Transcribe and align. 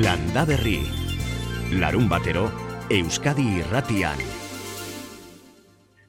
Landa 0.00 0.46
Berri. 0.48 0.80
Larun 1.76 2.06
batero, 2.08 2.46
Euskadi 2.88 3.44
irratian. 3.60 4.16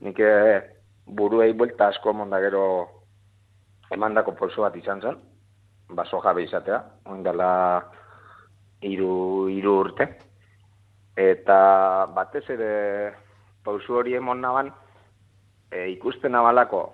Nik 0.06 0.22
eh, 0.24 0.62
buruei 1.04 1.52
buelta 1.52 1.90
asko 1.92 2.14
monda 2.16 2.40
gero 2.40 2.64
emandako 3.92 4.36
polso 4.40 4.64
bat 4.64 4.78
izan 4.80 5.04
zen, 5.04 5.18
baso 5.92 6.22
jabe 6.24 6.46
izatea, 6.46 6.80
oindala 7.12 7.50
iru, 8.88 9.50
iru 9.52 9.76
urte. 9.82 10.08
Eta 11.20 11.60
batez 12.16 12.46
ere 12.56 12.72
pausu 13.66 14.00
hori 14.00 14.16
emon 14.16 14.40
naban, 14.40 14.72
e, 15.68 15.90
ikusten 15.98 16.40
abalako 16.40 16.86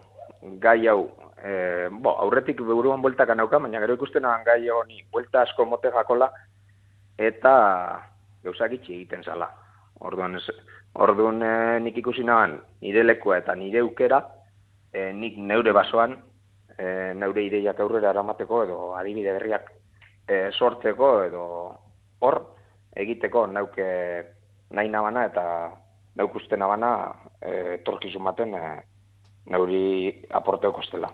gai 0.65 0.79
hau, 0.89 1.11
e, 1.45 1.53
bo, 1.93 2.17
aurretik 2.25 2.65
buruan 2.65 3.05
bueltaka 3.05 3.37
nauka, 3.37 3.61
baina 3.61 3.85
gero 3.85 4.01
ikusten 4.01 4.25
naban 4.25 4.49
gai 4.49 4.63
honi 4.65 5.03
buelta 5.13 5.45
asko 5.45 5.69
mote 5.69 5.93
jakola, 5.93 6.33
eta 7.17 7.53
gauzak 8.43 8.77
itxi 8.77 8.93
egiten 8.93 9.23
zala. 9.23 9.49
Orduan, 9.99 10.37
ez, 10.37 10.45
orduan 10.93 11.41
e, 11.41 11.53
nik 11.81 11.97
ikusi 11.97 12.23
naban 12.23 12.59
nire 12.81 13.03
lekua 13.03 13.39
eta 13.41 13.55
nire 13.55 13.81
ukera, 13.81 14.21
e, 14.93 15.11
nik 15.13 15.37
neure 15.37 15.73
basoan, 15.73 16.15
e, 16.77 17.13
neure 17.17 17.43
ideiak 17.47 17.79
aurrera 17.81 18.13
eramateko 18.13 18.63
edo 18.65 18.77
adibide 18.99 19.33
berriak 19.37 19.71
e, 20.27 20.49
sortzeko 20.51 21.11
edo 21.25 21.43
hor 22.21 22.39
egiteko 22.95 23.45
nauke 23.47 23.87
nahi 24.77 24.89
nabana 24.89 25.25
eta 25.29 25.45
nauk 26.17 26.35
uste 26.39 26.57
nabana 26.57 26.91
e, 27.41 27.79
torkizun 27.85 28.25
baten 28.29 28.53
e, 28.57 28.63
nauri 29.53 29.83
aporteo 30.39 30.73
kostela. 30.73 31.11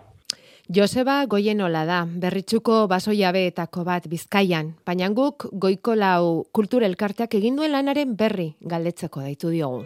Joseba 0.72 1.26
Goienola 1.28 1.82
da, 1.84 1.98
berritxuko 2.08 2.86
baso 2.88 3.12
jabeetako 3.12 3.82
bat 3.84 4.06
bizkaian, 4.08 4.70
baina 4.86 5.10
guk 5.12 5.44
goiko 5.52 5.92
lau 5.94 6.46
kulturelkarteak 6.56 7.36
eginduen 7.36 7.74
lanaren 7.76 8.16
berri 8.16 8.54
galdetzeko 8.64 9.20
daitu 9.20 9.52
diogu. 9.52 9.84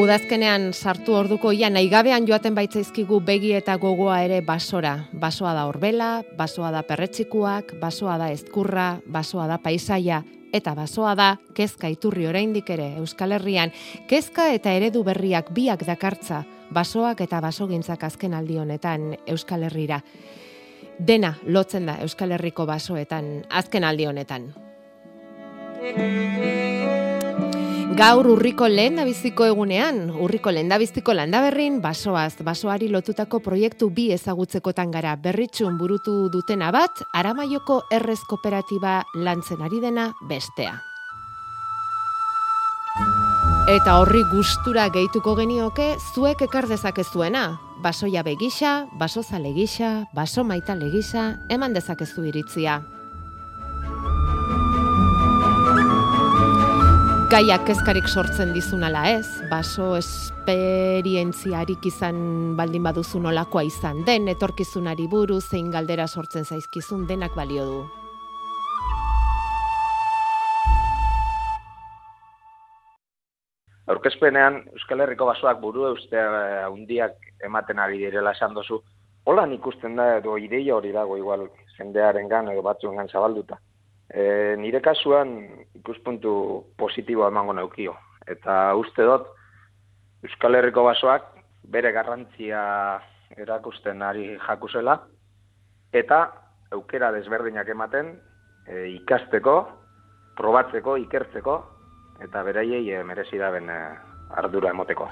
Udazkenean 0.00 0.70
sartu 0.72 1.12
orduko 1.12 1.50
ia 1.52 1.68
naigabean 1.68 2.24
joaten 2.24 2.54
baitzaizkigu 2.56 3.18
begi 3.20 3.50
eta 3.52 3.74
gogoa 3.76 4.22
ere 4.24 4.38
basora. 4.40 4.94
Basoa 5.12 5.52
da 5.52 5.66
horbela, 5.68 6.22
basoa 6.38 6.70
da 6.72 6.80
perretxikuak, 6.88 7.74
basoa 7.82 8.16
da 8.16 8.30
ezkurra, 8.32 8.86
basoa 9.04 9.44
da 9.50 9.58
paisaia, 9.60 10.22
eta 10.56 10.72
basoa 10.78 11.12
da 11.20 11.26
kezka 11.52 11.90
iturri 11.92 12.24
oraindik 12.30 12.70
ere 12.72 12.94
Euskal 13.02 13.36
Herrian, 13.36 13.74
kezka 14.08 14.48
eta 14.54 14.72
eredu 14.72 15.04
berriak 15.04 15.52
biak 15.52 15.84
dakartza 15.84 16.46
basoak 16.72 17.20
eta 17.20 17.42
basogintzak 17.44 18.08
azken 18.08 18.34
aldi 18.34 18.56
honetan 18.56 19.18
Euskal 19.26 19.68
Herrira. 19.68 20.00
Dena 20.96 21.34
lotzen 21.44 21.92
da 21.92 22.00
Euskal 22.00 22.32
Herriko 22.38 22.64
basoetan 22.64 23.42
azken 23.50 23.84
aldi 23.84 24.08
honetan. 24.08 24.52
Gaur 27.90 28.28
urriko 28.30 28.68
lehen 28.70 29.00
dabiziko 29.00 29.44
egunean, 29.50 30.12
urriko 30.22 30.52
lehen 30.54 30.68
dabiziko 30.70 31.10
landaberrin, 31.16 31.80
basoaz, 31.82 32.36
basoari 32.46 32.86
lotutako 32.88 33.40
proiektu 33.42 33.88
bi 33.90 34.04
ezagutzekotan 34.14 34.92
gara 34.94 35.16
berritxun 35.18 35.74
burutu 35.78 36.28
dutena 36.30 36.70
bat, 36.70 37.02
aramaioko 37.18 37.80
errez 37.90 38.20
kooperatiba 38.30 39.00
lantzen 39.14 39.64
ari 39.66 39.82
dena 39.82 40.12
bestea. 40.30 40.76
Eta 43.74 43.98
horri 43.98 44.22
gustura 44.30 44.86
gehituko 44.94 45.34
genioke, 45.38 45.96
zuek 46.14 46.46
ekar 46.46 46.70
dezakezuena. 46.70 47.58
Baso 47.82 48.06
jabe 48.06 48.36
gisa, 48.38 48.86
baso 49.02 49.22
zale 49.22 49.50
gisa, 49.56 50.06
baso 50.14 50.44
maitale 50.44 50.92
gisa, 50.94 51.40
eman 51.48 51.74
dezakezu 51.74 52.24
iritzia. 52.30 52.80
Gaiak 57.30 57.62
kezkarik 57.62 58.08
sortzen 58.10 58.50
dizunala 58.50 59.04
ez, 59.06 59.26
baso 59.46 59.92
esperientziarik 59.94 61.84
izan 61.86 62.16
baldin 62.58 62.82
baduzu 62.82 63.20
nolakoa 63.22 63.62
izan 63.68 64.00
den, 64.08 64.26
etorkizunari 64.32 65.06
buru, 65.12 65.36
zein 65.38 65.68
galdera 65.70 66.08
sortzen 66.08 66.42
zaizkizun 66.42 67.06
denak 67.06 67.36
balio 67.38 67.68
du. 67.68 67.78
Aurkezpenean 73.94 74.64
Euskal 74.74 75.06
Herriko 75.06 75.30
basoak 75.30 75.62
buru 75.62 75.86
eustea 75.92 76.66
handiak 76.66 77.14
ematen 77.46 77.78
ari 77.78 78.02
direla 78.08 78.34
esan 78.34 78.58
dozu. 78.58 78.82
Holan 79.30 79.54
ikusten 79.54 79.94
da 80.02 80.16
edo 80.18 80.34
ideia 80.34 80.74
hori 80.74 80.90
dago 80.90 81.14
igual 81.20 81.46
jendearengan 81.78 82.50
edo 82.50 82.66
batzuengan 82.66 83.06
zabalduta. 83.06 83.62
E, 84.10 84.56
nire 84.58 84.80
kasuan 84.82 85.36
ikuspuntu 85.78 86.32
positiboa 86.78 87.28
emango 87.30 87.54
naukio. 87.54 87.94
Eta 88.26 88.74
uste 88.78 89.06
dut, 89.06 89.28
Euskal 90.26 90.58
Herriko 90.58 90.84
basoak 90.84 91.30
bere 91.70 91.92
garrantzia 91.94 92.62
erakusten 93.38 94.02
ari 94.02 94.34
jakusela, 94.42 94.98
eta 95.92 96.20
aukera 96.74 97.12
desberdinak 97.14 97.70
ematen 97.70 98.14
e, 98.66 98.88
ikasteko, 98.98 99.56
probatzeko, 100.38 100.96
ikertzeko, 101.06 101.58
eta 102.26 102.44
beraiei 102.46 102.86
e, 102.90 103.02
merezi 103.06 103.38
da 103.38 103.50
ben 103.54 103.70
e, 103.70 103.80
ardura 104.42 104.74
emoteko. 104.74 105.08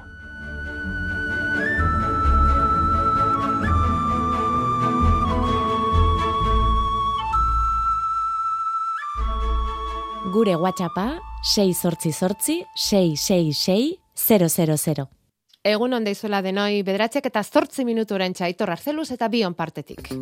Gure 10.38 10.54
WhatsAppa 10.54 11.18
6 11.42 11.74
sortzi 11.74 12.12
sortzi 12.12 12.62
666 12.76 13.98
000. 14.94 15.06
Egun 15.66 15.96
onde 15.98 16.12
izuela 16.14 16.38
denoi 16.46 16.84
bedratxek 16.86 17.26
eta 17.26 17.42
zortzi 17.42 17.82
minutu 17.88 18.14
orentxa 18.14 18.46
aitor 18.46 18.70
arzeluz 18.70 19.08
eta 19.16 19.26
bion 19.32 19.56
partetik. 19.58 20.12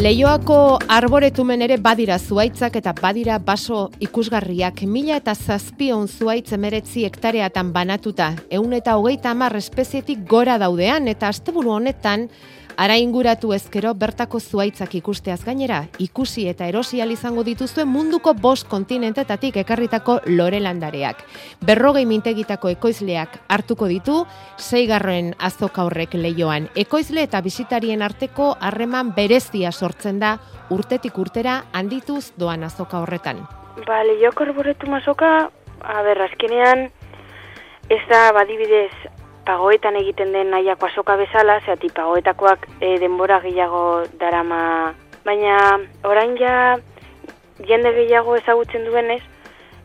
Leioako 0.00 0.58
arboretumen 0.92 1.64
ere 1.64 1.80
badira 1.80 2.18
zuaitzak 2.18 2.76
eta 2.82 2.92
badira 3.00 3.38
baso 3.38 3.88
ikusgarriak 4.00 4.84
mila 4.84 5.16
eta 5.20 5.34
zazpion 5.34 6.08
zuaitz 6.08 6.52
emeretzi 6.52 7.08
hektareatan 7.08 7.72
banatuta. 7.72 8.34
Eun 8.50 8.76
eta 8.76 9.00
hogeita 9.00 9.32
amar 9.32 9.56
espezietik 9.56 10.28
gora 10.28 10.60
daudean 10.60 11.08
eta 11.08 11.32
asteburu 11.32 11.78
honetan 11.80 12.28
Ara 12.76 12.96
inguratu 12.96 13.52
ezkero 13.52 13.92
bertako 13.94 14.40
zuaitzak 14.40 14.94
ikusteaz 14.94 15.40
gainera, 15.44 15.84
ikusi 15.98 16.46
eta 16.48 16.66
erosi 16.66 17.00
izango 17.00 17.42
dituzue 17.42 17.84
munduko 17.84 18.34
bost 18.34 18.68
kontinentetatik 18.68 19.56
ekarritako 19.56 20.20
lorelandareak. 20.26 21.24
Berrogei 21.64 22.06
mintegitako 22.06 22.68
ekoizleak 22.68 23.38
hartuko 23.48 23.86
ditu, 23.86 24.26
zeigarroen 24.58 25.34
azoka 25.38 25.84
horrek 25.84 26.14
leioan. 26.14 26.68
Ekoizle 26.74 27.22
eta 27.22 27.40
bisitarien 27.40 28.02
arteko 28.02 28.56
harreman 28.60 29.12
berezia 29.14 29.72
sortzen 29.72 30.18
da 30.18 30.38
urtetik 30.70 31.18
urtera 31.18 31.64
handituz 31.72 32.32
doan 32.36 32.64
azoka 32.64 33.00
horretan. 33.00 33.46
Ba, 33.86 34.02
lehioko 34.04 34.44
arboretu 34.44 34.86
mazoka, 34.86 35.50
aberrazkenean, 35.80 36.90
ez 37.90 38.02
da 38.08 38.32
badibidez 38.32 39.19
pagoetan 39.50 39.96
egiten 39.98 40.30
den 40.32 40.52
nahiako 40.54 40.86
azoka 40.86 41.16
bezala, 41.18 41.58
zehati 41.64 41.90
pagoetakoak 41.96 42.68
e, 42.78 42.94
denbora 43.02 43.40
gehiago 43.42 43.82
darama, 44.20 44.60
baina 45.26 45.56
orain 46.06 46.36
ja 46.38 46.54
jende 47.66 47.92
gehiago 47.96 48.36
ezagutzen 48.38 48.86
duenez, 48.86 49.22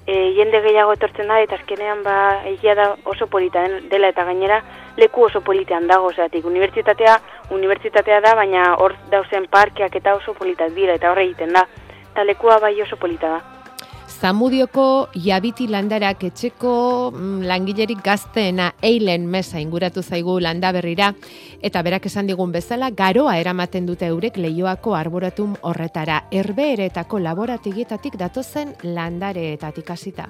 e, 0.06 0.14
jende 0.38 0.62
gehiago 0.68 0.94
etortzen 0.94 1.34
da, 1.34 1.40
eta 1.42 1.58
azkenean 1.58 2.03
ba, 2.06 2.18
egia 2.52 2.76
da 2.78 2.92
oso 3.09 3.28
polita 3.28 3.66
dela 3.90 4.14
eta 4.14 4.28
gainera 4.29 4.62
leku 5.02 5.26
oso 5.26 5.41
politean 5.41 5.90
dago, 5.90 6.14
zehatik 6.14 6.46
unibertsitatea, 6.46 7.17
unibertsitatea 7.58 8.22
da, 8.22 8.35
baina 8.38 8.70
hor 8.78 8.94
dauzen 9.09 9.50
parkeak 9.52 9.97
eta 9.97 10.14
oso 10.22 10.38
politak 10.38 10.78
dira, 10.78 11.00
eta 11.02 11.12
horre 11.12 11.26
egiten 11.26 11.58
da, 11.58 11.66
eta 12.12 12.29
lekua 12.29 12.62
bai 12.62 12.76
oso 12.85 13.02
polita 13.02 13.34
da. 13.38 13.54
Zamudioko 14.16 15.09
jabiti 15.12 15.66
landarak 15.67 16.22
etxeko 16.23 16.72
mm, 17.12 17.41
langilerik 17.50 18.00
gazteena 18.03 18.70
eilen 18.82 19.26
mesa 19.28 19.59
inguratu 19.59 20.02
zaigu 20.03 20.38
landa 20.40 20.72
berrira, 20.72 21.09
eta 21.59 21.82
berak 21.84 22.06
esan 22.08 22.29
digun 22.29 22.53
bezala, 22.53 22.91
garoa 22.96 23.35
eramaten 23.41 23.85
dute 23.85 24.08
eurek 24.08 24.38
leioako 24.40 24.96
arboratum 24.96 25.58
horretara, 25.67 26.22
erbeeretako 26.32 27.20
laboratigitatik 27.20 28.16
datozen 28.22 28.72
landareetatik 28.84 29.91
hasita. 29.91 30.29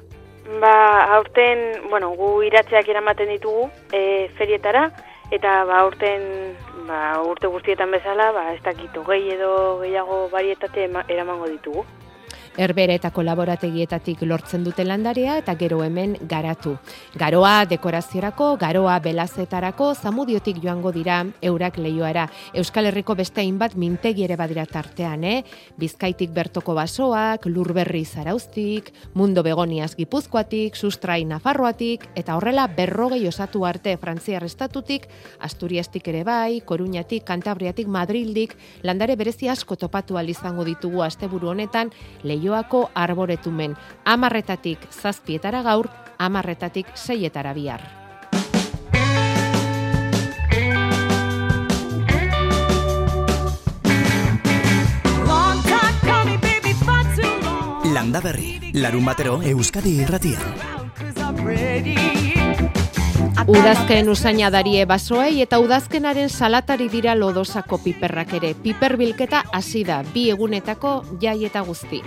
Ba, 0.62 0.74
aurten, 1.20 1.90
bueno, 1.92 2.10
gu 2.18 2.32
iratzeak 2.48 2.90
eramaten 2.90 3.30
ditugu 3.36 3.68
e, 3.94 4.32
ferietara, 4.40 4.88
eta 5.30 5.60
ba, 5.70 5.84
aurten 5.84 6.26
ba, 6.88 7.04
urte 7.22 7.54
guztietan 7.54 7.94
bezala, 7.94 8.32
ba, 8.34 8.48
ez 8.56 8.64
dakitu 8.66 9.06
gehi 9.06 9.36
edo 9.38 9.54
gehiago 9.84 10.24
barietate 10.34 10.90
eramango 11.06 11.52
ditugu. 11.54 11.86
Erbere 12.56 12.96
eta 12.96 13.10
kolaborategietatik 13.12 14.22
lortzen 14.24 14.64
dute 14.64 14.86
landarea 14.88 15.34
eta 15.42 15.58
gero 15.60 15.82
hemen 15.84 16.14
garatu. 16.30 16.78
Garoa 17.20 17.66
dekoraziorako, 17.68 18.54
garoa 18.62 18.96
belazetarako, 19.04 19.90
zamudiotik 19.96 20.62
joango 20.64 20.94
dira 20.96 21.18
eurak 21.44 21.76
leioara. 21.78 22.30
Euskal 22.56 22.88
Herriko 22.88 23.16
beste 23.20 23.44
hainbat 23.44 23.76
mintegi 23.76 24.24
ere 24.24 24.38
badira 24.40 24.66
tartean, 24.66 25.26
eh? 25.28 25.44
Bizkaitik 25.78 26.32
bertoko 26.32 26.74
basoak, 26.78 27.50
lurberri 27.52 28.06
zaraustik, 28.06 28.94
mundo 29.14 29.44
begoniaz 29.44 29.92
gipuzkoatik, 30.00 30.80
sustrai 30.80 31.26
nafarroatik, 31.28 32.08
eta 32.16 32.38
horrela 32.40 32.70
berrogei 32.72 33.28
osatu 33.28 33.66
arte 33.68 33.98
frantziar 34.00 34.48
estatutik, 34.48 35.10
asturiastik 35.44 36.08
ere 36.08 36.24
bai, 36.24 36.62
koruñatik, 36.64 37.28
kantabriatik, 37.28 37.92
madrildik, 37.92 38.56
landare 38.84 39.20
berezi 39.20 39.52
asko 39.52 39.76
topatu 39.76 40.16
izango 40.26 40.64
ditugu 40.64 41.04
asteburu 41.04 41.50
honetan, 41.50 41.92
leioako 42.46 42.92
arboretumen. 42.94 43.76
Amarretatik 44.06 44.88
zazpietara 44.92 45.64
gaur, 45.64 45.90
amarretatik 46.18 46.88
seietara 46.96 47.54
bihar. 47.54 47.82
Landa 57.96 58.20
berri, 58.20 58.60
larun 58.74 59.06
batero 59.06 59.42
Euskadi 59.42 60.02
irratian. 60.04 62.15
Udazken 63.48 64.10
usaina 64.10 64.50
darie 64.54 64.86
basoei 64.90 65.42
eta 65.44 65.60
udazkenaren 65.64 66.30
salatari 66.30 66.90
dira 66.90 67.16
lodosako 67.16 67.80
piperrak 67.84 68.34
ere. 68.40 68.54
Piper 68.64 68.98
bilketa 68.98 69.44
hasi 69.54 69.84
da, 69.88 70.02
bi 70.14 70.30
egunetako 70.34 70.96
jai 71.22 71.38
eta 71.46 71.62
guzti. 71.68 72.02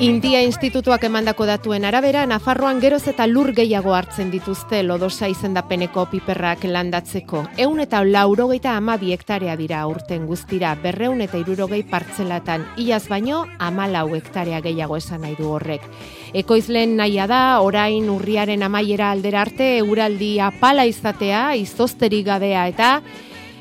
India 0.00 0.38
Institutuak 0.40 1.02
emandako 1.04 1.44
datuen 1.44 1.84
arabera, 1.84 2.22
Nafarroan 2.24 2.78
geroz 2.80 3.02
eta 3.10 3.26
lur 3.28 3.50
gehiago 3.52 3.92
hartzen 3.92 4.30
dituzte 4.32 4.80
lodosa 4.82 5.28
izendapeneko 5.28 6.06
piperrak 6.08 6.64
landatzeko. 6.64 7.42
Eun 7.60 7.84
eta 7.84 8.00
laurogeita 8.00 8.78
amabi 8.78 9.12
hektarea 9.12 9.58
dira 9.60 9.82
urten 9.90 10.24
guztira, 10.24 10.72
berreun 10.80 11.20
eta 11.20 11.36
irurogei 11.36 11.82
partzelatan, 11.84 12.64
iaz 12.80 13.02
baino, 13.12 13.44
amalau 13.58 14.06
hektarea 14.16 14.62
gehiago 14.64 14.96
esan 14.96 15.20
nahi 15.26 15.36
du 15.36 15.50
horrek. 15.52 15.84
Ekoizlen 16.32 16.96
nahia 16.96 17.28
da, 17.28 17.60
orain 17.60 18.08
urriaren 18.08 18.64
amaiera 18.64 19.10
aldera 19.10 19.44
arte, 19.44 19.74
euraldi 19.82 20.38
apala 20.40 20.88
izatea, 20.88 21.50
izozterik 21.60 22.24
gabea 22.32 22.70
eta 22.72 22.94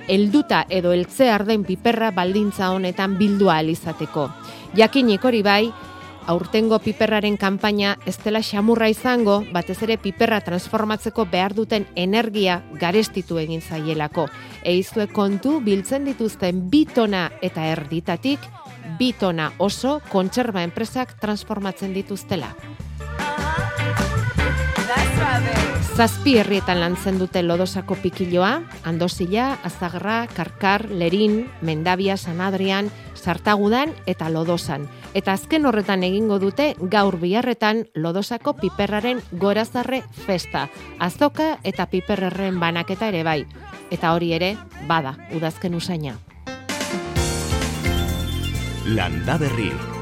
helduta 0.10 0.64
edo 0.70 0.92
heltze 0.96 1.30
arden 1.30 1.64
piperra 1.68 2.10
baldintza 2.16 2.72
honetan 2.74 3.20
bildua 3.20 3.60
alizateko. 3.62 4.30
Jakinik 4.78 5.24
hori 5.26 5.42
bai, 5.42 5.72
aurtengo 6.30 6.78
piperraren 6.84 7.38
kanpaina 7.42 7.96
ez 8.06 8.16
dela 8.22 8.42
xamurra 8.46 8.90
izango, 8.92 9.40
batez 9.54 9.80
ere 9.86 9.98
piperra 9.98 10.42
transformatzeko 10.46 11.26
behar 11.32 11.56
duten 11.58 11.88
energia 11.96 12.60
garestitu 12.80 13.40
egin 13.42 13.62
zaielako. 13.62 14.28
Eizue 14.64 15.08
kontu 15.08 15.58
biltzen 15.66 16.06
dituzten 16.06 16.68
bitona 16.70 17.30
eta 17.42 17.66
erditatik, 17.72 18.46
bitona 19.00 19.54
oso 19.58 20.00
kontserba 20.10 20.62
enpresak 20.64 21.18
transformatzen 21.20 21.98
dituztela. 21.98 22.54
Zazpi 26.00 26.38
herrietan 26.40 26.80
lantzen 26.80 27.18
dute 27.20 27.42
lodosako 27.44 27.98
pikiloa, 28.00 28.62
andosila, 28.88 29.58
azagra, 29.68 30.22
karkar, 30.32 30.86
lerin, 30.90 31.42
mendabia, 31.66 32.16
sanadrian, 32.16 32.88
sartagudan 33.20 33.94
eta 34.08 34.30
lodosan. 34.30 34.88
Eta 35.14 35.34
azken 35.34 35.66
horretan 35.66 36.04
egingo 36.08 36.40
dute 36.40 36.74
gaur 36.80 37.20
biharretan 37.20 37.86
lodosako 37.96 38.56
piperraren 38.62 39.22
gorazarre 39.32 40.02
festa. 40.26 40.68
Azoka 41.00 41.58
eta 41.64 41.86
piperrerren 41.92 42.60
banaketa 42.60 43.12
ere 43.14 43.24
bai. 43.24 43.44
Eta 43.92 44.14
hori 44.14 44.34
ere, 44.34 44.56
bada, 44.88 45.16
udazken 45.36 45.76
usaina. 45.76 46.18
Landa 48.90 49.38
berri. 49.38 49.99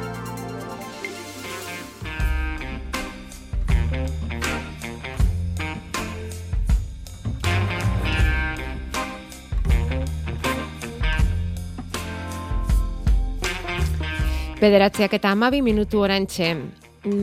Bederatziak 14.57 15.13
eta 15.13 15.29
amabi 15.35 15.59
minutu 15.61 15.99
orantxe. 16.01 16.47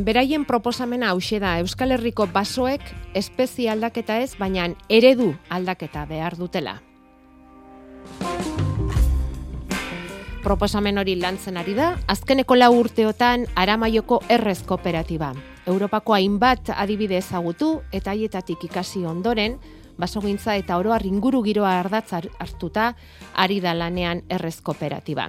Beraien 0.07 0.45
proposamena 0.47 1.09
hause 1.11 1.41
da 1.43 1.57
Euskal 1.59 1.91
Herriko 1.97 2.29
basoek 2.31 2.85
espezie 3.19 3.67
aldaketa 3.73 4.21
ez, 4.23 4.37
baina 4.39 4.69
eredu 4.89 5.33
aldaketa 5.51 6.05
behar 6.07 6.37
dutela. 6.39 6.77
Proposamen 10.45 11.03
hori 11.03 11.17
lantzen 11.19 11.59
ari 11.59 11.75
da, 11.75 11.97
azkeneko 12.07 12.55
lau 12.55 12.71
urteotan 12.79 13.49
Aramaioko 13.59 14.21
Errez 14.31 14.61
Kooperatiba. 14.63 15.33
Europako 15.67 16.15
hainbat 16.15 16.71
adibide 16.77 17.19
ezagutu 17.19 17.81
eta 17.91 18.15
haietatik 18.15 18.69
ikasi 18.71 19.03
ondoren, 19.11 19.59
basogintza 19.99 20.57
eta 20.57 20.79
oroar 20.79 21.05
inguru 21.07 21.43
giroa 21.45 21.79
ardatz 21.81 22.13
hartuta 22.15 22.95
ari 23.35 23.61
da 23.61 23.75
lanean 23.75 24.23
Errez 24.29 24.61
Kooperatiba. 24.63 25.29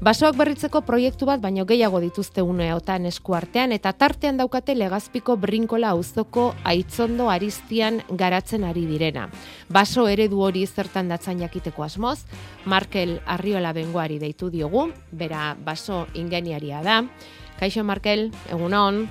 Basoak 0.00 0.36
berritzeko 0.36 0.82
proiektu 0.84 1.26
bat 1.26 1.40
baino 1.40 1.64
gehiago 1.64 2.00
dituzte 2.04 2.42
uneotan 2.44 3.06
eskuartean 3.08 3.72
eta 3.72 3.92
tartean 3.96 4.36
daukate 4.36 4.74
legazpiko 4.76 5.36
brinkola 5.40 5.94
auzoko 5.96 6.50
aitzondo 6.64 7.30
aristian 7.32 8.02
garatzen 8.10 8.64
ari 8.64 8.84
direna. 8.86 9.30
Baso 9.72 10.06
eredu 10.08 10.42
hori 10.44 10.66
zertan 10.66 11.08
datzan 11.08 11.40
jakiteko 11.40 11.82
asmoz, 11.82 12.26
Markel 12.64 13.20
Arriola 13.26 13.72
bengoari 13.72 14.18
deitu 14.18 14.50
diogu, 14.50 14.90
bera 15.12 15.54
baso 15.64 16.06
ingeniaria 16.14 16.82
da. 16.82 17.02
Kaixo 17.58 17.84
Markel, 17.84 18.30
egunon. 18.52 19.06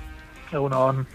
Egunon. 0.52 1.06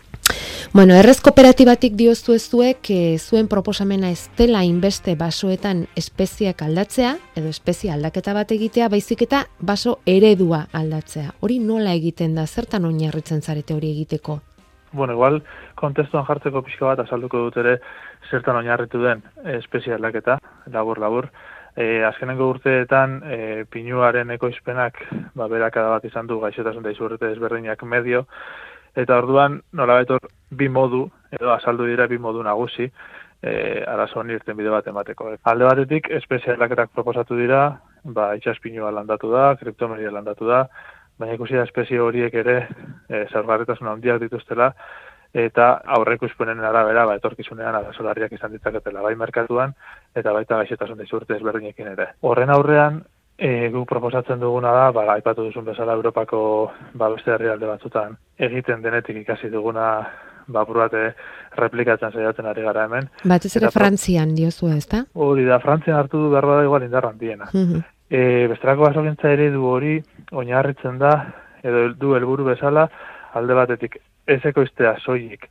Bueno, 0.73 0.93
errez 0.93 1.19
kooperatibatik 1.25 1.97
dioztu 1.99 2.35
ez 2.37 2.43
zuek, 2.47 2.89
e, 2.93 3.17
zuen 3.19 3.47
proposamena 3.51 4.11
ez 4.13 4.29
dela 4.37 4.61
inbeste 4.63 5.15
basoetan 5.19 5.87
espeziak 5.99 6.61
aldatzea, 6.61 7.15
edo 7.35 7.49
espezia 7.49 7.95
aldaketa 7.97 8.35
bat 8.37 8.53
egitea, 8.55 8.87
baizik 8.93 9.25
eta 9.25 9.41
baso 9.59 9.97
eredua 10.05 10.67
aldatzea. 10.71 11.33
Hori 11.41 11.59
nola 11.59 11.95
egiten 11.97 12.37
da, 12.37 12.45
zertan 12.47 12.85
oinarritzen 12.87 13.41
zarete 13.41 13.75
hori 13.75 13.91
egiteko? 13.97 14.39
Bueno, 14.93 15.13
igual, 15.17 15.41
kontestuan 15.75 16.25
jartzeko 16.27 16.61
pixka 16.67 16.85
bat 16.91 17.03
azalduko 17.03 17.45
dut 17.47 17.57
ere 17.57 17.77
zertan 18.29 18.59
oinarritu 18.61 19.01
den 19.03 19.23
espezia 19.57 19.95
aldaketa, 19.95 20.37
labur-labur. 20.71 21.31
E, 21.75 22.03
azkenengo 22.03 22.49
urteetan 22.51 23.21
e, 23.23 23.37
pinuaren 23.71 24.31
ekoizpenak 24.35 24.97
ba, 25.35 25.47
berakada 25.47 25.93
bat 25.93 26.05
izan 26.05 26.27
du 26.27 26.41
gaixotasun 26.41 26.83
da 26.83 26.91
izurrete 26.91 27.29
desberdinak 27.31 27.83
medio, 27.87 28.25
eta 28.95 29.17
orduan 29.17 29.61
nola 29.73 30.03
bi 30.51 30.67
modu, 30.69 31.09
edo 31.31 31.51
azaldu 31.53 31.85
dira 31.87 32.07
bi 32.07 32.17
modu 32.17 32.43
nagusi, 32.43 32.91
e, 33.41 33.83
arazo 33.87 34.19
honi 34.19 34.33
irten 34.33 34.57
bide 34.57 34.69
bat 34.69 34.87
emateko. 34.87 35.31
Alde 35.51 35.65
batetik, 35.65 36.09
espezialaketak 36.21 36.91
proposatu 36.95 37.37
dira, 37.39 37.61
ba, 38.03 38.33
itxaspinua 38.37 38.91
landatu 38.91 39.31
da, 39.31 39.55
kriptomeria 39.59 40.11
landatu 40.11 40.49
da, 40.49 40.65
baina 41.19 41.37
ikusi 41.37 41.57
da 41.57 41.63
espezie 41.67 42.01
horiek 42.01 42.33
ere 42.43 42.57
e, 43.09 43.25
zergarretasun 43.31 43.87
handiak 43.87 44.21
dituztela, 44.23 44.71
eta 45.33 45.67
aurreko 45.97 46.27
izpenen 46.27 46.59
arabera, 46.67 47.05
ba, 47.07 47.15
etorkizunean 47.19 47.77
arazolarriak 47.79 48.33
izan 48.35 48.51
ditzaketela, 48.57 49.03
bai 49.05 49.15
merkatuan, 49.15 49.73
eta 50.15 50.33
baita 50.35 50.59
gaixetasun 50.61 50.99
dizurte 50.99 51.37
ezberdinekin 51.37 51.93
ere. 51.93 52.11
Horren 52.27 52.51
aurrean, 52.51 53.01
E, 53.41 53.69
gu 53.73 53.85
proposatzen 53.89 54.39
duguna 54.39 54.71
da, 54.75 54.89
ba, 54.93 55.07
aipatu 55.15 55.47
duzun 55.47 55.65
bezala 55.65 55.95
Europako 55.97 56.41
ba, 56.93 57.07
beste 57.09 57.33
herrialde 57.33 57.65
batzutan 57.65 58.13
egiten 58.37 58.83
denetik 58.83 59.17
ikasi 59.23 59.49
duguna 59.49 59.87
ba, 60.45 60.61
buruate 60.61 61.15
replikatzen 61.57 62.13
saiatzen 62.13 62.45
ari 62.45 62.61
gara 62.61 62.85
hemen. 62.85 63.09
Bat 63.25 63.47
ez 63.49 63.55
ere 63.57 63.71
Frantzian 63.73 64.35
diozu 64.37 64.69
ez 64.75 64.85
da? 64.91 65.05
Hori 65.15 65.47
da, 65.49 65.57
Frantzian 65.63 65.97
hartu 65.97 66.21
du 66.21 66.29
behar 66.35 66.45
da 66.51 66.61
igual 66.67 66.85
indarran 66.85 67.17
diena. 67.17 67.49
Mm 67.53 67.81
e, 68.11 68.47
besterako 68.51 68.89
basogintza 68.89 69.31
ere 69.31 69.49
du 69.53 69.63
hori 69.65 69.95
oinarritzen 70.31 70.99
da, 70.99 71.13
edo 71.63 71.87
du 71.97 72.13
helburu 72.17 72.49
bezala, 72.51 72.87
alde 73.39 73.55
batetik 73.55 73.97
ezeko 74.35 74.65
iztea 74.67 74.97
soilik 74.99 75.47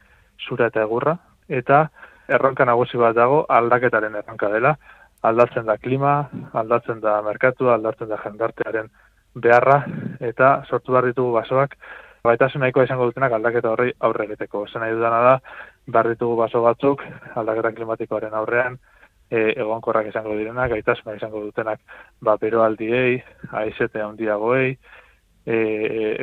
zura 0.46 0.68
eta 0.70 0.84
egurra, 0.84 1.16
eta 1.48 1.86
erronka 2.28 2.66
nagusi 2.68 3.00
bat 3.00 3.16
dago 3.16 3.44
aldaketaren 3.48 4.18
erronka 4.20 4.50
dela, 4.52 4.76
aldatzen 5.22 5.66
da 5.66 5.76
klima, 5.78 6.14
aldatzen 6.52 7.00
da 7.00 7.20
merkatua, 7.22 7.74
aldatzen 7.74 8.08
da 8.08 8.18
jendartearen 8.24 8.88
beharra, 9.34 9.82
eta 10.20 10.52
sortu 10.68 10.92
behar 10.92 11.10
ditugu 11.10 11.32
basoak, 11.36 11.76
baitasun 12.24 12.64
nahikoa 12.64 12.84
izango 12.84 13.08
dutenak 13.08 13.32
aldaketa 13.32 13.70
horri 13.72 13.92
aurre 14.06 14.26
egiteko. 14.28 14.66
Zer 14.68 14.82
nahi 14.82 14.96
dudana 14.96 15.20
da, 15.26 15.34
behar 15.86 16.08
ditugu 16.14 16.36
baso 16.40 16.62
batzuk, 16.64 17.04
aldaketa 17.34 17.72
klimatikoaren 17.76 18.34
aurrean, 18.40 18.78
e, 19.30 19.52
egonkorrak 19.56 20.10
izango 20.10 20.36
direnak, 20.36 20.72
gaitasunak 20.74 21.20
izango 21.20 21.44
dutenak, 21.46 21.80
ba, 22.20 22.36
beroaldiei, 22.40 23.20
aizete 23.62 24.02
handiagoei, 24.02 24.74
e, 25.46 25.58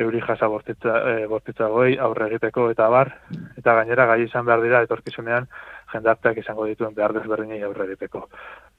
euri 0.04 0.20
jasa 0.26 0.48
bortitza, 0.52 1.00
e, 1.10 1.26
bortitzagoei, 1.30 1.96
aurre 1.98 2.28
egiteko 2.28 2.68
eta 2.74 2.88
bar, 2.92 3.14
eta 3.56 3.74
gainera 3.80 4.06
gai 4.12 4.22
izan 4.26 4.46
behar 4.46 4.62
dira, 4.62 4.82
etorkizunean 4.86 5.48
jendarteak 5.92 6.42
izango 6.44 6.68
dituen 6.68 6.94
behar 6.94 7.16
desberdinei 7.16 7.62
aurre 7.66 7.88
egiteko. 7.88 8.26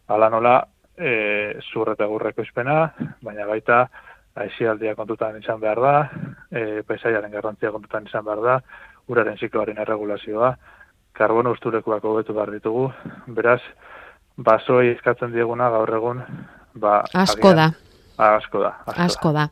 Hala 0.10 0.30
nola, 0.34 0.56
e, 0.98 1.60
zurreta 1.72 2.08
gurreko 2.10 2.44
izpena, 2.46 2.82
baina 3.26 3.48
baita, 3.50 3.84
aizialdia 4.40 4.96
kontutan 4.96 5.38
izan 5.40 5.60
behar 5.62 5.82
da, 5.84 5.96
e, 6.52 6.82
pesaiaren 6.88 7.32
garrantzia 7.32 7.72
kontutan 7.76 8.08
izan 8.08 8.26
behar 8.26 8.44
da, 8.46 8.60
uraren 9.10 9.38
zikloaren 9.38 9.82
erregulazioa, 9.86 10.54
karbono 11.18 11.54
usturekuak 11.56 12.06
hobetu 12.06 12.34
behar 12.38 12.54
ditugu, 12.56 12.88
beraz, 13.28 13.62
basoi 14.38 14.94
eskatzen 14.96 15.34
dieguna 15.36 15.70
gaur 15.74 15.94
egun, 16.00 16.24
ba, 16.76 17.04
asko 17.14 17.54
da. 17.58 17.72
Asko 18.20 18.60
da. 18.60 18.74
Asko, 19.00 19.30
da. 19.32 19.46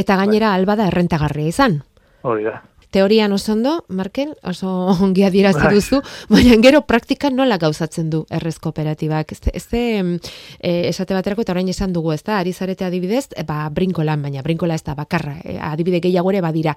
Eta 0.00 0.16
gainera 0.16 0.48
bai. 0.48 0.60
alba 0.60 0.78
da 0.80 0.86
errentagarria 0.88 1.52
izan. 1.52 1.82
Hori 2.24 2.46
da 2.46 2.62
teorian 2.94 3.32
oso 3.34 3.52
ondo, 3.52 3.84
Markel, 3.88 4.36
oso 4.46 4.70
ongi 5.02 5.24
adierazi 5.26 5.64
bai. 5.64 5.74
duzu, 5.74 5.98
baina 6.30 6.54
gero 6.62 6.84
praktika 6.86 7.30
nola 7.30 7.58
gauzatzen 7.58 8.10
du 8.12 8.22
errez 8.30 8.60
kooperatibak. 8.62 9.32
Ez, 9.34 9.40
ez 9.50 9.66
e, 9.74 10.88
esate 10.92 11.16
baterako 11.16 11.42
eta 11.42 11.56
orain 11.56 11.68
esan 11.72 11.92
dugu, 11.92 12.12
ez 12.14 12.22
da, 12.22 12.38
ari 12.38 12.52
zarete 12.52 12.86
adibidez, 12.86 13.26
e, 13.34 13.42
ba, 13.48 13.64
brinkolan, 13.74 14.22
baina 14.22 14.44
brinkola 14.46 14.76
ez 14.78 14.84
da 14.86 14.94
bakarra, 14.94 15.34
e, 15.42 15.56
adibide 15.58 15.98
gehiago 16.04 16.30
ere 16.30 16.42
badira. 16.44 16.76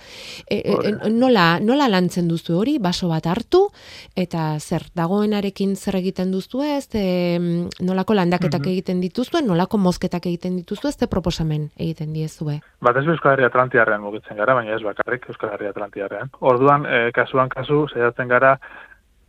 E, 0.50 0.58
e, 0.64 0.96
nola, 1.14 1.60
nola 1.62 1.90
lantzen 1.92 2.28
duzu 2.32 2.58
hori, 2.58 2.80
baso 2.82 3.12
bat 3.12 3.30
hartu, 3.30 3.68
eta 4.18 4.48
zer, 4.58 4.88
dagoenarekin 4.98 5.76
zer 5.78 6.00
egiten 6.02 6.34
duzu 6.34 6.66
ez, 6.66 6.88
e, 6.98 7.06
nolako 7.80 8.18
landaketak 8.18 8.62
mm 8.62 8.66
egiten 8.68 9.00
dituzue, 9.00 9.40
nolako 9.46 9.78
mozketak 9.80 10.26
egiten 10.28 10.58
dituzue, 10.58 10.90
ez 10.90 11.08
proposamen 11.08 11.70
egiten 11.78 12.12
diezue. 12.12 12.58
Bat 12.84 12.98
ez 13.00 13.06
Euskal 13.08 13.36
Herria 13.36 13.48
Atlantiarrean 13.48 14.02
mugitzen 14.04 14.38
gara, 14.38 14.58
baina 14.58 14.76
ez 14.76 14.82
bakarrik 14.84 15.30
Euskal 15.32 15.54
Herria 15.54 15.72
Atlantiarrean 15.72 16.07
Orduan, 16.40 16.86
e, 16.86 17.12
kasuan 17.16 17.50
kasu, 17.50 17.86
zehazten 17.94 18.28
gara, 18.28 18.58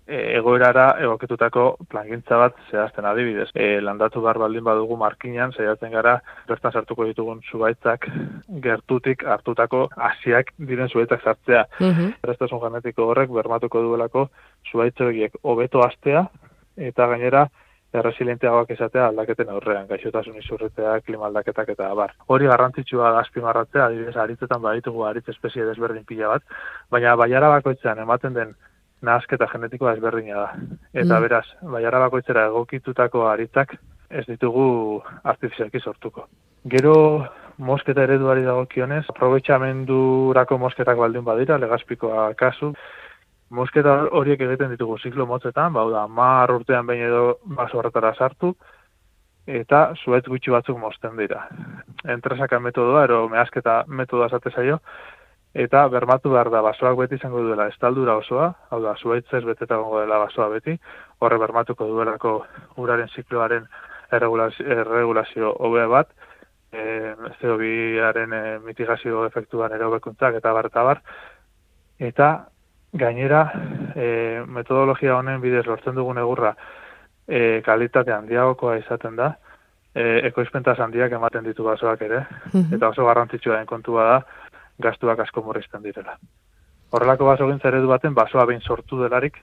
e, 0.08 0.18
egoerara 0.38 0.87
egoketutako 1.04 1.64
plangintza 1.90 2.38
bat 2.40 2.56
zehazten 2.70 3.06
adibidez. 3.08 3.49
E, 3.54 3.80
landatu 3.85 4.23
behar 4.25 4.40
baldin 4.40 4.64
badugu 4.64 4.97
markinan, 5.00 5.52
zehazten 5.52 5.92
gara, 5.92 6.18
bertan 6.49 6.73
sartuko 6.73 7.06
ditugun 7.08 7.40
zubaitzak 7.50 8.08
gertutik 8.64 9.25
hartutako 9.25 9.87
hasiak 10.08 10.52
diren 10.58 10.88
zubaitzak 10.88 11.23
sartzea. 11.23 11.64
Mm 11.80 11.94
-hmm. 11.94 12.61
genetiko 12.66 13.08
horrek 13.12 13.30
bermatuko 13.30 13.82
duelako 13.82 14.28
zubaitzoegiek 14.70 15.32
hobeto 15.42 15.82
astea, 15.85 16.26
eta 16.76 17.06
gainera, 17.06 17.49
erresilienteagoak 17.97 18.71
izatea 18.75 19.07
aldaketen 19.09 19.49
aurrean, 19.52 19.87
gaixotasun 19.88 20.37
izurretea, 20.42 20.99
klima 21.07 21.28
aldaketak 21.28 21.71
eta 21.73 21.88
abar. 21.90 22.12
Hori 22.28 22.49
garrantzitsua 22.50 23.12
da 23.14 23.23
azpimarratzea, 23.25 23.87
adibidez, 23.87 24.16
aritzetan 24.16 24.62
baditugu 24.62 25.07
aritz 25.09 25.28
espezie 25.33 25.64
desberdin 25.64 26.04
pila 26.09 26.35
bat, 26.35 26.59
baina 26.90 27.16
baiara 27.16 27.49
bakoitzean 27.57 28.02
ematen 28.04 28.37
den 28.37 28.54
nahazketa 29.02 29.49
genetikoa 29.52 29.95
ezberdina 29.97 30.42
da. 30.42 30.50
Eta 30.92 31.14
mm. 31.14 31.23
beraz, 31.25 31.47
baiara 31.76 32.02
bakoitzera 32.04 32.47
egokitutako 32.50 33.26
aritzak 33.30 33.76
ez 34.11 34.25
ditugu 34.28 34.68
artifizialki 35.25 35.80
sortuko. 35.80 36.26
Gero, 36.68 36.95
mosketa 37.59 38.04
ereduari 38.04 38.45
dagokionez, 38.47 39.04
aprobetxamendurako 39.12 40.59
mosketak 40.59 40.99
baldin 40.99 41.25
badira, 41.25 41.59
legazpikoa 41.61 42.33
kasu, 42.38 42.73
Mosketa 43.50 43.94
horiek 44.12 44.40
egiten 44.44 44.74
ditugu 44.74 44.98
ziklo 44.98 45.24
motzetan, 45.26 45.72
bau 45.72 45.88
da, 45.90 46.06
mar 46.06 46.50
urtean 46.52 46.86
behin 46.86 47.06
edo 47.06 47.38
baso 47.56 47.78
horretara 47.80 48.12
sartu, 48.14 48.52
eta 49.48 49.94
zuet 50.04 50.28
gutxi 50.28 50.52
batzuk 50.52 50.76
mosten 50.78 51.16
dira. 51.16 51.46
Entresaka 52.04 52.60
metodoa, 52.60 53.04
ero 53.08 53.22
mehazketa 53.32 53.84
metodoa 53.88 54.28
zate 54.28 54.52
zaio, 54.52 54.78
eta 55.54 55.86
bermatu 55.88 56.34
behar 56.34 56.50
da 56.52 56.60
basoak 56.62 56.98
beti 56.98 57.16
izango 57.16 57.40
duela 57.46 57.70
estaldura 57.72 58.18
osoa, 58.20 58.50
hau 58.70 58.82
da, 58.84 58.94
zuaitzez 59.00 59.42
beteta 59.46 59.80
gongo 59.80 60.02
dela 60.02 60.20
basoa 60.26 60.50
beti, 60.52 60.76
horre 61.24 61.38
bermatuko 61.40 61.88
duelako 61.88 62.34
uraren 62.76 63.08
zikloaren 63.16 63.64
erregulazio 64.12 65.54
hobe 65.56 65.86
bat, 65.88 66.12
e, 66.72 67.14
CO2aren 67.40 68.36
e, 68.36 68.44
mitigazio 68.64 69.24
efektuan 69.26 69.72
ere 69.72 69.88
eta 69.88 70.52
bar 70.52 70.66
eta 70.66 70.84
bar, 70.84 71.02
eta 71.98 72.28
Gainera, 72.92 73.42
e, 73.95 74.42
metodologia 74.47 75.16
honen 75.18 75.42
bidez 75.42 75.66
lortzen 75.66 75.95
dugun 75.95 76.18
egurra 76.18 76.54
e, 77.28 77.61
kalitate 77.66 78.14
handiagokoa 78.14 78.78
izaten 78.80 79.16
da, 79.16 79.35
e, 79.95 80.26
ekoizpentaz 80.30 80.78
handiak 80.80 81.12
ematen 81.12 81.45
ditu 81.45 81.66
basoak 81.66 82.02
ere, 82.07 82.25
mhm. 82.52 82.78
eta 82.78 82.88
oso 82.88 83.04
garrantzitsua 83.04 83.59
den 83.59 83.66
kontua 83.66 84.09
da, 84.09 84.18
gaztuak 84.80 85.21
asko 85.26 85.42
murrizten 85.45 85.85
direla. 85.85 86.16
Horrelako 86.90 87.28
baso 87.28 87.47
gintza 87.50 87.68
eredu 87.68 87.90
baten, 87.90 88.14
basoa 88.16 88.47
behin 88.49 88.64
sortu 88.64 89.02
delarik, 89.02 89.37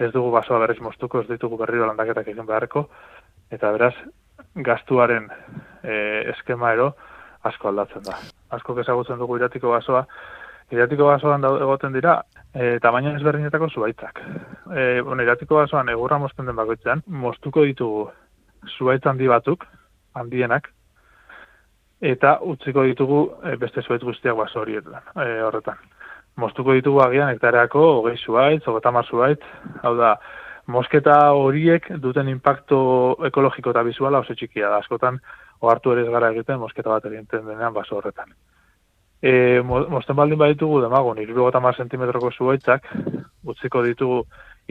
ez 0.00 0.08
dugu 0.14 0.30
basoa 0.32 0.62
berriz 0.62 0.80
moztuko, 0.80 1.20
ez 1.20 1.28
ditugu 1.28 1.58
berriro 1.60 1.86
landaketak 1.90 2.32
egin 2.32 2.46
beharko, 2.48 2.86
eta 3.52 3.72
beraz, 3.76 3.94
gaztuaren 4.54 5.28
e, 5.84 5.94
eskema 6.32 6.72
ero 6.72 6.94
asko 7.44 7.68
aldatzen 7.68 8.06
da. 8.06 8.16
Asko 8.56 8.78
ezagutzen 8.80 9.20
dugu 9.20 9.36
iratiko 9.36 9.74
basoa, 9.74 10.06
Iratiko 10.70 11.08
basoan 11.08 11.42
egoten 11.44 11.94
dira, 11.96 12.20
e, 12.54 12.78
tamaina 12.82 13.16
ezberdinetako 13.18 13.68
zuaitzak. 13.74 14.20
E, 14.70 15.00
bueno, 15.02 15.22
iratiko 15.24 15.58
basoan 15.58 15.88
egurra 15.90 16.18
mozten 16.22 16.46
den 16.46 16.58
bakoitzean, 16.58 17.02
moztuko 17.06 17.64
ditugu 17.66 18.04
zuaitz 18.76 19.02
handi 19.10 19.26
batzuk, 19.30 19.66
handienak, 20.14 20.68
eta 22.00 22.36
utziko 22.52 22.84
ditugu 22.86 23.22
e, 23.42 23.56
beste 23.58 23.82
zuaitz 23.82 24.04
guztiak 24.06 24.38
baso 24.38 24.62
horietan, 24.62 25.02
e, 25.16 25.40
horretan. 25.48 25.82
Moztuko 26.38 26.76
ditugu 26.78 27.02
agian 27.02 27.32
hektareako 27.34 27.82
hogei 27.96 28.14
zuaitz, 28.18 28.62
hogetamar 28.70 29.10
zuaitz, 29.10 29.42
hau 29.82 29.96
da, 29.98 30.14
mosketa 30.70 31.16
horiek 31.34 31.90
duten 31.98 32.28
impacto 32.30 32.80
ekologiko 33.26 33.74
eta 33.74 33.82
bizuala 33.82 34.22
oso 34.22 34.38
txikia 34.38 34.70
da, 34.70 34.78
askotan, 34.78 35.18
ohartu 35.60 35.96
ere 35.96 36.06
gara 36.12 36.30
egiten 36.30 36.62
mosketa 36.62 36.94
bat 36.94 37.10
egiten 37.10 37.46
denean 37.48 37.74
baso 37.74 37.98
horretan. 37.98 38.30
E, 39.22 39.60
mosten 39.62 40.16
baldin 40.16 40.38
baditugu 40.40 40.80
demagun, 40.80 41.18
irurogota 41.20 41.60
mar 41.60 41.76
sentimetroko 41.76 42.30
zuaitzak, 42.32 42.86
utziko 43.44 43.82
ditugu 43.84 44.22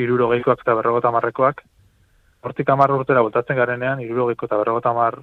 irurogeikoak 0.01 0.63
eta 0.63 0.75
berrogota 0.79 1.11
marrekoak, 1.13 1.61
hortik 2.41 2.69
amar 2.73 2.93
urtera 2.95 3.21
bultatzen 3.21 3.59
garenean, 3.59 4.01
irurogeiko 4.01 4.49
eta 4.49 4.57
berrogota 4.57 4.93
mar 4.95 5.19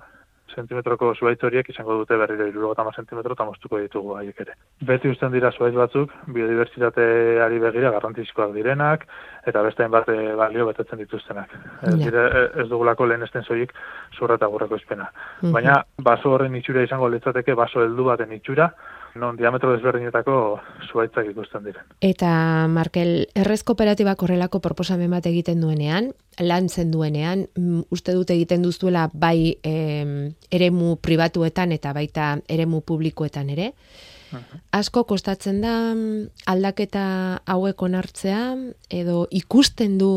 sentimetroko 0.56 1.12
zuaitz 1.18 1.42
horiek 1.44 1.68
izango 1.68 1.96
dute 2.00 2.16
berriro 2.16 2.46
irurogota 2.48 2.84
mar 2.86 2.94
sentimetro 2.96 3.34
eta 3.36 3.44
moztuko 3.48 3.80
ditugu 3.82 4.14
haiek 4.16 4.40
ere. 4.44 4.54
Beti 4.88 5.10
usten 5.12 5.32
dira 5.34 5.50
zuaitz 5.52 5.74
batzuk, 5.76 6.12
biodiversitateari 6.32 7.58
begira 7.64 7.90
garrantzizkoak 7.96 8.54
direnak, 8.54 9.06
eta 9.46 9.62
beste 9.66 9.88
bat 9.92 10.08
balio 10.40 10.66
betetzen 10.70 11.02
dituztenak. 11.02 11.52
Ez, 11.82 11.94
dire, 12.00 12.26
ez 12.62 12.68
dugulako 12.70 13.08
lehen 13.10 13.26
esten 13.26 13.44
zoik 13.44 13.74
zurra 14.16 14.38
eta 14.40 14.48
gurreko 14.52 14.78
izpena. 14.80 15.10
Mhm. 15.42 15.52
Baina, 15.56 15.80
baso 16.10 16.32
horren 16.32 16.56
itxura 16.56 16.86
izango 16.86 17.10
litzateke, 17.12 17.54
baso 17.54 17.84
heldu 17.84 18.08
baten 18.12 18.32
itxura, 18.38 18.70
non 19.18 19.36
diametro 19.36 19.72
desberdinetako 19.74 20.60
zuaitzak 20.90 21.30
ikusten 21.30 21.64
diren. 21.64 21.84
Eta 22.04 22.30
Markel, 22.68 23.26
errez 23.34 23.62
kooperatibak 23.66 24.22
horrelako 24.22 24.60
proposamen 24.64 25.10
bat 25.10 25.26
egiten 25.26 25.60
duenean, 25.60 26.12
lantzen 26.40 26.90
duenean, 26.92 27.46
mm, 27.56 27.86
uste 27.90 28.14
dute 28.16 28.36
egiten 28.36 28.62
duzuela 28.62 29.08
bai 29.12 29.56
e, 29.62 29.76
eremu 30.50 30.96
pribatuetan 31.02 31.72
eta 31.72 31.94
baita 31.96 32.36
eremu 32.48 32.82
publikoetan 32.86 33.50
ere, 33.56 33.72
Asko 34.74 35.04
kostatzen 35.06 35.60
da 35.62 35.72
mm, 35.94 36.42
aldaketa 36.50 37.04
hauek 37.46 37.82
onartzea 37.86 38.40
edo 38.90 39.20
ikusten 39.30 39.96
du 40.00 40.10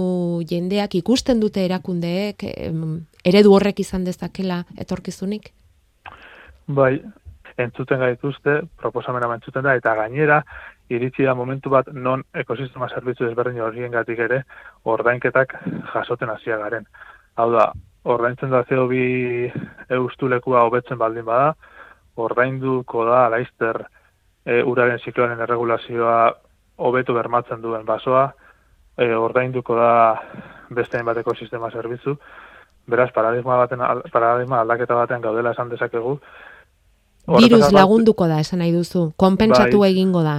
jendeak, 0.49 0.97
ikusten 0.99 1.39
dute 1.39 1.63
erakundeek 1.65 2.43
eredu 3.23 3.53
horrek 3.53 3.83
izan 3.85 4.07
dezakela 4.07 4.63
etorkizunik? 4.81 5.51
Bai, 6.67 6.99
entzuten 7.59 7.99
gaituzte, 7.99 8.61
proposamena 8.79 9.29
entzuten 9.35 9.65
da, 9.67 9.75
eta 9.75 9.95
gainera, 9.97 10.39
iritsi 10.89 11.27
da 11.27 11.35
momentu 11.35 11.69
bat 11.73 11.91
non 11.93 12.23
ekosistema 12.33 12.89
zerbitzu 12.89 13.27
desberdin 13.27 13.61
horien 13.61 13.91
gatik 13.93 14.19
ere, 14.25 14.41
ordainketak 14.83 15.55
jasoten 15.93 16.31
hasia 16.33 16.57
garen. 16.57 16.87
Hau 17.37 17.49
da, 17.53 17.69
ordaintzen 18.03 18.51
da 18.51 18.63
zeo 18.69 18.87
bi 18.87 19.51
eustulekua 19.99 20.65
hobetzen 20.67 20.97
baldin 20.97 21.27
bada, 21.27 21.53
ordainduko 22.19 23.05
da 23.07 23.27
laizter 23.31 23.83
e, 24.45 24.61
uraren 24.63 24.99
zikloaren 24.99 25.39
erregulazioa 25.45 26.19
hobetu 26.89 27.13
bermatzen 27.13 27.61
duen 27.61 27.85
basoa, 27.85 28.29
e, 28.97 29.13
ordainduko 29.15 29.75
da 29.75 29.91
beste 30.69 31.01
bat 31.03 31.17
ekosistema 31.17 31.71
zerbitzu, 31.71 32.15
beraz 32.89 33.11
paradigma 33.13 33.57
baten 33.61 33.83
paradigma 34.11 34.61
aldaketa 34.61 34.95
batean 34.95 35.21
gaudela 35.21 35.51
esan 35.51 35.69
dezakegu, 35.69 36.17
Virus 37.27 37.71
lagunduko 37.71 38.27
da, 38.27 38.39
esan 38.39 38.59
nahi 38.63 38.71
duzu. 38.73 39.11
Konpentsatu 39.17 39.83
bai. 39.83 39.91
egingo 39.91 40.23
da. 40.23 40.37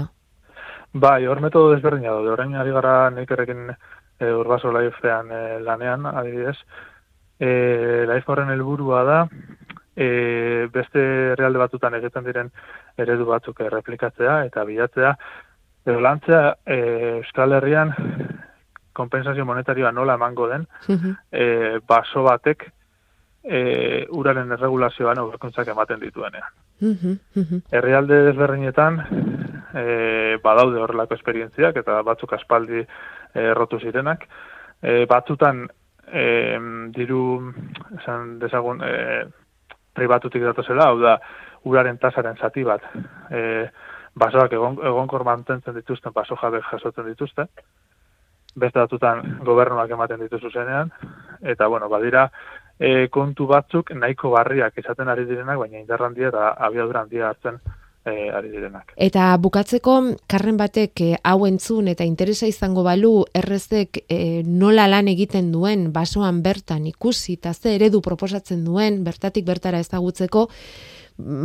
Bai, 0.92 1.26
hor 1.26 1.40
metodo 1.40 1.74
desberdina 1.74 2.16
daude. 2.16 2.32
Orain 2.34 2.54
ari 2.58 2.72
gara 2.74 3.10
nik 3.14 3.30
errekin 3.30 3.68
e, 3.70 4.32
urbaso 4.32 4.72
laifean 4.74 5.30
e, 5.30 5.42
lanean, 5.62 6.06
adibidez. 6.06 6.56
E, 7.38 8.06
Life 8.10 8.26
horren 8.32 8.50
helburua 8.50 9.04
da, 9.04 9.20
e, 9.96 10.68
beste 10.72 11.34
realde 11.38 11.62
batutan 11.62 11.94
egiten 11.98 12.26
diren 12.26 12.50
eredu 12.98 13.28
batzuk 13.28 13.60
erreplikatzea 13.66 14.40
eta 14.48 14.64
bilatzea, 14.64 15.14
edo 15.86 16.00
lantzea 16.00 16.42
e, 16.66 16.80
Euskal 17.20 17.56
Herrian 17.56 17.94
kompensazio 18.96 19.46
monetarioa 19.48 19.92
nola 19.92 20.18
emango 20.18 20.48
den, 20.50 20.66
e, 21.32 21.78
baso 21.88 22.24
batek 22.26 22.66
e, 23.44 24.06
uraren 24.10 24.52
erregulazioan 24.52 25.18
oberkuntzak 25.22 25.68
ematen 25.72 26.00
dituenean. 26.00 26.48
Herrialde 27.72 28.22
desberdinetan 28.28 29.00
e, 29.74 30.38
badaude 30.44 30.80
horrelako 30.80 31.16
esperientziak 31.18 31.76
eta 31.82 32.00
batzuk 32.06 32.32
aspaldi 32.36 32.84
errotu 33.34 33.80
zirenak. 33.80 34.26
E, 34.82 35.04
batzutan 35.10 35.66
e, 36.12 36.24
diru 36.96 37.22
esan 38.00 38.38
dezagun 38.40 38.82
e, 38.84 38.94
pribatutik 39.96 40.42
datozela, 40.42 40.90
hau 40.90 40.98
da 41.00 41.18
uraren 41.68 41.98
tasaren 42.00 42.38
zati 42.40 42.64
bat 42.64 42.84
e, 43.30 43.68
basoak 44.20 44.52
egon, 44.56 44.78
egonkor 44.86 45.24
mantentzen 45.24 45.76
dituzten 45.76 46.14
baso 46.14 46.36
jabek 46.40 46.64
jasotzen 46.70 47.06
dituzten, 47.06 47.50
beste 48.56 48.78
datutan 48.80 49.22
gobernuak 49.46 49.90
ematen 49.94 50.24
dituzu 50.24 50.50
zenean, 50.50 50.90
eta 51.42 51.68
bueno, 51.68 51.88
badira 51.88 52.28
e, 52.80 53.08
kontu 53.12 53.46
batzuk 53.50 53.92
nahiko 53.94 54.32
barriak 54.32 54.78
esaten 54.80 55.12
ari 55.12 55.26
direnak, 55.28 55.60
baina 55.60 55.78
indarrandia 55.78 56.32
eta 56.32 56.50
abiadura 56.66 57.04
handia 57.04 57.28
hartzen 57.28 57.60
e, 58.04 58.30
ari 58.32 58.48
direnak. 58.50 58.94
Eta 58.96 59.28
bukatzeko, 59.42 59.96
karren 60.30 60.56
batek 60.60 61.04
e, 61.04 61.10
hau 61.22 61.44
entzun 61.46 61.90
eta 61.92 62.06
interesa 62.08 62.48
izango 62.48 62.82
balu, 62.86 63.12
errezek 63.36 64.02
e, 64.08 64.20
nola 64.46 64.88
lan 64.88 65.12
egiten 65.12 65.52
duen, 65.52 65.90
basoan 65.92 66.40
bertan 66.42 66.88
ikusi, 66.88 67.36
eta 67.36 67.52
ze 67.54 67.76
eredu 67.76 68.00
proposatzen 68.00 68.64
duen, 68.64 69.04
bertatik 69.04 69.44
bertara 69.44 69.82
ezagutzeko, 69.84 70.48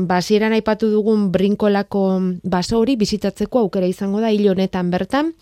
basieran 0.07 0.53
aipatu 0.55 0.87
dugun 0.87 1.31
brinkolako 1.33 2.05
baso 2.47 2.79
hori 2.79 2.95
bizitatzeko 2.95 3.65
aukera 3.65 3.89
izango 3.91 4.21
da 4.23 4.31
hil 4.31 4.47
honetan 4.53 4.87
bertan, 4.93 5.33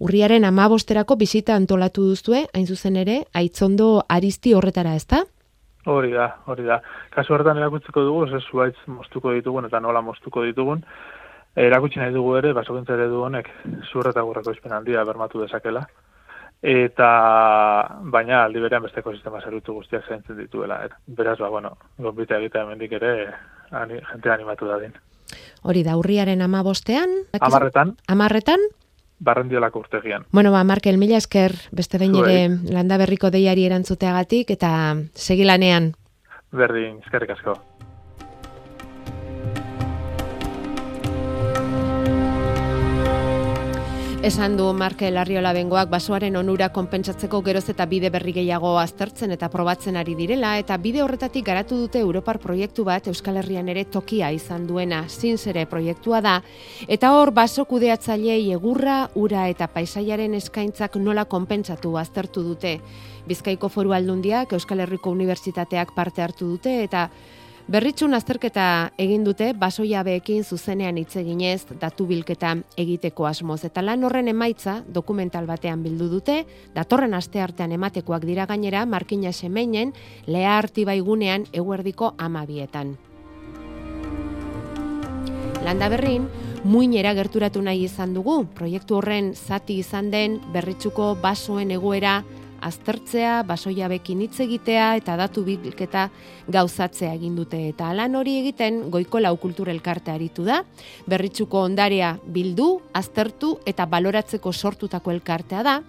urriaren 0.00 0.44
amabosterako 0.48 1.18
bizita 1.20 1.54
antolatu 1.54 2.08
duzue, 2.08 2.46
hain 2.54 2.66
zuzen 2.66 2.96
ere, 2.96 3.24
aitzondo 3.36 4.06
aristi 4.08 4.54
horretara, 4.56 4.96
ez 4.96 5.04
da? 5.06 5.20
Hori 5.86 6.12
da, 6.12 6.30
hori 6.48 6.64
da. 6.64 6.78
Kasu 7.12 7.34
horretan 7.34 7.58
erakutzeko 7.60 8.04
dugu, 8.06 8.24
ez 8.24 8.42
zuaitz 8.50 8.78
moztuko 8.88 9.34
ditugun 9.36 9.68
eta 9.68 9.80
nola 9.84 10.00
moztuko 10.00 10.44
ditugun, 10.46 10.80
erakutsi 11.56 12.00
nahi 12.00 12.14
dugu 12.14 12.38
ere, 12.40 12.54
basokintza 12.56 12.96
ere 12.96 13.08
du 13.12 13.20
honek, 13.26 13.50
zurreta 13.90 14.24
gurreko 14.24 14.54
izpen 14.56 14.72
handia 14.72 15.04
bermatu 15.04 15.42
dezakela, 15.44 15.84
eta 16.64 17.08
baina 18.14 18.44
aldi 18.44 18.62
berean 18.64 18.86
besteko 18.86 19.12
sistema 19.12 19.42
zerutu 19.44 19.74
guztiak 19.76 20.08
zaintzen 20.08 20.38
dituela. 20.40 20.80
Et, 20.86 20.94
beraz, 21.06 21.36
ba, 21.38 21.50
bueno, 21.52 21.74
gombita 22.00 22.40
egitea 22.40 22.64
hemendik 22.64 22.96
ere, 23.00 23.12
ani, 23.70 24.00
jente 24.12 24.32
animatu 24.32 24.70
da 24.70 24.80
din. 24.80 24.96
Hori 25.64 25.84
da, 25.84 25.98
urriaren 26.00 26.40
ama 26.44 26.62
bostean? 26.64 27.12
Amarretan. 27.40 27.94
Amarretan? 28.08 28.64
Barrendiolako 29.18 29.78
urtegian. 29.84 30.26
Bueno, 30.32 30.52
ba, 30.52 30.64
Markel, 30.64 30.98
mila 30.98 31.16
esker, 31.16 31.54
beste 31.72 31.98
behin 31.98 32.16
ere 32.18 32.48
landa 32.74 32.98
berriko 32.98 33.30
deiari 33.30 33.64
erantzuteagatik, 33.68 34.50
eta 34.50 34.70
segilanean. 35.14 35.92
Berdin, 36.52 36.98
eskerrik 37.04 37.36
asko. 37.36 37.54
Esan 44.24 44.56
du 44.56 44.70
Marke 44.72 45.10
Larriola 45.12 45.50
bengoak 45.52 45.90
basoaren 45.92 46.38
onura 46.40 46.70
konpentsatzeko 46.72 47.42
geroz 47.44 47.66
eta 47.68 47.84
bide 47.84 48.08
berri 48.08 48.32
gehiago 48.32 48.70
aztertzen 48.80 49.34
eta 49.34 49.50
probatzen 49.52 49.98
ari 50.00 50.14
direla 50.16 50.54
eta 50.56 50.78
bide 50.80 51.02
horretatik 51.04 51.44
garatu 51.44 51.76
dute 51.82 52.00
Europar 52.00 52.38
proiektu 52.40 52.86
bat 52.88 53.10
Euskal 53.12 53.36
Herrian 53.42 53.68
ere 53.68 53.84
tokia 53.84 54.30
izan 54.32 54.64
duena 54.64 55.02
zinzere 55.10 55.66
proiektua 55.68 56.22
da 56.24 56.38
eta 56.88 57.12
hor 57.18 57.34
baso 57.36 57.66
kudeatzailei 57.68 58.48
egurra, 58.56 59.10
ura 59.14 59.44
eta 59.52 59.68
paisaiaren 59.68 60.40
eskaintzak 60.40 60.96
nola 60.96 61.26
konpentsatu 61.28 61.92
aztertu 62.00 62.48
dute. 62.48 62.78
Bizkaiko 63.28 63.68
foru 63.68 63.92
aldundiak 63.92 64.56
Euskal 64.56 64.80
Herriko 64.80 65.12
Unibertsitateak 65.12 65.92
parte 65.92 66.24
hartu 66.24 66.48
dute 66.56 66.78
eta 66.88 67.10
Berritxun 67.64 68.12
azterketa 68.12 68.92
egin 69.00 69.22
dute 69.24 69.46
basoiabeekin 69.56 70.42
zuzenean 70.44 70.98
hitz 71.00 71.16
eginez 71.16 71.62
datu 71.80 72.04
bilketa 72.04 72.50
egiteko 72.76 73.24
asmoz 73.24 73.62
eta 73.64 73.80
lan 73.80 74.04
horren 74.04 74.28
emaitza 74.28 74.82
dokumental 74.84 75.48
batean 75.48 75.80
bildu 75.80 76.10
dute, 76.12 76.42
datorren 76.74 77.16
aste 77.16 77.40
artean 77.40 77.72
ematekoak 77.72 78.26
dira 78.28 78.44
gainera 78.44 78.84
Markina 78.84 79.32
Semeinen 79.32 79.94
lea 80.26 80.58
artibaigunean 80.58 81.48
eguerdiko 81.56 82.12
amabietan. 82.18 82.98
Landa 85.64 85.88
berrin, 85.88 86.28
muinera 86.68 87.14
gerturatu 87.16 87.62
nahi 87.64 87.86
izan 87.88 88.12
dugu, 88.12 88.42
proiektu 88.52 89.00
horren 89.00 89.32
zati 89.32 89.78
izan 89.80 90.10
den 90.12 90.36
berritxuko 90.52 91.14
basoen 91.22 91.72
egoera 91.72 92.18
aztertzea, 92.64 93.42
basoiabekin 93.46 94.22
hitz 94.24 94.40
egitea 94.44 94.94
eta 95.00 95.16
datu 95.20 95.44
bilketa 95.44 96.08
gauzatzea 96.48 97.12
egin 97.14 97.36
dute 97.36 97.60
eta 97.68 97.92
lan 97.94 98.16
hori 98.16 98.38
egiten 98.40 98.90
goiko 98.90 99.20
lau 99.20 99.38
elkarte 99.68 100.10
aritu 100.10 100.44
da. 100.44 100.64
Berritsuko 101.06 101.60
ondarea 101.60 102.18
bildu, 102.26 102.80
aztertu 102.92 103.58
eta 103.66 103.86
baloratzeko 103.86 104.52
sortutako 104.52 105.10
elkartea 105.10 105.62
da. 105.62 105.82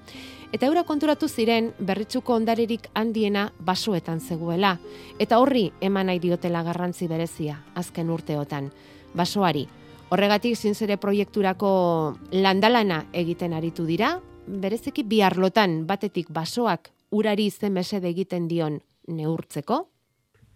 Eta 0.53 0.67
eura 0.67 0.83
konturatu 0.83 1.27
ziren 1.27 1.73
berritsuko 1.79 2.33
ondarerik 2.33 2.87
handiena 2.93 3.51
basoetan 3.59 4.19
zegoela. 4.19 4.77
Eta 5.19 5.39
horri 5.39 5.71
eman 5.81 6.07
nahi 6.07 6.19
diotela 6.19 6.63
garrantzi 6.63 7.07
berezia 7.07 7.57
azken 7.75 8.09
urteotan. 8.09 8.71
Basoari, 9.13 9.67
horregatik 10.09 10.55
zinzere 10.55 10.97
proiekturako 10.97 12.15
landalana 12.31 13.05
egiten 13.13 13.53
aritu 13.53 13.85
dira, 13.85 14.19
bereziki 14.47 15.03
bi 15.03 15.21
arlotan 15.23 15.85
batetik 15.87 16.29
basoak 16.29 16.89
urari 17.11 17.49
zen 17.49 17.73
mesede 17.73 18.09
egiten 18.09 18.47
dion 18.47 18.79
neurtzeko? 19.07 19.85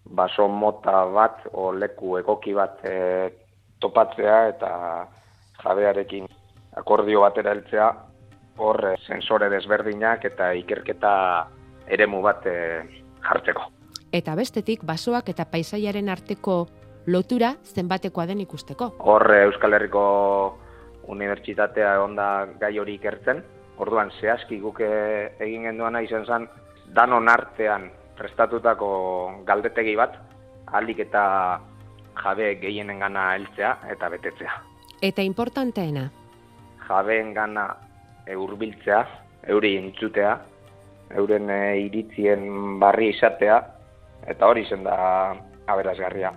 Baso 0.06 0.48
mota 0.48 1.04
bat 1.14 1.46
o 1.54 1.72
leku 1.74 2.18
egoki 2.18 2.54
bat 2.54 2.80
e, 2.86 3.30
topatzea 3.80 4.38
eta 4.50 4.72
jabearekin 5.64 6.28
akordio 6.80 7.22
batera 7.22 7.54
heltzea 7.54 7.90
hor 8.58 8.86
e, 8.94 8.96
sensore 9.06 9.50
desberdinak 9.50 10.26
eta 10.26 10.52
ikerketa 10.54 11.14
eremu 11.88 12.22
bat 12.22 12.46
e, 12.46 12.56
jartzeko. 13.26 13.70
Eta 14.12 14.34
bestetik 14.36 14.84
basoak 14.86 15.30
eta 15.30 15.46
paisaiaren 15.46 16.10
arteko 16.10 16.66
lotura 17.08 17.54
zenbatekoa 17.64 18.26
den 18.26 18.42
ikusteko. 18.42 18.94
Hor 19.00 19.32
Euskal 19.44 19.74
Herriko 19.78 20.04
Unibertsitatea 21.10 21.96
onda 22.02 22.46
gai 22.60 22.76
hori 22.80 22.98
ikertzen, 23.00 23.44
Orduan, 23.80 24.12
zehazki 24.20 24.60
guke 24.60 24.88
egin 25.40 25.64
genduana 25.70 26.02
izan 26.04 26.26
zen, 26.28 26.48
danon 26.96 27.30
artean 27.32 27.88
prestatutako 28.18 28.90
galdetegi 29.48 29.96
bat, 29.96 30.18
alik 30.76 31.00
eta 31.06 31.24
jabe 32.20 32.56
gehienen 32.60 33.00
gana 33.00 33.34
heltzea 33.38 33.78
eta 33.94 34.10
betetzea. 34.12 34.58
Eta 35.02 35.24
importanteena? 35.24 36.10
Jabeen 36.90 37.32
gana 37.34 37.70
eurbiltzea, 38.28 39.00
euri 39.48 39.78
entzutea, 39.80 40.36
euren 41.16 41.50
eh, 41.50 41.80
iritzien 41.86 42.80
barri 42.82 43.14
izatea, 43.16 43.62
eta 44.28 44.52
hori 44.52 44.66
zen 44.68 44.84
da 44.84 45.00
aberazgarria. 45.72 46.34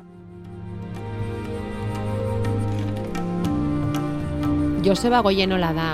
Joseba 4.83 5.21
Goienola 5.23 5.71
da, 5.75 5.93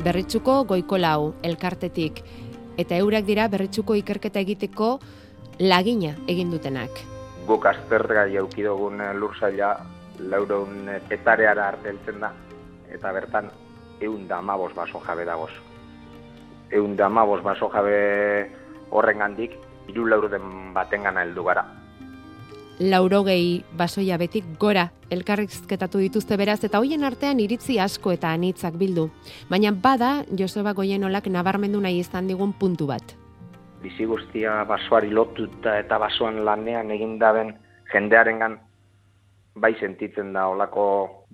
berritzuko 0.00 0.64
goiko 0.64 0.96
lau 0.98 1.34
elkartetik 1.44 2.22
eta 2.80 2.96
eurak 2.96 3.26
dira 3.28 3.48
berritzuko 3.52 3.94
ikerketa 3.98 4.40
egiteko 4.40 4.98
lagina 5.60 6.14
egin 6.28 6.50
dutenak. 6.50 7.02
Guk 7.46 7.66
azterga 7.68 8.24
jaukidogun 8.32 9.02
lursaila 9.20 9.74
laureun 10.32 10.88
etareara 11.10 11.68
arteltzen 11.74 12.20
da 12.20 12.32
eta 12.90 13.12
bertan 13.12 13.50
eun 14.00 14.26
da 14.28 14.40
baso 14.40 15.02
jabe 15.06 15.24
dagoz. 15.24 15.52
Eun 16.70 16.96
da 16.96 17.08
baso 17.08 17.68
jabe 17.68 18.50
horren 18.90 19.18
gandik, 19.18 19.52
iru 19.88 20.06
gana 21.02 21.22
heldu 21.22 21.44
gara 21.44 21.79
laurogei 22.80 23.62
basoia 23.76 24.16
betik 24.16 24.44
gora 24.58 24.86
elkarrizketatu 25.12 26.00
dituzte 26.00 26.36
beraz 26.40 26.62
eta 26.64 26.80
hoien 26.80 27.04
artean 27.04 27.40
iritzi 27.44 27.78
asko 27.78 28.14
eta 28.16 28.30
anitzak 28.32 28.78
bildu. 28.80 29.10
Baina 29.50 29.72
bada 29.72 30.24
Joseba 30.38 30.72
Goienolak 30.72 31.28
nabarmendu 31.28 31.80
nahi 31.80 32.00
izan 32.00 32.30
digun 32.30 32.54
puntu 32.56 32.86
bat. 32.88 33.14
Bizi 33.82 34.06
guztia 34.08 34.64
basoari 34.68 35.10
lotuta 35.10 35.76
eta 35.78 35.98
basoan 35.98 36.44
lanean 36.44 36.90
egin 36.90 37.18
daben 37.18 37.52
jendearengan 37.92 38.58
bai 39.60 39.74
sentitzen 39.80 40.32
da 40.32 40.46
olako 40.48 40.86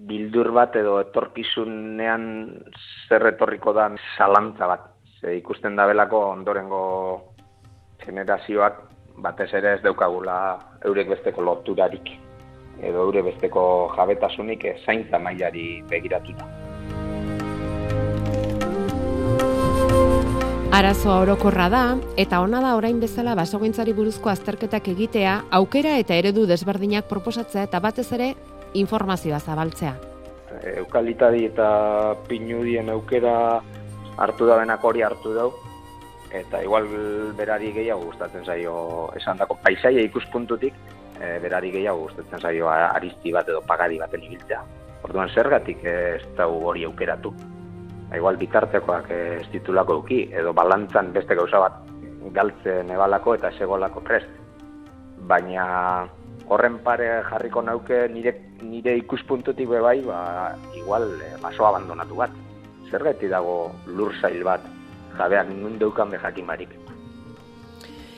bildur 0.08 0.50
bat 0.50 0.74
edo 0.76 0.98
etorkizunean 1.00 2.26
zer 3.08 3.26
etorriko 3.34 3.72
da 3.72 3.90
salantza 4.16 4.66
bat. 4.66 4.90
Ze 5.20 5.36
ikusten 5.36 5.76
da 5.76 5.86
belako 5.86 6.24
ondorengo 6.32 6.82
generazioak 8.02 8.95
batez 9.22 9.52
ere 9.54 9.74
ez 9.76 9.82
daukagula 9.82 10.36
eurek 10.84 11.08
besteko 11.14 11.42
loturarik 11.42 12.12
edo 12.82 13.06
eure 13.06 13.22
besteko 13.24 13.62
jabetasunik 13.96 14.66
zaintza 14.84 15.18
mailari 15.18 15.82
begiratuta. 15.88 16.44
Arazoa 20.76 21.20
orokorra 21.22 21.70
da, 21.72 21.82
eta 22.20 22.42
ona 22.44 22.60
da 22.60 22.74
orain 22.76 22.98
bezala 23.00 23.32
basogintzari 23.38 23.94
buruzko 23.96 24.28
azterketak 24.28 24.90
egitea, 24.92 25.36
aukera 25.58 25.94
eta 26.02 26.18
eredu 26.20 26.44
desberdinak 26.44 27.08
proposatzea 27.08 27.62
eta 27.64 27.80
batez 27.80 28.10
ere 28.12 28.34
informazioa 28.76 29.38
zabaltzea. 29.40 29.94
Eukalitadi 30.76 31.46
eta 31.48 31.68
pinudien 32.28 32.90
aukera 32.92 33.62
hartu 34.20 34.48
da 34.48 34.58
benak 34.60 34.84
hori 34.84 35.04
hartu 35.06 35.32
dau, 35.32 35.48
eta 36.42 36.62
igual 36.62 36.86
berari 37.36 37.72
gehiago 37.72 38.10
gustatzen 38.10 38.44
zaio 38.44 39.10
esan 39.16 39.38
dako 39.38 39.58
paisaia 39.62 40.04
ikuspuntutik, 40.08 40.74
e, 41.20 41.38
berari 41.42 41.72
gehiago 41.72 42.06
gustatzen 42.06 42.40
zaio 42.40 42.68
aristi 42.70 43.32
bat 43.32 43.48
edo 43.48 43.62
pagadi 43.66 43.98
baten 43.98 44.22
ibiltzea. 44.22 44.62
Orduan 45.06 45.30
zergatik 45.34 45.84
ez 45.84 46.24
da 46.36 46.48
hori 46.48 46.84
aukeratu 46.84 47.34
igual 48.14 48.36
bitartekoak 48.38 49.10
ez 49.10 49.46
ditulako 49.50 50.00
duki, 50.00 50.20
edo 50.30 50.52
balantzan 50.54 51.12
beste 51.12 51.34
gauza 51.34 51.58
bat 51.62 51.80
galtzen 52.36 52.90
ebalako 52.90 53.34
eta 53.38 53.50
segolako 53.58 54.02
prest. 54.06 54.30
Baina 55.26 56.06
horren 56.48 56.78
pare 56.84 57.08
jarriko 57.26 57.62
nauke 57.62 58.06
nire, 58.12 58.34
nire 58.62 58.96
ikuspuntutik 59.00 59.68
bebai, 59.68 60.00
ba, 60.06 60.54
igual 60.78 61.08
e, 61.18 61.34
baso 61.42 61.66
abandonatu 61.66 62.22
bat. 62.22 62.30
Zer 62.90 63.02
dago 63.28 63.72
lur 63.86 64.14
zail 64.20 64.44
bat, 64.44 64.62
jabeak 65.18 65.48
nundeukan 65.48 66.10
behakin 66.10 66.46
barik. 66.46 66.76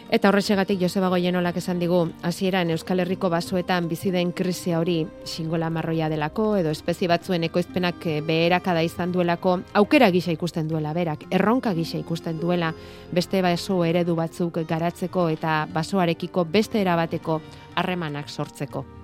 Eta 0.09 0.31
horrexegatik 0.31 0.81
Joseba 0.81 1.11
Goienolak 1.13 1.59
esan 1.61 1.83
digu, 1.83 1.99
hasieran 2.25 2.71
Euskal 2.73 3.03
Herriko 3.05 3.29
basoetan 3.29 3.91
bizi 3.91 4.09
den 4.11 4.33
krisia 4.33 4.79
hori 4.81 5.03
singola 5.29 5.69
marroia 5.69 6.09
delako 6.09 6.47
edo 6.57 6.73
espezie 6.73 7.11
batzuen 7.13 7.45
ekoizpenak 7.45 8.07
eh, 8.09 8.23
beherakada 8.25 8.81
izan 8.81 9.13
duelako 9.13 9.59
aukera 9.77 10.09
gisa 10.11 10.33
ikusten 10.33 10.69
duela 10.73 10.95
berak, 10.97 11.29
erronka 11.31 11.75
gisa 11.77 12.01
ikusten 12.01 12.41
duela 12.41 12.73
beste 13.13 13.45
baso 13.45 13.83
eredu 13.85 14.17
batzuk 14.17 14.63
garatzeko 14.69 15.29
eta 15.29 15.67
basoarekiko 15.75 16.49
beste 16.49 16.81
erabateko 16.81 17.43
harremanak 17.77 18.33
sortzeko. 18.33 18.98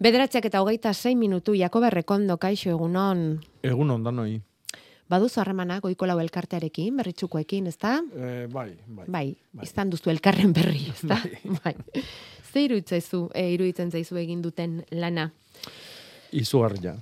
Bederatziak 0.00 0.46
eta 0.48 0.62
hogeita 0.64 0.94
6 0.96 1.12
minutu 1.20 1.52
Jakoba 1.52 1.90
Rekondo 1.92 2.38
kaixo 2.40 2.70
egunon. 2.72 3.34
Egunon 3.60 4.00
danoi. 4.06 4.38
Baduzu 5.12 5.42
harremana 5.42 5.76
goiko 5.84 6.06
lau 6.08 6.16
elkartearekin, 6.22 6.96
berritxukoekin, 6.96 7.66
ezta? 7.68 7.98
Eh, 8.16 8.46
bai, 8.48 8.70
bai, 8.86 9.04
bai. 9.04 9.26
Bai, 9.52 9.66
izan 9.66 9.90
duzu 9.92 10.08
elkarren 10.08 10.54
berri, 10.56 10.86
ezta? 10.94 11.18
Bai. 11.20 11.58
bai. 11.66 12.04
Ze 12.50 12.64
e, 12.64 13.44
iruditzen 13.52 13.90
zaizu 13.90 14.16
egin 14.16 14.40
duten 14.40 14.80
lana? 14.90 15.28
Izugarria. 16.32 16.96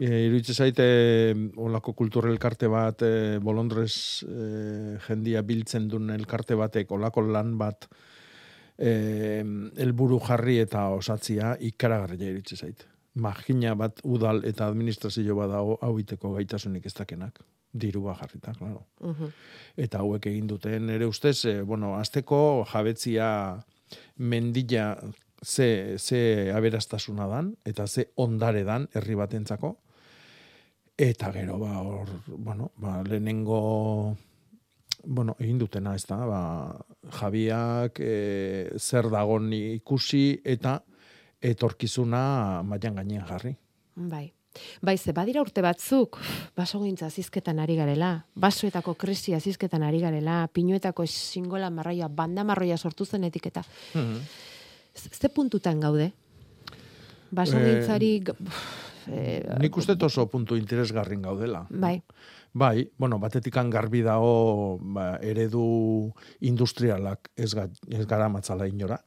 E, 0.00 0.08
iruditzen 0.24 0.54
zaite 0.56 0.88
olako 1.60 1.92
kultur 1.92 2.30
elkarte 2.30 2.72
bat, 2.72 3.02
e, 3.02 3.38
bolondrez 3.44 4.24
e, 4.24 4.98
jendia 5.04 5.42
biltzen 5.42 5.88
duen 5.92 6.10
elkarte 6.16 6.56
batek, 6.56 6.90
olako 6.96 7.28
lan 7.28 7.58
bat, 7.60 7.90
eh, 8.78 9.42
elburu 9.76 10.18
jarri 10.20 10.58
eta 10.62 10.88
osatzia 10.94 11.56
ikaragarria 11.60 12.30
iritsi 12.30 12.56
zait. 12.56 12.86
Magina 13.14 13.74
bat 13.74 14.00
udal 14.04 14.42
eta 14.44 14.66
administrazio 14.68 15.36
bat 15.36 15.50
dago 15.50 15.78
hau 15.82 15.94
iteko 15.98 16.34
gaitasunik 16.34 16.86
ez 16.86 16.94
dakenak. 16.94 17.40
Dirua 17.72 18.14
jarrita, 18.16 18.54
claro. 18.56 18.86
Uh 19.00 19.30
Eta 19.76 19.98
hauek 20.00 20.26
egin 20.26 20.46
duten 20.48 20.88
ere 20.90 21.06
ustez, 21.06 21.44
eh, 21.44 21.62
bueno, 21.62 21.94
azteko 21.96 22.64
jabetzia 22.70 23.62
mendila 24.16 24.96
ze, 25.44 25.96
ze 25.98 26.50
aberastasuna 26.54 27.26
dan, 27.26 27.56
eta 27.64 27.86
ze 27.86 28.10
ondare 28.16 28.64
dan 28.64 28.88
herri 28.94 29.14
batentzako. 29.14 29.76
Eta 30.96 31.32
gero, 31.32 31.58
ba, 31.58 31.82
hor, 31.82 32.08
bueno, 32.26 32.70
ba, 32.76 33.02
lehenengo 33.04 34.16
bueno, 35.06 35.36
egin 35.38 35.58
dutena, 35.58 35.94
ez 35.94 36.04
da, 36.06 36.18
ba, 36.26 36.40
jabiak 37.20 38.00
e, 38.02 38.14
zer 38.78 39.10
dagon 39.12 39.52
ikusi 39.54 40.40
eta 40.44 40.80
etorkizuna 41.40 42.62
maian 42.66 42.98
gainean 43.00 43.26
jarri. 43.28 43.54
Bai. 43.96 44.26
Bai, 44.80 44.96
ze 44.96 45.12
badira 45.12 45.42
urte 45.44 45.60
batzuk, 45.60 46.16
baso 46.56 46.80
gintza 46.80 47.10
zizketan 47.10 47.58
ari 47.60 47.76
garela, 47.76 48.24
basoetako 48.34 48.94
krisia 48.96 49.36
zizketan 49.36 49.84
ari 49.84 50.00
garela, 50.00 50.46
pinuetako 50.48 51.04
singola 51.06 51.68
marraia, 51.70 52.08
banda 52.08 52.44
marroia 52.44 52.78
sortu 52.78 53.04
zen 53.04 53.24
etiketa. 53.24 53.64
Mm 53.94 54.20
Ze 54.96 55.28
puntutan 55.28 55.80
gaude? 55.80 56.12
Baso 57.30 57.58
gintzari... 57.60 58.22
Eh, 59.06 59.42
nik 59.60 59.76
uste 59.76 59.96
oso 60.04 60.26
puntu 60.30 60.56
interesgarrin 60.56 61.22
gaudela. 61.22 61.66
Bai. 61.70 62.00
Bai, 62.56 62.88
bueno, 62.98 63.18
batetikan 63.18 63.70
garbi 63.70 64.02
dago 64.02 64.78
ba, 64.80 65.16
eredu 65.20 66.12
industrialak 66.40 67.30
ez, 67.36 67.52
ga, 67.54 67.68
ez 67.88 68.06
gara 68.06 68.28
matzala 68.32 68.66
inora. 68.66 68.98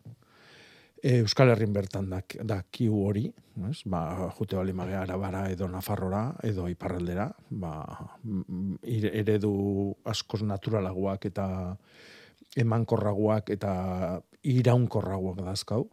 E, 1.01 1.21
Euskal 1.23 1.49
Herrin 1.53 1.73
bertan 1.73 2.09
da, 2.11 2.19
da 2.43 2.59
kiu 2.69 2.99
hori, 3.07 3.25
ez? 3.69 3.79
Ba, 3.89 4.29
jute 4.37 4.59
bali 4.59 4.75
magea 4.75 5.01
arabara 5.05 5.45
edo 5.49 5.67
nafarrora 5.71 6.23
edo 6.43 6.67
iparraldera, 6.69 7.29
ba, 7.49 7.73
eredu 8.83 9.53
askoz 10.05 10.43
naturalagoak 10.43 11.29
eta 11.31 11.47
emankorragoak 12.59 13.49
eta 13.55 13.71
iraunkorragoak 14.43 15.41
dazkau. 15.47 15.87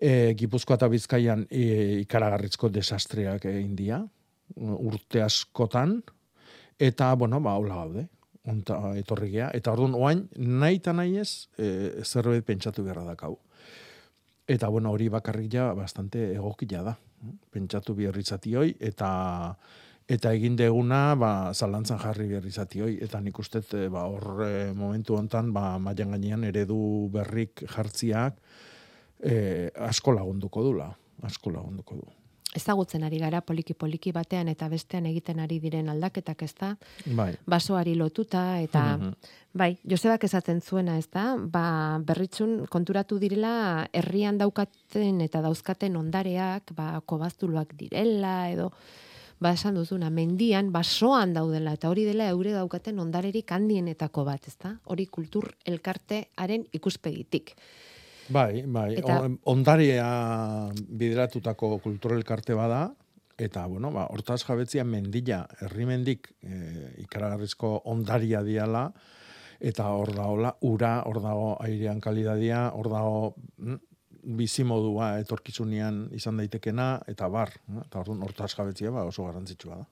E, 0.00 0.34
Gipuzkoa 0.38 0.76
eta 0.76 0.88
Bizkaian 0.90 1.46
e, 1.50 2.00
ikaragarritzko 2.02 2.68
desastreak 2.68 3.46
egin 3.50 3.76
dia, 3.78 4.02
urte 4.56 5.22
askotan, 5.22 6.00
Eta, 6.78 7.14
bueno, 7.14 7.40
ba, 7.40 7.54
hola 7.54 7.76
gaude, 7.76 8.08
onta 8.50 8.76
etorri 8.98 9.30
gea. 9.30 9.48
Eta 9.54 9.72
orduan, 9.72 9.94
oain, 9.94 10.24
nahi 10.36 10.80
eta 10.80 10.92
nahi 10.92 11.18
ez, 11.22 11.46
e, 11.56 12.02
zerbait 12.02 12.44
pentsatu 12.44 12.82
beharra 12.82 13.04
dakau. 13.06 13.38
Eta, 14.48 14.68
bueno, 14.68 14.90
hori 14.90 15.08
bakarrik 15.08 15.52
ja, 15.52 15.70
bastante 15.74 16.32
egokila 16.34 16.82
da. 16.82 16.96
Pentsatu 17.54 17.94
biherrizati 17.94 18.54
hoi, 18.56 18.74
eta 18.80 19.10
eta 20.10 20.34
egin 20.36 20.58
deguna, 20.58 21.14
ba, 21.16 21.30
zalantzan 21.54 21.98
jarri 22.02 22.26
biherrizati 22.28 22.82
hoi. 22.84 22.98
Eta 23.06 23.22
nik 23.22 23.38
uste, 23.38 23.62
e, 23.72 23.88
ba, 23.88 24.04
hor 24.10 24.42
e, 24.44 24.72
momentu 24.74 25.16
hontan, 25.16 25.52
ba, 25.54 25.78
maian 25.78 26.10
gainean 26.16 26.44
eredu 26.50 27.08
berrik 27.14 27.64
jartziak, 27.70 28.42
e, 29.24 29.70
asko 29.88 30.12
lagunduko 30.12 30.62
dula. 30.62 30.92
Asko 31.24 31.50
lagunduko 31.50 31.96
du 31.96 32.12
ezagutzen 32.54 33.02
ari 33.04 33.18
gara 33.18 33.40
poliki 33.42 33.74
poliki 33.74 34.12
batean 34.14 34.48
eta 34.52 34.68
bestean 34.70 35.08
egiten 35.10 35.40
ari 35.42 35.58
diren 35.62 35.90
aldaketak, 35.90 36.44
ez 36.46 36.54
da? 36.60 36.70
Bai. 37.18 37.32
Basoari 37.50 37.94
lotuta 37.98 38.60
eta 38.60 38.96
mm 38.96 39.00
-hmm. 39.02 39.14
bai, 39.52 39.76
Josebak 39.90 40.24
esaten 40.24 40.60
zuena, 40.60 40.98
ez 40.98 41.08
da? 41.10 41.36
Ba, 41.36 41.98
berritxun 41.98 42.66
konturatu 42.70 43.18
direla 43.18 43.88
herrian 43.92 44.38
daukaten 44.38 45.20
eta 45.20 45.40
dauzkaten 45.42 45.96
ondareak, 45.96 46.72
ba, 46.74 47.00
kobaztuluak 47.04 47.74
direla 47.76 48.50
edo 48.50 48.72
ba 49.40 49.50
esan 49.52 49.74
duzuna, 49.74 50.10
mendian, 50.10 50.72
basoan 50.72 51.34
daudela, 51.34 51.72
eta 51.72 51.88
hori 51.88 52.04
dela 52.04 52.28
eure 52.28 52.52
daukaten 52.52 52.98
ondarerik 52.98 53.50
handienetako 53.52 54.24
bat, 54.24 54.46
ez 54.46 54.56
da? 54.62 54.78
Hori 54.84 55.06
kultur 55.06 55.56
elkartearen 55.64 56.66
ikuspegitik. 56.72 57.56
Bai, 58.32 58.64
bai, 58.66 58.94
eta... 59.00 59.18
ondaria 59.50 60.06
bideratutako 60.72 61.78
kulturelkarte 61.84 62.54
bada, 62.56 62.86
eta, 63.36 63.66
bueno, 63.66 63.90
ba, 63.92 64.06
hortaz 64.12 64.42
jabetzia 64.46 64.84
mendila, 64.84 65.42
herrimendik 65.60 66.30
e, 66.42 66.60
ikaragarrizko 67.04 67.82
ondaria 67.90 68.42
diala, 68.46 68.86
eta 69.60 69.88
hor 69.96 70.14
daola, 70.16 70.54
ura, 70.66 70.94
hor 71.08 71.20
dago 71.22 71.50
airean 71.64 72.00
kalidadia, 72.00 72.68
hor 72.74 72.88
dago 72.92 73.18
mm, 73.58 73.80
bizimodua 74.38 75.18
etorkizunean 75.20 76.06
izan 76.16 76.40
daitekena, 76.40 76.88
eta 77.10 77.28
bar, 77.28 77.52
eta 77.84 78.00
hor 78.00 78.14
hortaz 78.24 78.54
jabetzia 78.56 78.94
ba, 78.94 79.04
oso 79.04 79.26
garrantzitsua 79.28 79.82
da. 79.82 79.88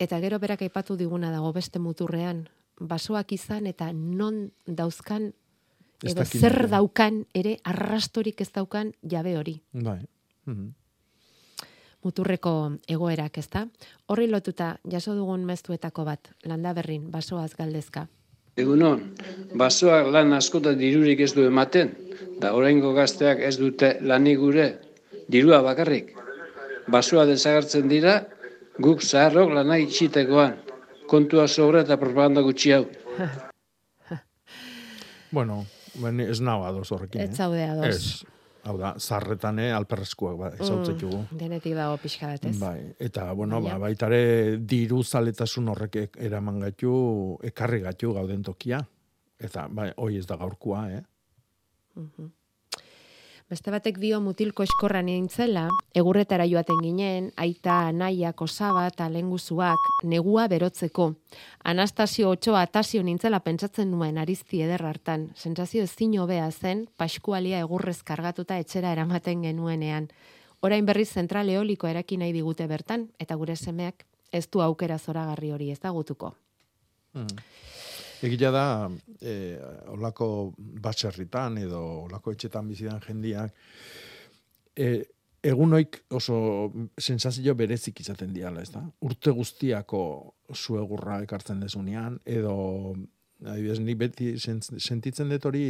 Eta 0.00 0.18
gero 0.22 0.40
berak 0.42 0.64
aipatu 0.64 0.96
diguna 0.98 1.30
dago 1.30 1.52
beste 1.54 1.78
muturrean, 1.78 2.46
basoak 2.80 3.32
izan 3.36 3.68
eta 3.70 3.92
non 3.94 4.48
dauzkan 4.66 5.32
edo 6.02 6.24
zer 6.24 6.68
daukan 6.70 7.24
ere 7.34 7.58
arrastorik 7.64 8.40
ez 8.40 8.50
daukan 8.52 8.92
jabe 9.02 9.36
hori. 9.38 9.60
Bai. 9.72 10.00
Mm 10.46 10.72
Muturreko 12.04 12.50
egoerak, 12.84 13.38
ezta? 13.40 13.62
Horri 14.12 14.26
lotuta 14.28 14.74
jaso 14.92 15.14
dugun 15.16 15.46
meztuetako 15.48 16.04
bat, 16.04 16.28
landa 16.44 16.74
berrin, 16.76 17.06
basoaz 17.10 17.54
galdezka. 17.56 18.02
Egunon, 18.60 19.00
basoak 19.56 20.10
lan 20.12 20.36
askota 20.36 20.74
dirurik 20.76 21.22
ez 21.24 21.30
du 21.32 21.46
ematen, 21.48 21.94
da 22.42 22.52
oraingo 22.52 22.92
gazteak 22.92 23.40
ez 23.40 23.56
dute 23.56 23.94
lanik 24.02 24.36
gure, 24.38 24.66
dirua 25.32 25.62
bakarrik. 25.64 26.12
Basoa 26.92 27.24
desagertzen 27.24 27.88
dira, 27.88 28.18
guk 28.76 29.00
zaharrok 29.00 29.56
lanai 29.56 29.80
itxitekoan. 29.86 30.60
kontua 31.06 31.48
sobra 31.48 31.82
eta 31.84 31.96
propaganda 32.00 32.40
gutxi 32.40 32.72
hau. 32.72 32.84
Bueno, 35.30 35.64
ben, 36.02 36.20
ez 36.20 36.40
nago 36.40 36.64
adoz 36.68 36.90
horrekin. 36.92 37.20
Ez 37.20 37.30
eh? 37.30 37.34
zaude 37.34 37.64
ados. 37.64 37.86
Ez. 37.86 38.24
Hau 38.64 38.78
da, 38.80 38.94
zarretan 38.98 39.58
eh, 39.60 39.70
alperrezkoak 39.76 40.36
ba, 40.40 40.48
ezautzetugu. 40.56 41.18
Mm, 41.18 41.38
denetik 41.38 41.74
dago 41.76 41.98
pixka 42.00 42.30
bat, 42.32 42.44
ez? 42.48 42.54
Bai, 42.58 42.94
eta, 42.98 43.26
bueno, 43.36 43.60
ba, 43.60 43.76
baitare 43.82 44.56
diru 44.58 45.02
zaletasun 45.04 45.68
horrek 45.68 45.96
ek- 46.06 46.16
eraman 46.24 46.60
gaitu, 46.64 46.94
ekarri 47.44 47.82
gaitu 47.84 48.14
gauden 48.16 48.42
tokia. 48.42 48.80
Eta, 49.38 49.66
bai, 49.68 49.90
hoi 50.00 50.16
ez 50.16 50.24
da 50.26 50.36
gaurkua, 50.40 50.86
eh? 50.96 51.02
Mhm. 51.94 52.30
Beste 53.44 53.68
batek 53.68 53.98
dio 54.00 54.22
mutilko 54.24 54.64
eskorra 54.64 55.02
nintzela, 55.04 55.66
egurretara 55.92 56.46
joaten 56.48 56.78
ginen, 56.80 57.26
aita, 57.36 57.90
nahiak, 57.92 58.40
osaba 58.40 58.86
eta 58.88 59.10
lenguzuak, 59.12 59.90
negua 60.08 60.46
berotzeko. 60.48 61.10
Anastasio 61.68 62.30
otxoa 62.32 62.62
atasio 62.64 63.02
nintzela 63.04 63.42
pentsatzen 63.44 63.90
nuen 63.92 64.16
arizti 64.18 64.62
eder 64.64 64.86
hartan. 64.88 65.28
Sentsazio 65.36 65.84
ezin 65.84 66.16
hobea 66.22 66.48
zen, 66.50 66.86
paskualia 66.96 67.60
egurrez 67.66 68.00
kargatuta 68.02 68.56
etxera 68.58 68.96
eramaten 68.96 69.44
genuenean. 69.44 70.08
Orain 70.64 70.86
berriz 70.88 71.10
zentral 71.12 71.52
eoliko 71.52 71.86
eraki 71.86 72.16
nahi 72.16 72.32
digute 72.32 72.66
bertan, 72.66 73.10
eta 73.20 73.36
gure 73.36 73.56
semeak 73.60 74.06
ez 74.32 74.46
du 74.48 74.64
aukera 74.64 74.96
zoragarri 74.98 75.52
hori 75.52 75.70
ezagutuko. 75.70 76.32
Mm. 77.12 77.44
Egia 78.24 78.50
da, 78.54 78.66
eh, 79.20 79.58
olako 79.92 80.54
batxerritan 80.56 81.58
edo 81.60 81.80
olako 82.06 82.32
etxetan 82.32 82.68
bizidan 82.70 83.02
jendiak, 83.04 83.52
eh, 84.76 85.02
egunoik 85.44 85.98
oso 86.16 86.72
sensazio 86.96 87.54
berezik 87.54 88.00
izaten 88.00 88.32
diala, 88.32 88.62
ez 88.62 88.70
da? 88.72 88.80
Urte 89.04 89.30
guztiako 89.36 90.00
zuegurra 90.54 91.18
ekartzen 91.26 91.60
desunean, 91.60 92.16
edo, 92.24 92.94
adibidez, 93.44 93.80
ni 93.80 93.94
beti 93.94 94.38
sen- 94.40 94.62
sentitzen 94.62 95.28
dut 95.28 95.44
hori 95.44 95.66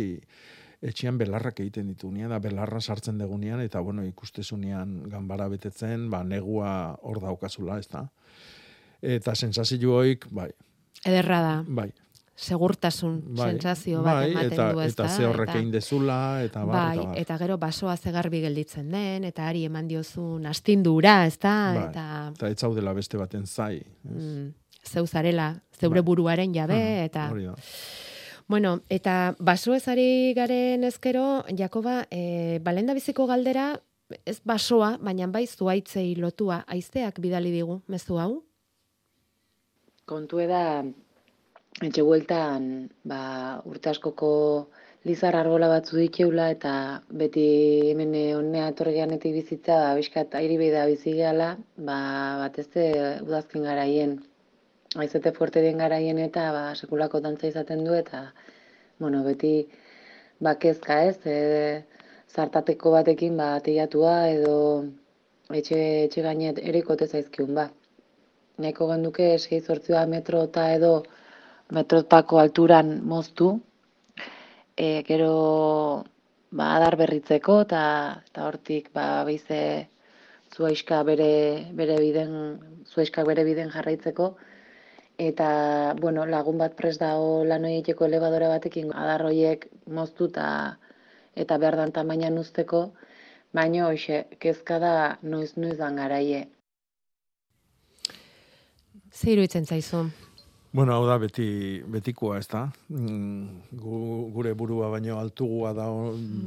etxean 0.85 1.19
belarrak 1.19 1.59
egiten 1.65 1.89
ditunean, 1.91 2.31
da 2.31 2.39
belarra 2.39 2.81
sartzen 2.81 3.19
degunean, 3.19 3.61
eta 3.65 3.81
bueno, 3.81 4.05
ikustezunean 4.07 5.09
ganbara 5.11 5.49
betetzen, 5.49 6.07
ba, 6.11 6.23
negua 6.23 6.95
hor 7.03 7.21
daukazula, 7.25 7.79
ez 7.79 7.89
da? 7.89 8.07
Eta 9.03 9.35
sensazio 9.35 9.97
hoik, 9.97 10.29
bai, 10.31 10.53
Ederra 11.05 11.41
da, 11.43 11.55
bai, 11.67 11.91
segurtasun 12.37 13.21
bai, 13.37 13.51
sentsazio 13.53 14.03
bat 14.03 14.15
bai, 14.15 14.31
ematen 14.33 14.53
eta, 14.53 14.73
du, 14.73 14.81
ez 14.81 14.93
eta 14.93 15.09
ze 15.09 15.27
horrek 15.27 15.53
egin 15.55 15.71
dezula, 15.71 16.43
eta 16.43 16.65
bar, 16.65 16.75
bai, 16.75 16.97
eta 16.99 17.07
bar. 17.09 17.19
eta 17.23 17.39
gero 17.39 17.59
basoa 17.59 17.97
ze 17.97 18.11
garbi 18.13 18.41
gelditzen 18.43 18.91
den, 18.91 19.25
eta 19.25 19.47
ari 19.49 19.65
eman 19.69 19.87
diozun 19.89 20.47
astindura, 20.47 21.27
ez 21.27 21.39
da? 21.39 21.55
Bai, 21.75 21.85
Eta 21.91 22.07
eta 22.35 22.49
ez 22.51 22.59
zaudela 22.59 22.93
beste 22.93 23.17
baten 23.17 23.47
zai. 23.47 23.77
ez? 23.79 24.11
mm, 24.11 24.49
zeu 24.85 25.07
zarela, 25.07 25.61
zeure 25.79 26.01
Bai. 26.01 26.07
buruaren 26.07 26.53
jabe, 26.55 26.75
Mhm, 26.75 27.05
eta... 27.05 27.29
Hori 27.31 27.45
da. 27.45 27.55
Bueno, 28.47 28.81
eta 28.91 29.35
baso 29.39 29.73
ezari 29.75 30.35
garen 30.37 30.85
ezkero, 30.85 31.45
Jakoba, 31.57 32.07
e, 32.11 32.59
balenda 32.63 32.93
biziko 32.93 33.25
galdera, 33.27 33.81
ez 34.27 34.41
basoa, 34.45 34.99
baina 35.01 35.27
bai 35.27 35.47
zuaitzei 35.47 36.15
lotua, 36.17 36.63
aizteak 36.69 37.21
bidali 37.21 37.51
digu, 37.51 37.81
mezu 37.89 38.19
hau? 38.21 38.43
Kontu 40.05 40.37
da, 40.47 40.85
etxe 41.83 42.03
bueltan, 42.07 42.67
ba, 43.03 43.21
urte 43.67 43.91
askoko 43.91 44.31
lizar 45.05 45.35
arbola 45.37 45.69
batzu 45.69 45.99
dikeula 45.99 46.47
eta 46.53 46.75
beti 47.23 47.47
hemen 47.91 48.15
honea 48.37 48.69
etorgeanetik 48.73 49.35
bizitza, 49.35 49.79
ba, 49.83 49.95
bizkat 49.99 50.37
airi 50.39 50.57
beida 50.61 50.87
bizi 50.87 51.17
gehala, 51.19 51.57
ba, 51.77 51.99
batez 52.45 52.69
udazken 53.27 53.67
garaien, 53.67 54.21
aizete 54.97 55.33
fuerte 55.33 55.63
den 55.65 55.83
garaien 55.83 56.19
eta 56.19 56.51
ba, 56.55 56.65
sekulako 56.79 57.21
dantza 57.21 57.51
izaten 57.51 57.85
du 57.85 57.95
eta, 57.99 58.23
bueno, 59.03 59.25
beti 59.27 59.67
ba, 60.41 60.55
kezka 60.55 61.01
ez, 61.11 61.19
e, 61.27 61.83
zartateko 62.31 62.95
batekin 62.95 63.37
ba, 63.37 63.59
teiatua 63.67 64.15
edo 64.31 64.55
etxe, 65.51 65.81
etxe 66.07 66.23
gainet 66.23 66.63
erikote 66.63 67.11
zaizkiun 67.11 67.55
ba. 67.59 67.69
Nahiko 68.63 68.87
genduke 68.93 69.33
6-8 69.43 70.07
metro 70.07 70.45
eta 70.47 70.71
edo 70.77 70.95
metrotako 71.73 72.39
alturan 72.39 73.01
moztu, 73.05 73.61
e, 74.77 75.03
gero 75.07 76.05
ba, 76.51 76.77
adar 76.77 76.97
berritzeko 76.97 77.61
eta 77.67 77.83
eta 78.29 78.47
hortik 78.49 78.91
ba, 78.95 79.25
bize 79.25 79.61
zuaiska 80.55 81.03
bere, 81.03 81.71
bere 81.75 81.99
biden, 81.99 82.35
zuaiskak 82.87 83.27
bere 83.27 83.45
biden 83.45 83.71
jarraitzeko, 83.75 84.35
eta 85.19 85.95
bueno, 86.01 86.27
lagun 86.27 86.59
bat 86.59 86.77
prest 86.77 87.01
dago 87.01 87.45
lan 87.45 87.65
egiteko 87.71 88.07
elebadora 88.07 88.49
batekin 88.55 88.93
adar 88.95 89.27
horiek 89.27 89.69
moztu 89.87 90.31
eta 90.31 90.49
eta 91.35 91.59
behar 91.59 91.77
dan 91.77 91.93
tamainan 91.93 92.39
usteko, 92.39 92.93
baina 93.53 93.89
hoxe, 93.89 94.25
kezka 94.39 94.79
da 94.79 95.19
noiz 95.23 95.57
noiz 95.57 95.79
garaie. 95.79 96.47
Ze 99.11 99.33
iruditzen 99.33 99.67
zaizu? 99.67 100.07
Bueno, 100.75 100.97
hau 100.97 101.05
da 101.07 101.21
beti 101.23 101.85
betikoa, 101.87 102.41
ez 102.43 102.49
da? 102.51 102.65
Mm, 102.91 103.77
gu, 103.79 103.99
gure 104.35 104.57
burua 104.59 104.89
baino 104.91 105.21
altugua 105.21 105.71
da 105.71 105.85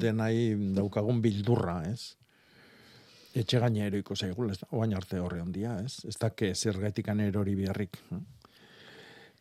denai 0.03 0.51
daukagun 0.75 1.21
bildurra, 1.23 1.77
ez? 1.87 2.17
Etxe 3.39 3.61
gaina 3.63 3.85
eroiko 3.87 4.19
zaigula, 4.19 4.51
ez 4.51 4.59
da? 4.65 4.67
Oain 4.75 4.97
arte 4.99 5.21
horre 5.23 5.39
ondia, 5.39 5.77
ez? 5.79 6.01
Ez 6.11 6.17
da, 6.19 6.33
que 6.35 6.51
zergatikan 6.51 7.23
erori 7.23 7.55
biharrik. 7.55 8.01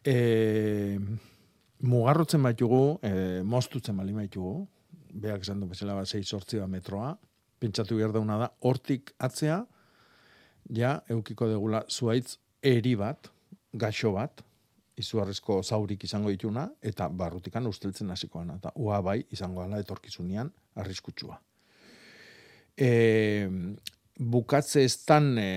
E, 0.06 0.16
mugarrotzen 1.82 2.46
baitugu, 2.46 2.82
e, 3.02 3.42
moztutzen 3.42 3.98
bali 3.98 4.14
baitugu, 4.14 4.54
beak 5.10 5.42
esan 5.42 5.66
du 5.66 5.74
bezala 5.74 5.98
bat 5.98 6.14
6 6.14 6.62
metroa, 6.70 7.16
pentsatu 7.58 7.98
behar 7.98 8.14
dauna 8.14 8.38
da, 8.38 8.52
hortik 8.62 9.16
atzea, 9.18 9.64
ja, 10.70 11.00
eukiko 11.10 11.50
degula 11.50 11.82
zuaitz 11.90 12.36
eri 12.62 12.94
bat, 12.94 13.32
gaxo 13.74 14.14
bat, 14.14 14.46
izugarrizko 14.96 15.60
zaurik 15.62 16.04
izango 16.04 16.32
dituna, 16.32 16.66
eta 16.82 17.08
barrutikan 17.08 17.66
usteltzen 17.68 18.10
hasikoana. 18.10 18.56
Eta 18.60 18.72
ua 18.80 19.02
bai, 19.04 19.18
izango 19.32 19.62
ala 19.62 19.80
etorkizunean 19.82 20.50
arriskutsua. 20.80 21.36
E, 22.76 22.88
bukatze 24.16 24.84
estan 24.84 25.36
e, 25.40 25.50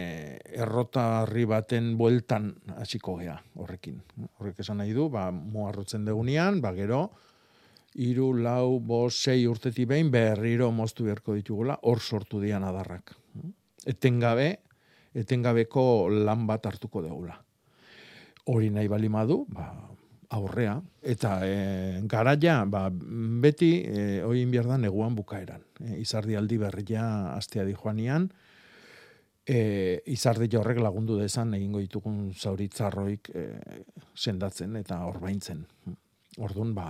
errotarri 0.59 1.45
baten 1.47 1.93
bueltan 1.99 2.51
hasiko 2.79 3.15
gea 3.19 3.37
horrekin. 3.55 4.01
Horrek 4.39 4.59
esan 4.63 4.79
nahi 4.83 4.93
du, 4.95 5.09
ba, 5.11 5.29
muarrotzen 5.31 6.05
degunean, 6.07 6.59
ba, 6.63 6.73
gero, 6.75 7.05
iru, 7.95 8.33
lau, 8.43 8.79
bos, 8.79 9.13
sei 9.23 9.45
urteti 9.47 9.87
behin 9.87 10.11
berriro 10.11 10.71
moztu 10.71 11.07
beharko 11.07 11.35
ditugula, 11.39 11.79
hor 11.83 11.99
sortu 11.99 12.41
dian 12.43 12.63
adarrak. 12.67 13.15
Etengabe, 13.87 14.49
etengabeko 15.15 16.09
lan 16.11 16.45
bat 16.47 16.67
hartuko 16.67 17.01
degula. 17.01 17.39
Hori 18.49 18.71
nahi 18.73 18.89
bali 18.89 19.09
madu, 19.13 19.43
ba, 19.53 19.69
aurrea. 20.29 20.79
Eta 21.01 21.39
e, 21.45 22.01
garaia, 22.09 22.63
ba, 22.65 22.87
beti, 22.91 23.71
e, 23.85 24.21
hori 24.25 24.43
inbiar 24.45 24.67
da 24.69 24.77
neguan 24.77 25.15
bukaeran. 25.17 25.63
E, 25.81 25.99
izardi 26.01 26.37
aldi 26.37 26.57
berria 26.61 27.05
astea 27.35 27.65
di 27.67 27.75
joanian, 27.77 28.29
e, 29.45 30.01
izardi 30.13 30.49
horrek 30.57 30.81
lagundu 30.81 31.17
dezan 31.19 31.53
egingo 31.57 31.81
ditugun 31.81 32.29
zauritzarroik 32.33 33.31
e, 33.33 33.45
sendatzen 34.15 34.77
eta 34.81 35.01
orbaintzen. 35.09 35.65
Orduan, 36.37 36.73
ba, 36.77 36.89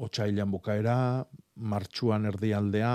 otxailan 0.00 0.50
bukaera, 0.50 0.96
martxuan 1.60 2.26
erdialdea, 2.30 2.92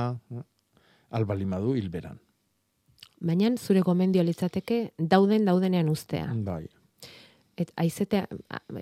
albalimadu 1.16 1.76
hilberan. 1.78 2.18
Baina 3.26 3.52
zure 3.58 3.82
gomendio 3.82 4.24
litzateke 4.26 4.80
dauden 4.98 5.46
daudenean 5.46 5.90
ustea. 5.90 6.28
Bai. 6.46 6.66
Et 7.58 7.72
aizetea, 7.80 8.28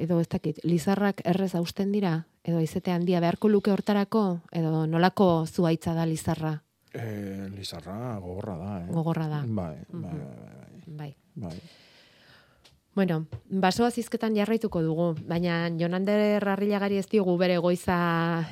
edo 0.02 0.20
ez 0.20 0.28
dakit, 0.30 0.60
lizarrak 0.66 1.22
errez 1.30 1.54
hausten 1.56 1.92
dira? 1.94 2.26
Edo 2.44 2.58
aizete 2.58 2.92
handia 2.92 3.20
beharko 3.22 3.48
luke 3.50 3.70
hortarako? 3.72 4.40
Edo 4.52 4.88
nolako 4.88 5.46
zuaitza 5.46 5.94
da 5.94 6.06
lizarra? 6.10 6.56
E, 6.94 7.50
lizarra 7.54 8.18
gogorra 8.20 8.58
da, 8.58 8.72
eh? 8.82 8.88
Gogorra 8.90 9.28
da. 9.28 9.44
Bai, 9.46 9.78
bai, 9.90 10.12
bai, 10.12 10.76
Bai. 10.88 11.16
bai. 11.36 11.60
Bueno, 12.96 13.24
basoa 13.50 13.90
zizketan 13.90 14.36
jarraituko 14.38 14.82
dugu, 14.86 15.08
baina 15.26 15.70
Jonander 15.80 16.44
Arrilagari 16.48 16.98
ez 17.02 17.08
diogu 17.10 17.38
bere 17.42 17.58
goiza 17.58 17.96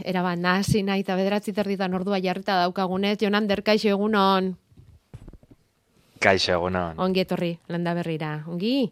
eraban 0.03 0.41
nahasi 0.41 0.81
nahi 0.83 1.03
eta 1.03 1.15
bederatzi 1.15 1.53
terditan 1.53 1.93
ordua 1.93 2.17
jarrita 2.21 2.55
daukagunez. 2.63 3.17
Jonander, 3.21 3.61
kaixo 3.61 3.89
egunon, 3.93 4.55
Kaixo 6.21 6.53
egunon. 6.53 6.97
ongi 7.01 7.19
etorri, 7.21 7.57
landa 7.67 7.93
berrira. 7.93 8.43
Ongi? 8.47 8.91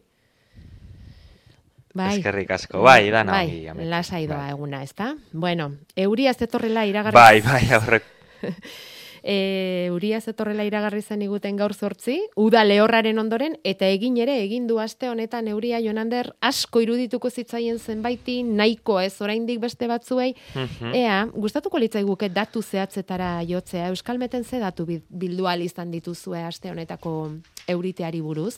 Bai. 1.93 2.17
Eskerrik 2.19 2.51
asko. 2.51 2.81
Bai, 2.85 3.09
dana 3.09 3.31
bai, 3.31 3.45
ongi, 3.47 3.67
ametsa. 3.67 3.89
lasai 3.89 4.27
doa 4.27 4.49
eguna, 4.49 4.83
ezta? 4.83 5.15
Bueno, 5.33 5.71
euria 5.95 6.31
ez 6.31 6.41
etorrela 6.41 6.85
iragarri. 6.85 7.15
Bai, 7.15 7.41
bai, 7.41 7.63
aurrek. 7.73 8.03
E, 9.21 9.89
uria 9.91 10.21
zetorrela 10.23 10.63
iragarri 10.63 11.01
zen 11.03 11.21
iguten 11.25 11.57
gaur 11.59 11.73
zortzi, 11.75 12.21
uda 12.39 12.61
lehorraren 12.63 13.19
ondoren, 13.19 13.57
eta 13.67 13.85
egin 13.91 14.15
ere, 14.23 14.37
egin 14.45 14.63
du 14.65 14.77
aste 14.79 15.09
honetan 15.11 15.49
euria 15.51 15.81
jonander 15.83 16.29
asko 16.39 16.79
irudituko 16.79 17.27
zitzaien 17.29 17.79
zenbaiti, 17.83 18.37
nahiko 18.47 18.95
ez, 19.03 19.19
oraindik 19.21 19.59
beste 19.59 19.87
batzuei, 19.91 20.35
Mhm. 20.55 20.93
ea, 20.95 21.17
gustatuko 21.33 21.77
litzaiguke 21.83 22.29
datu 22.29 22.61
zehatzetara 22.63 23.43
jotzea, 23.43 23.89
Euskalmeten 23.89 24.45
ze 24.45 24.57
datu 24.59 24.85
bi- 24.85 25.01
bildu 25.09 25.47
ahal 25.47 25.61
izan 25.63 25.91
dituzue 25.91 26.39
aste 26.41 26.71
honetako 26.71 27.31
euriteari 27.67 28.21
buruz? 28.21 28.57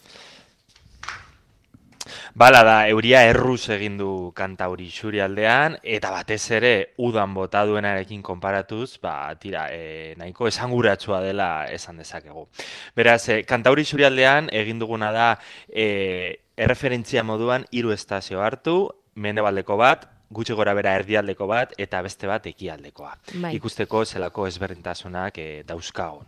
Bala 2.33 2.63
da, 2.63 2.75
euria 2.89 3.23
erruz 3.29 3.69
egin 3.73 3.97
du 3.99 4.31
kanta 4.35 4.67
hori 4.69 4.89
aldean, 5.21 5.77
eta 5.83 6.11
batez 6.11 6.51
ere 6.51 6.93
udan 6.97 7.33
bota 7.33 7.65
duenarekin 7.65 8.21
konparatuz, 8.21 8.99
ba, 9.01 9.33
tira, 9.35 9.67
e, 9.71 10.15
nahiko 10.17 10.47
esanguratsua 10.47 11.21
dela 11.21 11.67
esan 11.71 11.97
dezakegu. 11.97 12.47
Beraz, 12.95 13.29
e, 13.29 13.43
kanta 13.43 13.71
hori 13.71 13.85
aldean 14.05 14.49
egin 14.51 14.79
duguna 14.79 15.11
da 15.11 15.39
e, 15.67 16.39
erreferentzia 16.57 17.23
moduan 17.23 17.65
hiru 17.71 17.91
estazio 17.91 18.41
hartu, 18.41 18.89
mendebaldeko 19.15 19.77
bat, 19.77 20.07
gutxi 20.31 20.55
gora 20.55 20.73
bera 20.73 20.95
erdialdeko 20.95 21.47
bat, 21.47 21.73
eta 21.77 22.01
beste 22.01 22.27
bat 22.27 22.45
ekialdekoa. 22.47 23.15
Bai. 23.43 23.55
Ikusteko 23.57 24.05
zelako 24.05 24.47
ezberdintasunak 24.47 25.37
e, 25.37 25.63
dauzkagun. 25.67 26.27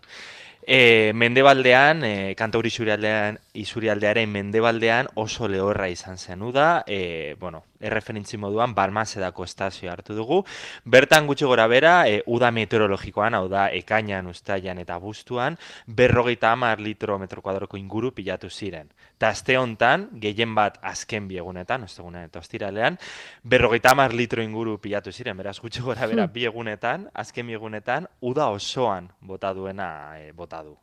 E, 0.66 1.12
mendebaldean, 1.16 2.04
e, 2.04 2.36
kantauri 2.40 2.72
isurialdean, 2.72 3.40
isurialdearen 3.54 4.30
mendebaldean 4.32 5.10
oso 5.16 5.48
lehorra 5.48 5.90
izan 5.92 6.18
zen. 6.18 6.42
Uda, 6.42 6.84
e, 6.88 7.36
bueno, 7.40 7.64
erreferentzi 7.84 8.38
moduan 8.40 8.74
Balmasedako 8.74 9.44
estazio 9.44 9.92
hartu 9.92 10.16
dugu. 10.16 10.42
Bertan 10.86 11.28
gutxi 11.28 11.46
gora 11.46 11.68
bera, 11.68 12.08
e, 12.10 12.22
uda 12.26 12.52
meteorologikoan, 12.56 13.36
hau 13.36 13.48
da, 13.52 13.68
ekainan, 13.76 14.28
ustailan 14.32 14.80
eta 14.80 14.98
buztuan, 15.04 15.58
berrogeita 15.88 16.52
hamar 16.54 16.80
litro 16.80 17.20
metro 17.20 17.42
kuadroko 17.42 17.78
inguru 17.78 18.14
pilatu 18.16 18.50
ziren. 18.50 18.90
Ta 19.18 19.30
aste 19.30 19.58
hontan, 19.58 20.08
gehien 20.20 20.56
bat 20.56 20.80
azken 20.82 21.28
bi 21.28 21.38
egunetan, 21.38 21.84
ostegunean 21.84 22.26
eta 22.32 22.40
ostiralean, 22.40 22.98
berrogeita 23.44 23.92
hamar 23.92 24.14
litro 24.14 24.44
inguru 24.44 24.78
pilatu 24.82 25.12
ziren, 25.12 25.38
beraz 25.38 25.60
gutxi 25.60 25.82
gora 25.82 26.08
bera, 26.08 26.26
Hmm. 26.26 26.34
bi 26.34 26.46
egunetan, 26.46 27.10
azken 27.14 27.48
bi 27.48 27.54
egunetan, 27.54 28.08
uda 28.22 28.48
osoan 28.50 29.12
bota 29.22 29.54
duena 29.54 30.18
e, 30.20 30.32
bota 30.32 30.64
du. 30.64 30.78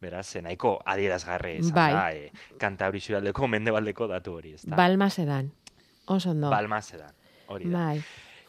Beraz, 0.00 0.36
e, 0.36 0.42
nahiko 0.42 0.82
adierazgarri 0.84 1.56
izan 1.58 1.74
Bai. 1.74 1.92
da, 1.92 2.12
e, 2.12 2.30
Kantabri 2.58 3.00
mendebaldeko 3.48 4.06
datu 4.06 4.34
hori, 4.34 4.52
ez 4.54 4.62
da? 4.66 4.76
Balmasedan. 4.76 5.50
Oso 6.06 6.30
ondo. 6.30 6.50
Balmasedan, 6.50 7.14
hori 7.48 7.70
da. 7.70 7.78
Bai. 7.78 8.04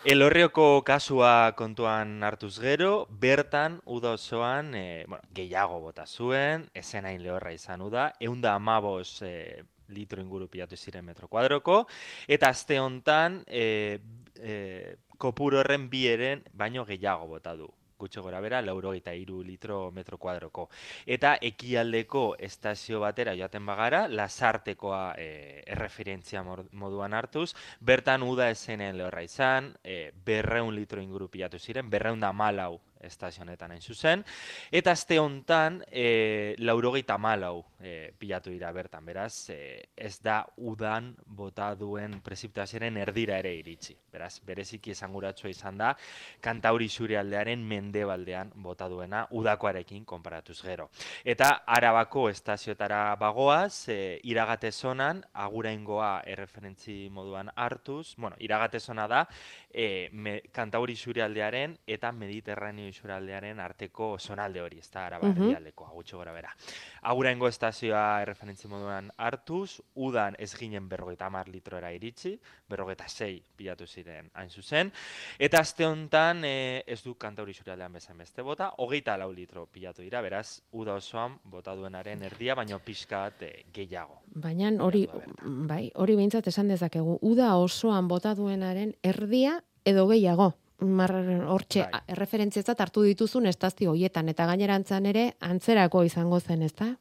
Elorrioko 0.06 0.84
kasua 0.86 1.54
kontuan 1.58 2.22
hartuz 2.24 2.60
gero, 2.62 3.08
bertan 3.10 3.80
uda 3.86 4.13
osoan 4.15 4.76
e, 4.78 5.06
bueno, 5.08 5.26
gehiago 5.34 5.80
bota 5.82 6.06
zuen, 6.06 6.67
ezenain 6.78 7.24
lehorra 7.24 7.52
izan 7.52 7.82
uda, 7.82 8.12
eunda 8.22 8.54
amabos 8.54 9.24
e, 9.26 9.63
litro 9.89 10.22
inguru 10.22 10.48
pilatu 10.54 10.78
ziren 10.78 11.04
metro 11.06 11.28
kuadroko, 11.28 11.88
eta 12.28 12.54
aste 12.54 12.78
hontan 12.80 13.41
e, 13.48 14.00
e, 14.38 14.96
kopuru 15.17 15.63
horren 15.63 15.89
bi 15.89 16.06
eren 16.08 16.46
baino 16.54 16.86
gehiago 16.86 17.28
bota 17.34 17.58
du 17.58 17.67
gutxi 17.97 18.21
gora 18.21 18.41
bera, 18.41 18.62
laurogeita 18.62 19.13
iru 19.13 19.41
litro 19.43 19.91
metro 19.91 20.17
kuadroko. 20.17 20.67
Eta 21.05 21.36
ekialdeko 21.41 22.36
estazio 22.49 23.01
batera 23.03 23.36
joaten 23.38 23.65
bagara, 23.65 24.07
lasartekoa 24.07 25.01
e, 25.17 25.29
erreferentzia 25.65 26.43
moduan 26.43 27.13
hartuz, 27.13 27.53
bertan 27.79 28.23
uda 28.23 28.49
esenen 28.53 28.97
lehorra 28.97 29.23
izan, 29.25 29.73
e, 29.83 30.12
berreun 30.25 30.75
litro 30.75 31.01
inguru 31.01 31.29
pilatu 31.29 31.60
ziren, 31.60 31.89
berreun 31.89 32.19
da 32.19 32.33
malau 32.33 32.77
estazio 33.01 33.43
honetan 33.43 33.71
hain 33.71 33.81
zuzen, 33.81 34.23
eta 34.71 34.91
aste 34.91 35.19
hontan 35.19 35.81
e, 35.91 36.55
laurogeita 36.60 37.17
malau 37.17 37.65
e, 37.79 38.13
pilatu 38.17 38.49
dira 38.49 38.71
bertan, 38.71 39.05
beraz, 39.05 39.49
e, 39.49 39.89
ez 39.95 40.17
da 40.23 40.41
udan 40.57 41.13
bota 41.25 41.73
duen 41.75 42.19
prezipitazioaren 42.25 42.97
erdira 42.97 43.38
ere 43.39 43.53
iritsi. 43.57 43.95
Beraz, 44.12 44.39
bereziki 44.45 44.91
esanguratsua 44.95 45.51
izan 45.51 45.77
da, 45.77 45.93
kantauri 46.41 46.88
aldearen 47.17 47.63
mendebaldean 47.67 48.51
bota 48.55 48.88
duena 48.89 49.27
udakoarekin 49.31 50.05
konparatuz 50.05 50.62
gero. 50.62 50.89
Eta 51.23 51.63
arabako 51.65 52.29
estazioetara 52.29 53.15
bagoaz, 53.15 53.89
e, 53.89 54.19
iragate 54.23 54.71
zonan, 54.71 55.23
aguraingoa 55.33 56.23
erreferentzi 56.25 57.10
moduan 57.12 57.51
hartuz, 57.55 58.15
bueno, 58.17 58.36
iragate 58.39 58.79
zona 58.79 59.07
da, 59.07 59.27
e, 59.71 60.10
me, 60.12 60.41
kantauri 60.51 60.95
aldearen 61.21 61.77
eta 61.88 62.12
mediterraneo 62.12 62.87
aldearen 63.13 63.60
arteko 63.60 64.17
zonalde 64.19 64.62
hori, 64.62 64.80
ez 64.80 64.89
da, 64.91 65.06
araba 65.06 65.28
Mhm. 65.28 65.41
erdialdekoa, 65.41 65.89
gutxi 65.89 66.15
gora 66.15 66.34
bera. 66.34 66.56
Aguraingo 67.02 67.47
estazioa 67.47 68.21
erreferentzi 68.21 68.67
moduan 68.67 69.12
hartuz, 69.17 69.82
udan 69.95 70.36
ez 70.39 70.56
ginen 70.56 70.89
berrogeita 70.89 71.26
hamar 71.26 71.47
litroera 71.47 71.91
iritsi, 71.91 72.39
berrogeita 72.69 73.08
sei 73.08 73.41
pilatu 73.56 73.86
ziren 73.88 74.30
hain 74.34 74.50
zuzen, 74.50 74.91
eta 75.39 75.60
aste 75.60 75.86
honetan 75.86 76.43
e, 76.45 76.84
ez 76.88 77.04
du 77.04 77.15
kantauri 77.15 77.54
aldean 77.67 77.93
bezain 77.93 78.17
beste 78.17 78.41
bota, 78.41 78.73
hogeita 78.78 79.17
lau 79.17 79.32
litro 79.32 79.65
pilatu 79.65 80.02
dira, 80.02 80.21
beraz, 80.21 80.62
uda 80.71 80.93
osoan 80.95 81.39
bota 81.43 81.76
duenaren 81.76 82.23
erdia, 82.23 82.56
baino 82.56 82.80
pixka 82.80 83.17
bat 83.17 83.41
e, 83.41 83.65
gehiago. 83.73 84.21
Baina 84.28 84.71
hori, 84.84 85.08
bai, 85.41 85.91
hori 85.95 86.15
behintzat 86.15 86.47
esan 86.47 86.67
dezakegu, 86.67 87.19
uda 87.21 87.56
osoan 87.56 88.08
bota 88.08 88.36
duenaren 88.36 88.95
erdia 89.04 89.62
edo 89.86 90.08
gehiago. 90.08 90.54
Mar, 90.80 91.12
hortxe, 91.50 91.88
Bai. 91.90 92.02
erreferentziatzat 92.13 92.82
hartu 92.84 93.02
dituzun 93.02 93.48
estazio 93.50 93.96
hoietan, 93.96 94.30
eta 94.30 94.46
gainerantzan 94.46 95.08
ere 95.10 95.32
antzerako 95.42 96.04
izango 96.06 96.40
zen, 96.40 96.62
ezta? 96.62 96.92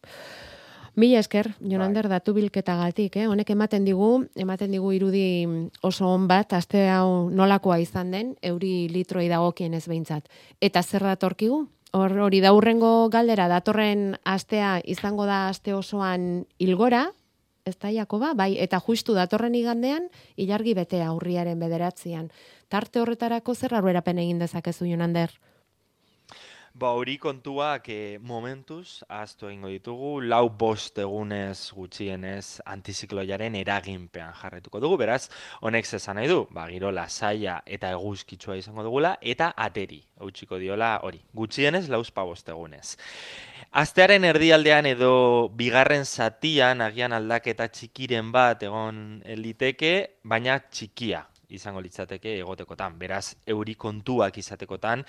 Mila 0.97 1.21
esker, 1.21 1.51
Jonander, 1.61 2.09
datu 2.09 2.33
bilketagatik, 2.33 3.19
eh? 3.21 3.27
honek 3.29 3.51
ematen 3.53 3.85
digu, 3.85 4.25
ematen 4.33 4.73
digu 4.73 4.95
irudi 4.97 5.27
oso 5.85 6.09
on 6.09 6.25
bat, 6.27 6.55
aste 6.57 6.87
hau 6.89 7.29
nolakoa 7.29 7.77
izan 7.83 8.15
den, 8.17 8.33
euri 8.41 8.89
litroi 8.89 9.27
dagokien 9.29 9.77
ez 9.77 9.85
behintzat. 9.85 10.31
Eta 10.65 10.81
zer 10.81 11.05
datorkigu? 11.05 11.67
Hor, 11.93 12.17
hori 12.25 12.41
da 12.41 12.55
hurrengo 12.57 13.11
galdera, 13.13 13.45
datorren 13.53 14.15
astea 14.25 14.79
izango 14.89 15.29
da 15.29 15.51
aste 15.51 15.77
osoan 15.77 16.47
ilgora, 16.57 17.11
ez 17.67 17.75
da 17.83 17.91
Jakoba, 17.91 18.33
bai, 18.39 18.55
eta 18.63 18.79
justu 18.87 19.15
datorren 19.17 19.55
igandean, 19.59 20.07
ilargi 20.39 20.75
betea 20.79 21.11
urriaren 21.17 21.59
bederatzean. 21.59 22.31
Tarte 22.71 23.03
horretarako 23.03 23.55
zer 23.55 23.75
aurrerapen 23.75 24.23
egin 24.23 24.39
dezakezu, 24.39 24.87
Jonander? 24.87 25.35
Ba, 26.77 26.91
hori 26.93 27.15
kontuak 27.17 27.87
e, 27.89 28.19
momentuz 28.21 29.01
ahaztu 29.09 29.47
egingo 29.49 29.71
ditugu, 29.73 30.09
lau 30.29 30.51
bost 30.61 30.99
egunez 31.01 31.71
gutxienez 31.73 32.59
antizikloiaren 32.69 33.55
eraginpean 33.57 34.35
jarretuko 34.37 34.83
dugu, 34.85 34.99
beraz, 35.01 35.31
honek 35.65 35.89
zezan 35.89 36.19
nahi 36.21 36.29
du, 36.29 36.43
ba, 36.53 36.67
giro 36.69 36.91
lasaia 36.93 37.55
eta 37.65 37.95
eguzkitsua 37.97 38.59
izango 38.61 38.85
dugula, 38.85 39.15
eta 39.23 39.55
ateri, 39.57 40.03
hautsiko 40.21 40.59
diola 40.61 40.91
hori, 41.09 41.23
gutxienez 41.41 41.87
lauzpa 41.89 42.27
bost 42.29 42.53
egunez. 42.53 42.99
Astearen 43.73 44.29
erdialdean 44.29 44.91
edo 44.91 45.15
bigarren 45.57 46.05
zatian 46.05 46.85
agian 46.85 47.17
aldaketa 47.17 47.71
txikiren 47.73 48.29
bat 48.37 48.69
egon 48.69 49.01
liteke, 49.41 49.95
baina 50.29 50.59
txikia 50.69 51.25
izango 51.49 51.81
litzateke 51.81 52.37
egotekotan. 52.41 52.99
Beraz, 52.99 53.37
euri 53.47 53.75
kontuak 53.79 54.39
izatekotan, 54.39 55.05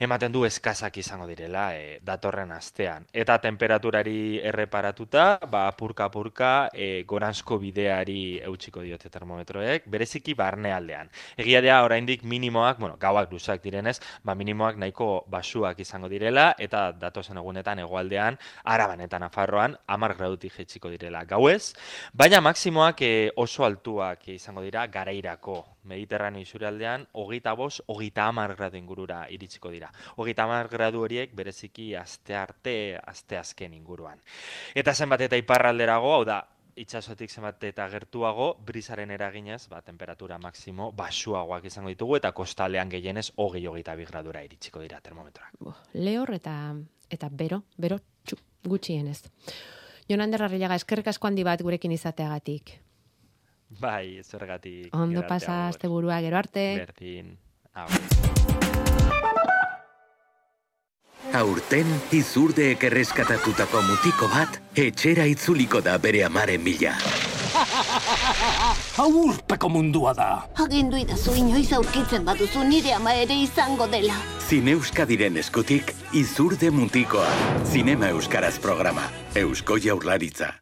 ematen 0.00 0.32
du 0.32 0.44
eskazak 0.46 0.96
izango 1.02 1.26
direla 1.26 1.70
e, 1.76 1.98
datorren 2.04 2.52
astean. 2.52 3.06
Eta 3.12 3.38
temperaturari 3.42 4.40
erreparatuta, 4.50 5.38
ba, 5.50 5.64
purka-purka, 5.76 6.68
e, 6.72 7.02
goranzko 7.08 7.58
bideari 7.62 8.40
eutxiko 8.46 8.84
diote 8.86 9.10
termometroek, 9.10 9.88
bereziki 9.90 10.34
barnealdean. 10.38 11.10
Egia 11.40 11.62
da, 11.64 11.80
oraindik 11.86 12.24
minimoak, 12.24 12.78
bueno, 12.78 12.96
gauak 13.00 13.32
luzak 13.32 13.62
direnez, 13.64 13.98
ba, 14.24 14.34
minimoak 14.38 14.78
nahiko 14.80 15.10
basuak 15.30 15.80
izango 15.82 16.08
direla, 16.12 16.50
eta 16.58 16.90
datozen 16.92 17.40
egunetan 17.40 17.82
hegoaldean, 17.82 18.38
araban 18.64 19.00
eta 19.04 19.18
nafarroan, 19.22 19.76
amar 19.86 20.14
gradutik 20.18 20.54
jetxiko 20.56 20.90
direla 20.92 21.24
gauez, 21.24 21.74
baina 22.12 22.40
maksimoak 22.44 23.02
e, 23.02 23.12
oso 23.36 23.64
altuak 23.64 24.28
izango 24.36 24.62
dira 24.64 24.86
garairako 24.86 25.60
Mediterraneo 25.84 26.42
isurialdean, 26.42 27.06
hogeita 27.12 27.54
bos, 27.54 27.82
hogeita 27.86 28.26
hamar 28.28 28.54
gradu 28.56 28.76
ingurura 28.76 29.24
iritsiko 29.30 29.70
dira. 29.70 29.90
Hogeita 30.16 30.44
hamar 30.44 30.68
gradu 30.68 31.02
horiek 31.04 31.34
bereziki 31.34 31.94
aste 31.96 32.36
arte, 32.36 32.74
aste 33.00 33.38
azken 33.38 33.74
inguruan. 33.74 34.20
Eta 34.74 34.94
zenbat 34.94 35.24
eta 35.28 35.38
iparralderago, 35.40 36.12
hau 36.14 36.24
da, 36.24 36.42
itxasotik 36.80 37.30
zenbat 37.30 37.64
eta 37.64 37.86
gertuago, 37.92 38.52
brisaren 38.66 39.10
eraginez, 39.10 39.66
ba, 39.68 39.80
temperatura 39.84 40.38
maksimo 40.38 40.90
basuagoak 40.96 41.66
izango 41.70 41.92
ditugu, 41.92 42.16
eta 42.20 42.32
kostalean 42.36 42.92
gehienez 42.92 43.30
hogei 43.36 43.66
hogeita 43.66 43.96
bi 43.96 44.06
gradura 44.08 44.44
iritsiko 44.46 44.80
dira 44.84 45.00
termometroak. 45.00 45.58
Lehor 45.94 46.34
eta 46.36 46.56
eta 47.10 47.28
bero, 47.32 47.64
bero 47.76 47.98
txu, 48.24 48.38
gutxienez. 48.64 49.24
Jonander 50.10 50.42
Arriaga, 50.46 50.78
eskerrik 50.78 51.10
asko 51.10 51.28
handi 51.28 51.44
bat 51.46 51.62
gurekin 51.62 51.92
izateagatik. 51.94 52.78
Bai, 53.78 54.20
zergatik. 54.24 54.94
Ondo 54.94 55.22
pasa 55.26 55.68
asteburua 55.68 56.20
gero 56.20 56.36
arte. 56.36 56.64
Berdin. 56.82 57.38
Aurten, 61.30 61.86
izurdeek 62.10 62.82
erreskatatutako 62.88 63.82
mutiko 63.86 64.26
bat, 64.32 64.58
etxera 64.74 65.28
itzuliko 65.30 65.80
da 65.80 65.94
bere 66.02 66.24
amaren 66.26 66.64
bila. 66.64 66.96
Hau 68.98 69.08
urpeko 69.22 69.68
mundua 69.70 70.14
da. 70.18 70.28
Agindu 70.64 70.98
idazu 70.98 71.36
inoiz 71.38 71.70
aurkitzen 71.76 72.26
baduzu 72.26 72.64
nire 72.66 72.94
ama 72.96 73.14
ere 73.14 73.36
izango 73.44 73.86
dela. 73.92 74.16
Zine 74.48 74.74
Euskadiren 74.74 75.38
eskutik, 75.38 75.94
izurde 76.12 76.72
mutikoa. 76.74 77.28
Zinema 77.70 78.10
Euskaraz 78.10 78.58
programa. 78.58 79.06
Eusko 79.38 79.78
jaurlaritza. 79.78 80.59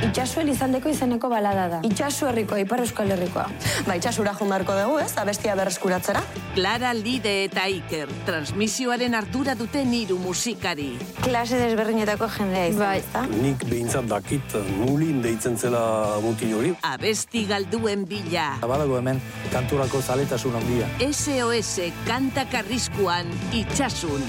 Itxasuen 0.00 0.48
izandeko 0.48 0.88
izeneko 0.88 1.28
balada 1.28 1.66
da. 1.68 1.78
Itxasu 1.84 2.26
herrikoa, 2.30 2.62
ipar 2.62 2.80
euskal 2.80 3.10
herrikoa. 3.12 3.44
Ba, 3.86 3.96
itxasura 3.98 4.32
jundarko 4.38 4.72
dugu, 4.78 4.98
ez? 5.02 5.12
Abestia 5.20 5.54
berreskuratzera. 5.58 6.22
Clara 6.54 6.94
Lide 6.96 7.34
eta 7.44 7.66
Iker, 7.70 8.08
transmisioaren 8.26 9.14
ardura 9.14 9.54
duten 9.54 9.92
hiru 9.94 10.16
musikari. 10.18 10.88
Klase 11.20 11.60
desberdinetako 11.60 12.26
jendea 12.38 12.70
izan, 12.72 12.80
bai. 12.80 12.96
ezta? 13.02 13.22
Nik 13.44 13.66
behintzat 13.68 14.08
dakit 14.10 14.56
nulin 14.80 15.20
deitzen 15.22 15.58
zela 15.60 15.82
mutil 16.24 16.56
hori. 16.56 16.72
Abesti 16.90 17.44
galduen 17.50 18.06
bila. 18.08 18.48
Badago 18.64 18.98
hemen 18.98 19.20
kanturako 19.52 20.00
zaletasun 20.00 20.56
handia. 20.58 20.88
SOS 21.10 21.92
kanta 22.08 22.48
karriskuan 22.50 23.30
itxasun. 23.52 24.24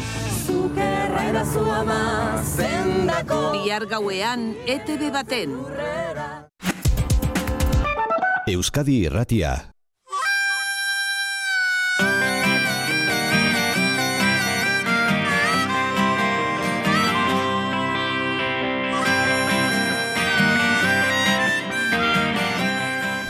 Zukerra 0.46 1.26
edazu 1.32 1.64
ama 1.72 2.02
zendako. 2.44 3.42
Bihar 3.56 3.88
gauean, 3.90 4.52
ETV 4.68 5.10
baten. 5.22 5.54
Euskadi 8.48 9.06
Irratia. 9.06 9.54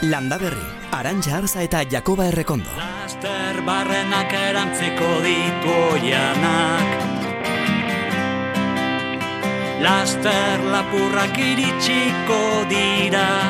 Landa 0.01 0.37
Berri, 0.37 0.57
Arantxa 0.91 1.37
Arza 1.37 1.61
eta 1.61 1.83
Jakoba 1.87 2.25
Errekondo. 2.31 2.71
Laster 2.79 3.61
barrenak 3.67 4.33
erantziko 4.33 5.13
ditu 5.23 5.77
oianak 5.93 7.10
Laster 9.81 10.61
lapurrak 10.69 11.33
iritsiko 11.41 12.69
dira. 12.69 13.49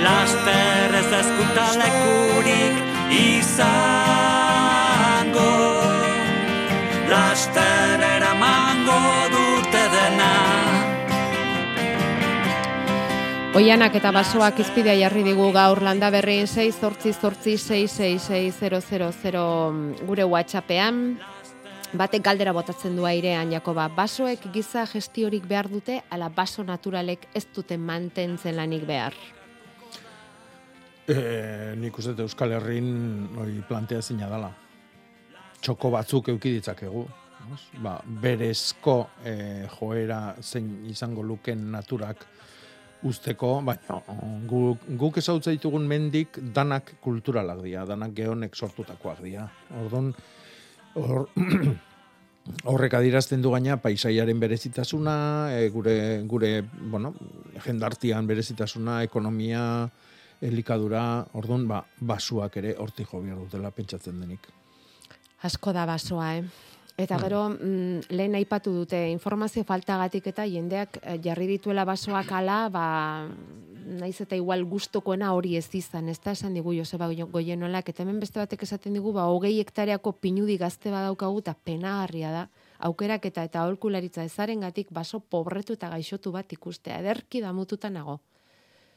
Laster 0.00 0.96
ez 1.02 1.10
ezkutalekurik 1.18 2.72
izango. 3.12 3.76
Laster 7.12 8.00
eramango 8.16 9.04
dute 9.36 9.84
dena. 9.92 10.32
Oianak 13.60 13.92
eta 14.00 14.08
basoak 14.12 14.56
izpidea 14.64 14.96
jarri 15.04 15.22
digu 15.28 15.52
gaur 15.52 15.84
landa 15.84 16.08
berrien 16.08 16.48
6 16.48 16.80
zortzi 16.80 17.12
zortzi 17.12 17.60
666 17.60 20.00
gure 20.08 20.24
whatsappean. 20.24 21.35
Batek 21.96 22.24
galdera 22.24 22.52
botatzen 22.52 22.96
du 22.98 23.06
airean, 23.08 23.48
Jakoba. 23.54 23.86
Basoek 23.88 24.42
giza 24.52 24.82
gestiorik 24.90 25.46
behar 25.48 25.68
dute, 25.72 26.02
ala 26.12 26.28
baso 26.28 26.64
naturalek 26.64 27.28
ez 27.34 27.46
duten 27.54 27.80
mantentzen 27.80 28.56
lanik 28.56 28.84
behar. 28.88 29.16
E, 31.08 31.16
nik 31.78 31.96
uste 31.96 32.12
Euskal 32.20 32.52
Herrin 32.56 32.90
hori 33.38 33.62
plantea 33.68 34.02
zina 34.02 34.28
dela. 34.28 34.50
Txoko 35.62 35.92
batzuk 35.94 36.28
eukiditzakegu. 36.34 37.06
Ba, 37.80 37.96
berezko 38.04 38.96
e, 39.24 39.34
joera 39.78 40.20
zein 40.42 40.88
izango 40.90 41.22
luken 41.22 41.70
naturak 41.70 42.26
usteko, 43.06 43.60
baina 43.64 44.00
guk, 44.50 44.82
guk 44.98 45.20
ezautza 45.22 45.54
ditugun 45.54 45.86
mendik 45.86 46.40
danak 46.52 46.96
kulturalak 47.04 47.62
dira, 47.62 47.86
danak 47.88 48.16
geonek 48.16 48.56
sortutakoak 48.56 49.22
dira. 49.22 49.46
Orduan, 49.84 50.10
hor, 50.96 51.28
horrek 52.72 52.96
adirazten 52.98 53.42
du 53.42 53.52
gaina 53.54 53.78
paisaiaren 53.82 54.40
berezitasuna, 54.40 55.16
e, 55.54 55.68
gure, 55.74 55.96
gure 56.28 56.52
bueno, 56.64 57.14
jendartian 57.64 58.26
berezitasuna, 58.28 59.02
ekonomia, 59.06 59.64
elikadura, 60.44 61.02
orduan, 61.38 61.66
ba, 61.68 61.82
basuak 62.00 62.58
ere 62.60 62.74
hortik 62.80 63.12
jo 63.12 63.22
behar 63.24 63.40
dutela 63.40 63.72
pentsatzen 63.74 64.20
denik. 64.20 64.48
Asko 65.46 65.72
da 65.76 65.86
basoa, 65.88 66.34
eh? 66.36 66.44
Eta 66.96 67.18
gero, 67.20 67.42
mm, 67.50 68.08
lehen 68.16 68.34
aipatu 68.38 68.72
dute 68.72 69.02
informazio 69.12 69.64
faltagatik 69.68 70.30
eta 70.32 70.46
jendeak 70.48 70.96
eh, 71.02 71.18
jarri 71.22 71.46
dituela 71.50 71.84
basoak 71.84 72.32
ala, 72.32 72.70
ba, 72.72 72.86
naiz 73.86 74.16
eta 74.24 74.36
igual 74.36 74.64
gustokoena 74.64 75.34
hori 75.36 75.56
ez 75.60 75.68
izan, 75.76 76.08
ez 76.08 76.18
da 76.24 76.32
esan 76.32 76.56
digu 76.56 76.72
Joseba 76.72 77.10
Goienolak, 77.12 77.90
eta 77.92 78.02
hemen 78.02 78.18
beste 78.20 78.40
batek 78.40 78.64
esaten 78.64 78.96
digu, 78.96 79.12
ba, 79.12 79.28
hogei 79.28 79.58
hektareako 79.60 80.16
pinudi 80.24 80.56
gazte 80.56 80.90
badaukagu, 80.90 81.44
eta 81.44 81.54
penagarria 81.54 82.32
da, 82.32 82.48
aukerak 82.88 83.28
eta 83.28 83.46
aholkularitza 83.60 84.24
ezaren 84.24 84.64
gatik 84.64 84.88
baso 84.90 85.20
pobretu 85.20 85.76
eta 85.76 85.92
gaixotu 85.92 86.32
bat 86.32 86.52
ikustea, 86.52 86.98
ederki 87.04 87.44
damututa 87.44 87.92
nago. 87.92 88.20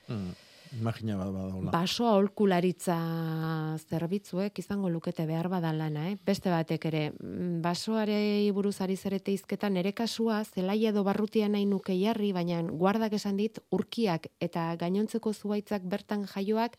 Mm, 0.08 0.32
imagina 0.78 1.16
bat 1.18 1.32
badaula. 1.34 1.72
Baso 1.74 2.06
aholkularitza 2.10 2.98
zerbitzuek 3.90 4.60
izango 4.62 4.90
lukete 4.90 5.26
behar 5.26 5.50
badalana, 5.50 6.10
eh? 6.12 6.18
Beste 6.26 6.52
batek 6.54 6.86
ere, 6.92 7.04
mm, 7.12 7.62
basoarei 7.66 8.52
buruz 8.52 8.76
ari 8.82 8.96
zerete 8.96 9.34
izketan 9.34 9.78
ere 9.78 9.94
kasua, 9.94 10.44
zelaia 10.44 10.90
edo 10.94 11.04
barrutia 11.04 11.50
nahi 11.50 11.66
nuke 11.66 11.98
jarri, 12.00 12.32
baina 12.34 12.62
guardak 12.62 13.14
esan 13.14 13.38
dit, 13.38 13.60
urkiak 13.72 14.28
eta 14.40 14.76
gainontzeko 14.76 15.34
zuaitzak 15.34 15.84
bertan 15.84 16.26
jaioak, 16.26 16.78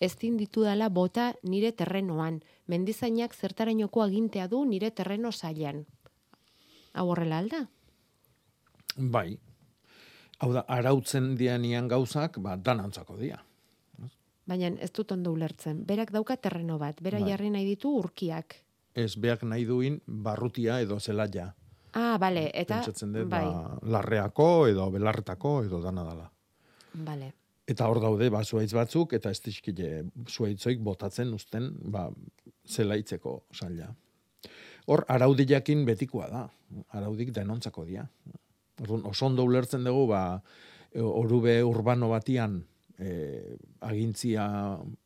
ezin 0.00 0.36
ditu 0.36 0.62
dela 0.62 0.88
bota 0.88 1.34
nire 1.42 1.72
terrenoan. 1.72 2.40
Mendizainak 2.66 3.34
zertarainoko 3.34 4.02
agintea 4.02 4.48
du 4.48 4.64
nire 4.64 4.90
terreno 4.90 5.32
sailan. 5.32 5.86
Hau 6.92 7.10
horrela 7.10 7.38
alda? 7.38 7.66
Bai. 8.96 9.38
Hau 10.38 10.52
da, 10.52 10.64
arautzen 10.68 11.34
dianian 11.36 11.88
gauzak, 11.88 12.38
ba, 12.44 12.56
danantzako 12.56 13.16
dia. 13.16 13.38
Baina 14.46 14.68
ez 14.84 14.92
dut 14.94 15.12
ondo 15.12 15.32
ulertzen. 15.34 15.80
Berak 15.86 16.12
dauka 16.14 16.36
terreno 16.36 16.78
bat, 16.78 17.00
bera 17.02 17.18
Bai. 17.18 17.30
jarri 17.32 17.50
nahi 17.50 17.64
ditu 17.66 17.90
urkiak. 17.98 18.60
Ez 18.94 19.16
beak 19.16 19.42
nahi 19.42 19.64
duin 19.64 19.98
barrutia 20.06 20.80
edo 20.80 21.00
zelaia. 21.00 21.54
Ah, 21.96 22.16
bale, 22.20 22.50
eta... 22.52 22.76
Pentsatzen 22.76 23.12
dut, 23.12 23.28
bai, 23.32 23.42
ba, 23.44 23.78
larreako 23.96 24.66
edo 24.68 24.90
belarretako 24.92 25.62
edo 25.64 25.80
dana 25.82 26.04
dala. 26.04 26.30
bale. 26.92 27.32
Eta 27.66 27.88
hor 27.90 27.98
daude, 28.00 28.28
ba, 28.30 28.44
zuaitz 28.44 28.72
batzuk, 28.76 29.16
eta 29.16 29.30
ez 29.30 29.40
dizkile 29.42 30.04
zuaitzoik 30.28 30.78
botatzen 30.78 31.32
uzten, 31.34 31.72
ba, 31.90 32.06
zelaitzeko 32.68 33.40
saila. 33.52 33.88
Hor, 34.86 35.02
araudiakin 35.08 35.84
betikoa 35.84 36.28
da. 36.30 36.48
Araudik 36.94 37.32
denontzako 37.34 37.84
dia. 37.84 38.06
Orduan, 38.82 39.06
oso 39.08 39.26
ondo 39.26 39.44
ulertzen 39.44 39.84
dugu, 39.84 40.06
ba, 40.10 40.42
e, 40.92 41.00
orube 41.00 41.62
urbano 41.64 42.10
batian, 42.12 42.60
e, 42.98 43.56
agintzia 43.80 44.46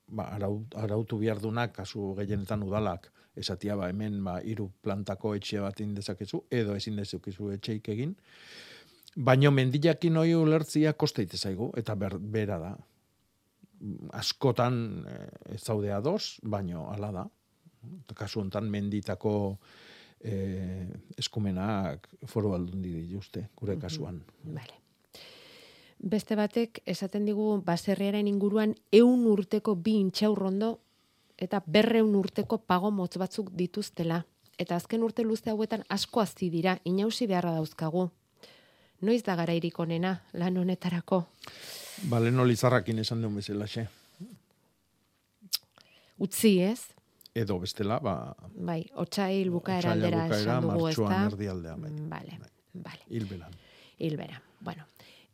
ba, 0.09 0.31
arau, 0.35 0.65
arautu 0.77 1.19
bihardunak, 1.19 1.75
kasu 1.77 2.15
gehienetan 2.19 2.65
udalak, 2.67 3.13
esatia 3.39 3.77
ba, 3.79 3.89
hemen 3.93 4.19
ba, 4.27 4.41
iru 4.43 4.71
plantako 4.83 5.37
etxe 5.39 5.63
bat 5.63 5.79
dezakezu, 5.79 6.45
edo 6.51 6.75
ezin 6.77 6.99
dezukizu 6.99 7.53
etxeik 7.55 7.89
egin, 7.95 8.17
Baino 9.17 9.51
mendiakin 9.51 10.17
hoi 10.21 10.35
ulertzia 10.39 10.93
kosteite 10.95 11.37
zaigu, 11.37 11.73
eta 11.77 11.97
ber, 11.99 12.17
bera 12.19 12.59
da. 12.63 12.71
Askotan 14.15 14.77
eh, 15.09 15.55
ez 15.57 15.63
zaude 15.65 15.91
ados, 15.93 16.39
baino 16.43 16.87
hala 16.93 17.11
da. 17.11 17.25
Kasu 18.15 18.43
hontan 18.43 18.69
menditako 18.71 19.33
eh, 20.21 20.89
eskumenak 21.19 22.09
foru 22.27 22.55
aldundi 22.55 22.93
dituzte, 22.93 23.49
gure 23.57 23.79
kasuan. 23.79 24.21
Vale. 24.45 24.77
Beste 26.01 26.37
batek 26.37 26.81
esaten 26.89 27.27
digu 27.29 27.61
baserriaren 27.65 28.29
inguruan 28.29 28.75
eun 28.93 29.27
urteko 29.29 29.75
bi 29.77 29.99
intxaurrondo 30.01 30.79
eta 31.37 31.61
berreun 31.67 32.15
urteko 32.17 32.59
pago 32.59 32.91
motz 32.91 33.17
batzuk 33.21 33.51
dituztela. 33.57 34.25
Eta 34.61 34.77
azken 34.77 35.03
urte 35.03 35.25
luze 35.25 35.51
hauetan 35.51 35.85
asko 35.89 36.21
azti 36.21 36.51
dira, 36.53 36.79
inausi 36.85 37.27
beharra 37.27 37.53
dauzkagu. 37.57 38.11
Noiz 39.01 39.23
da 39.25 39.37
garairik 39.37 39.79
onena 39.81 40.19
lan 40.37 40.57
honetarako? 40.61 41.23
Ba, 42.13 42.21
leno 42.21 42.45
lizarrakin 42.45 43.01
esan 43.01 43.23
duen 43.25 43.39
bezala, 43.41 43.67
xe. 43.69 43.87
Utzi, 46.21 46.59
ez? 46.61 46.93
Edo 47.41 47.59
bestela, 47.63 47.99
ba, 48.05 48.35
Bai, 48.55 48.83
otsail 49.01 49.51
bukaera 49.51 49.95
aldera 49.97 50.27
esan 50.37 50.67
dugu, 50.67 50.89
ez 50.91 50.97
da? 50.99 51.25
erdialdean, 51.31 51.87
bai. 51.87 51.93
Vale, 52.15 52.41
vale. 52.75 53.05
hilbelan. 53.09 53.55
Hilbera. 53.99 54.43
Bueno, 54.61 54.85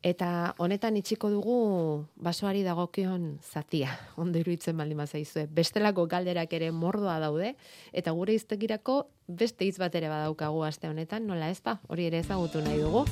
Eta 0.06 0.54
honetan 0.62 0.94
itxiko 1.00 1.30
dugu 1.32 1.54
basoari 2.22 2.60
dagokion 2.62 3.40
zatia, 3.42 3.96
ondo 4.22 4.38
iruditzen 4.38 4.76
baldin 4.78 5.00
bazaizue. 5.02 5.48
Bestelako 5.50 6.06
galderak 6.06 6.52
ere 6.54 6.70
mordoa 6.70 7.18
daude, 7.18 7.56
eta 7.92 8.14
gure 8.14 8.36
iztegirako 8.38 9.00
beste 9.26 9.66
hitz 9.66 9.80
bat 9.82 9.94
ere 9.98 10.12
badaukagu 10.12 10.62
aste 10.68 10.86
honetan, 10.92 11.26
nola 11.26 11.50
ez 11.50 11.58
ba, 11.64 11.80
hori 11.88 12.06
ere 12.12 12.22
ezagutu 12.22 12.62
nahi 12.62 12.78
dugu. 12.84 13.06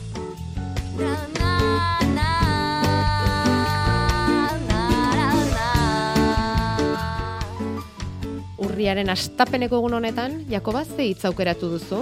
Urriaren 8.74 9.06
astapeneko 9.12 9.78
egun 9.78 9.94
honetan, 10.00 10.40
Jakoba, 10.50 10.80
ze 10.84 11.04
hitz 11.06 11.22
aukeratu 11.28 11.68
duzu? 11.76 12.00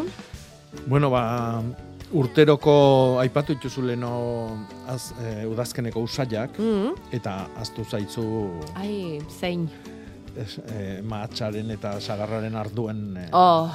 Bueno, 0.89 1.11
ba, 1.13 1.61
urteroko 2.17 3.19
aipatu 3.21 3.53
dituzu 3.59 3.83
leno 3.91 4.13
az, 4.89 5.11
e, 5.21 5.45
udazkeneko 5.53 6.01
usaiak, 6.01 6.57
Mm. 6.59 6.95
eta 7.13 7.49
aztu 7.61 7.85
zaitzu 7.85 8.25
Ai, 8.75 9.21
zein. 9.41 9.69
es, 10.37 10.57
e, 10.65 11.03
mahatxaren 11.05 11.71
eta 11.77 12.01
sagarraren 12.01 12.57
arduen 12.57 13.17
e, 13.19 13.29
Oh, 13.33 13.69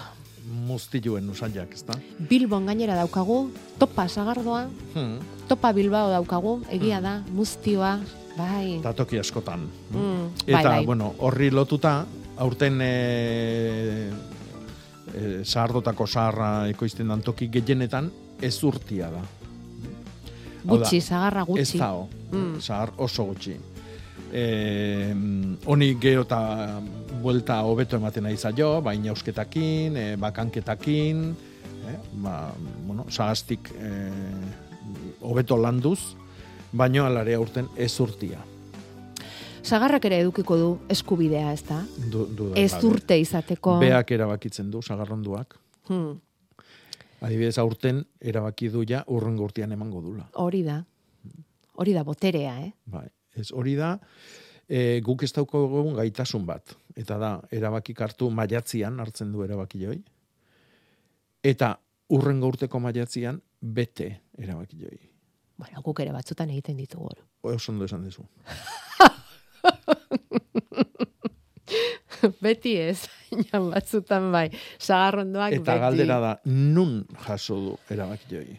muztiluen 0.66 1.30
usaiak, 1.30 1.74
ezta? 1.74 1.94
Bilbon 2.18 2.66
gainera 2.66 2.96
daukagu, 2.96 3.52
topa 3.78 4.08
sagardoa, 4.08 4.70
Hmm. 4.96 5.20
topa 5.48 5.72
Bilbao 5.72 6.10
daukagu, 6.10 6.64
egia 6.72 7.00
da, 7.00 7.22
muztioa, 7.30 8.00
bai. 8.38 8.80
Eta 8.80 8.94
toki 8.94 9.20
askotan. 9.20 9.70
Mm, 9.92 10.30
Eta, 10.48 10.64
bai, 10.64 10.64
bai. 10.64 10.86
bueno, 10.86 11.14
horri 11.20 11.52
lotuta, 11.52 12.06
aurten 12.38 12.80
e, 12.82 14.10
e, 15.14 15.44
zahardotako 15.44 16.08
zaharra 16.08 16.50
ekoizten 16.70 17.08
dan 17.08 17.22
toki 17.26 17.50
gehienetan 17.54 18.12
ez 18.42 18.56
urtia 18.64 19.10
da. 19.12 19.24
Gutxi, 20.68 21.00
sagarra 21.02 21.46
gutxi. 21.48 21.62
Ez 21.62 21.80
dao, 21.80 22.08
Mm. 22.32 22.60
zahar 22.60 22.92
oso 22.98 23.24
gutxi. 23.24 23.56
E, 24.34 25.14
honi 25.66 25.96
gero 26.02 26.26
eta 26.26 26.82
buelta 27.22 27.62
hobeto 27.64 27.96
ematen 27.96 28.24
nahi 28.28 28.36
zaio, 28.38 28.82
baina 28.82 29.14
eusketakin, 29.14 29.96
e, 29.98 30.16
bakanketakin, 30.20 31.24
e, 31.88 31.96
ba, 32.20 32.52
bueno, 32.86 33.06
zahaztik 33.10 33.72
e, 33.80 33.92
hobeto 35.22 35.56
landuz, 35.58 36.16
baino 36.74 37.06
alare 37.06 37.36
aurten 37.36 37.70
ez 37.78 37.94
urtia. 38.04 38.44
Sagarrak 39.64 40.06
ere 40.06 40.22
edukiko 40.24 40.58
du 40.58 40.70
eskubidea, 40.94 41.52
ez 41.54 41.64
da? 41.68 41.82
Du, 42.12 42.26
du 42.26 42.52
Ez 42.56 42.72
urte 42.84 43.18
izateko. 43.20 43.78
Beak 43.82 44.12
erabakitzen 44.16 44.72
du, 44.72 44.82
sagarronduak. 44.82 45.58
Hmm, 45.90 46.18
Adibidez, 47.22 47.58
aurten 47.58 48.04
erabaki 48.22 48.70
du 48.70 48.84
ja 48.86 49.00
urrengo 49.10 49.48
urtean 49.48 49.72
emango 49.74 50.02
dula. 50.02 50.28
hori 50.34 50.62
da. 50.64 50.84
Hori 51.74 51.94
da 51.94 52.04
boterea, 52.04 52.60
eh? 52.62 52.72
Bai, 52.86 53.08
ez 53.36 53.52
hori 53.52 53.74
da, 53.76 53.98
e, 54.70 55.00
guk 55.02 55.24
ez 55.24 55.32
daukagu 55.34 55.80
egun 55.82 55.96
gaitasun 55.98 56.46
bat. 56.46 56.76
Eta 56.96 57.18
da, 57.18 57.32
erabaki 57.52 57.96
hartu 57.98 58.30
maiatzian 58.30 59.00
hartzen 59.00 59.32
du 59.32 59.44
erabaki 59.44 59.82
joi. 59.84 59.98
Eta 61.44 61.80
urrengo 62.10 62.48
urteko 62.48 62.80
maiatzian 62.80 63.42
bete 63.62 64.22
erabaki 64.38 64.78
joi. 64.78 64.98
Bueno, 65.58 65.82
guk 65.82 66.00
ere 66.00 66.12
batzutan 66.14 66.50
egiten 66.50 66.78
ditugu. 66.78 67.10
Oso 67.42 67.72
ondo 67.72 67.86
esan 67.86 68.04
dezu. 68.04 68.26
Beti 72.42 72.74
ez, 72.80 73.04
baina 73.30 73.60
batzutan 73.70 74.32
bai. 74.34 74.48
Sagarrondoak 74.80 75.52
Eta 75.60 75.74
beti. 75.74 75.82
galdera 75.84 76.20
da, 76.24 76.32
nun 76.46 77.04
jaso 77.28 77.56
du 77.60 77.74
erabaki 77.94 78.26
joi? 78.32 78.56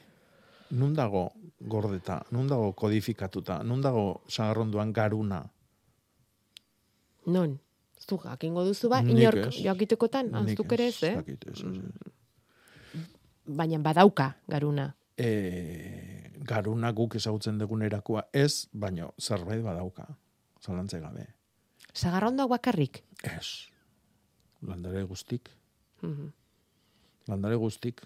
Nun 0.78 0.92
dago 0.94 1.30
gordeta, 1.60 2.20
nun 2.30 2.46
dago 2.50 2.72
kodifikatuta, 2.78 3.62
nun 3.64 3.80
dago 3.82 4.20
sagarronduan 4.28 4.92
garuna? 4.92 5.40
Non? 7.26 7.58
Zu 7.98 8.18
jakingo 8.22 8.62
duzu 8.64 8.88
ba, 8.88 9.00
Nik 9.02 9.16
inork 9.18 9.46
ez. 9.48 9.56
jakitekotan, 9.64 10.26
Nik 10.30 10.50
aztuk 10.54 10.72
ere 10.76 10.86
ez, 10.92 11.02
eh? 11.02 11.16
ez, 11.18 11.24
ez. 11.64 11.76
Baina 13.48 13.78
badauka 13.82 14.34
garuna. 14.46 14.92
e, 15.16 15.28
garuna 16.46 16.92
guk 16.92 17.14
ezagutzen 17.18 17.58
dugunerakoa 17.58 18.22
ez, 18.32 18.68
baino 18.72 19.10
zerbait 19.18 19.62
badauka. 19.64 20.06
Zalantze 20.62 21.00
gabe. 21.00 21.26
Sagarrondoak 21.94 22.50
bakarrik. 22.50 23.02
Ez. 23.22 23.68
Landare 24.62 25.02
guztik. 25.02 25.48
Mhm. 26.02 26.28
Landare 27.28 27.56
guztik. 27.56 28.02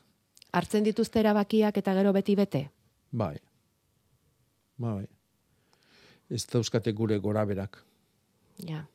Hartzen 0.53 0.85
dituzte 0.85 1.21
erabakiak 1.21 1.77
eta 1.81 1.95
gero 1.95 2.13
beti 2.13 2.35
bete. 2.37 2.71
Bai. 3.13 3.37
Bai. 4.77 5.07
Ez 6.31 6.47
dauzkate 6.47 6.93
gure 6.93 7.19
gora 7.19 7.45
berak. 7.45 7.79
Ja. 8.67 8.87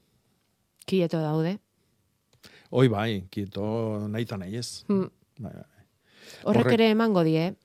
Kieto 0.85 1.19
daude. 1.21 1.59
Hoi 2.71 2.87
bai, 2.89 3.27
kieto 3.31 4.07
nahi 4.09 4.23
eta 4.23 4.37
nahi 4.37 4.57
ez. 4.57 4.83
Hmm. 4.87 5.09
Bai, 5.39 5.53
bai. 5.53 5.85
Horrek 6.43 6.65
Horrek- 6.65 6.73
ere 6.73 6.89
emango 6.91 7.23
die. 7.23 7.55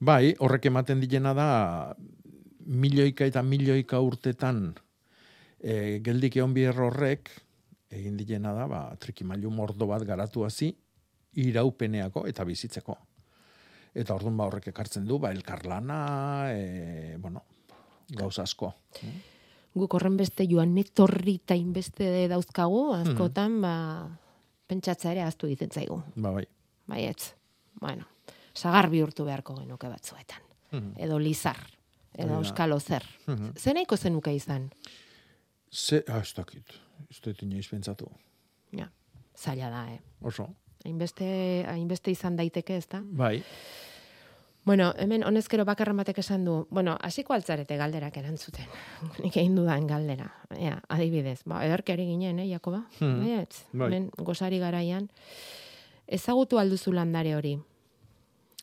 Bai, 0.00 0.34
horrek 0.38 0.66
ematen 0.66 1.00
dilena 1.00 1.32
da 1.34 1.48
milioika 2.66 3.24
eta 3.26 3.42
milioika 3.42 4.00
urtetan 4.00 4.74
e, 5.62 6.00
geldik 6.04 6.36
egon 6.36 6.54
biher 6.54 6.76
horrek 6.80 7.30
egin 7.92 8.16
dilena 8.16 8.52
da, 8.56 8.66
ba, 8.66 8.82
trikimailu 8.98 9.50
mordo 9.52 9.86
bat 9.86 10.02
garatu 10.08 10.44
hasi 10.46 10.72
iraupeneako 11.40 12.26
eta 12.28 12.44
bizitzeko. 12.44 12.96
Eta 13.94 14.14
orduan 14.14 14.36
ba 14.36 14.46
horrek 14.48 14.70
ekartzen 14.72 15.04
du, 15.08 15.18
ba, 15.20 15.30
elkarlana, 15.32 15.98
e, 16.52 17.16
bueno, 17.20 17.42
gauza 18.16 18.42
asko. 18.46 18.72
Guk 19.74 19.94
horren 19.96 20.16
beste 20.16 20.46
joan 20.48 20.74
netorri 20.76 21.36
eta 21.40 21.54
inbeste 21.56 22.28
dauzkagu, 22.28 22.82
Hmm. 22.94 23.02
askotan, 23.12 23.60
ba, 23.60 23.74
pentsatza 24.66 25.12
ere 25.12 25.22
aztu 25.22 25.46
egiten 25.46 25.70
zaigu. 25.70 26.02
Ba, 26.16 26.30
bai. 26.32 26.46
Baietz. 26.86 27.34
Bueno, 27.80 28.06
sagar 28.54 28.88
bihurtu 28.90 29.24
beharko 29.24 29.54
genuke 29.60 29.88
batzuetan. 29.88 30.40
Mhm. 30.72 30.94
Edo 30.96 31.18
lizar. 31.18 31.56
Edo 32.14 32.38
euskalo 32.40 32.78
zer. 32.80 33.04
Mhm. 33.26 33.54
Zeneiko 33.56 33.96
zenuke 33.96 34.34
izan? 34.34 34.70
Ze, 35.72 36.02
ah, 36.08 36.20
ez 36.20 36.34
dakit, 36.36 36.74
ez 37.10 37.20
dut 37.24 37.42
inoiz 37.42 37.68
pentsatu. 37.68 38.10
Ja, 38.76 38.90
zaila 39.36 39.70
da, 39.72 39.86
eh? 39.94 40.00
Oso, 40.20 40.50
Hainbeste, 40.84 41.26
hainbeste 41.70 42.10
izan 42.10 42.36
daiteke, 42.36 42.76
ez 42.76 42.88
da? 42.90 43.00
bai. 43.04 43.42
Bueno, 44.64 44.92
hemen 44.98 45.24
honezkero 45.26 45.64
bakarren 45.66 45.98
batek 45.98 46.20
esan 46.22 46.44
du, 46.46 46.52
bueno, 46.70 46.94
hasiko 47.02 47.34
altzarete 47.34 47.76
galderak 47.80 48.16
erantzuten. 48.20 48.68
Nik 49.24 49.36
egin 49.36 49.56
dudan 49.58 49.88
galdera. 49.90 50.28
Ea, 50.54 50.76
adibidez, 50.88 51.40
ba, 51.50 51.64
ederkeri 51.66 52.06
ginen, 52.06 52.38
eh, 52.38 52.46
Jakoba? 52.52 52.84
Hmm. 53.00 53.24
Baietz, 53.24 53.64
Bai. 53.72 53.88
hemen 53.88 54.10
gozari 54.22 54.60
garaian. 54.62 55.08
Ezagutu 56.06 56.60
alduzu 56.62 56.94
landare 56.94 57.34
hori. 57.34 57.56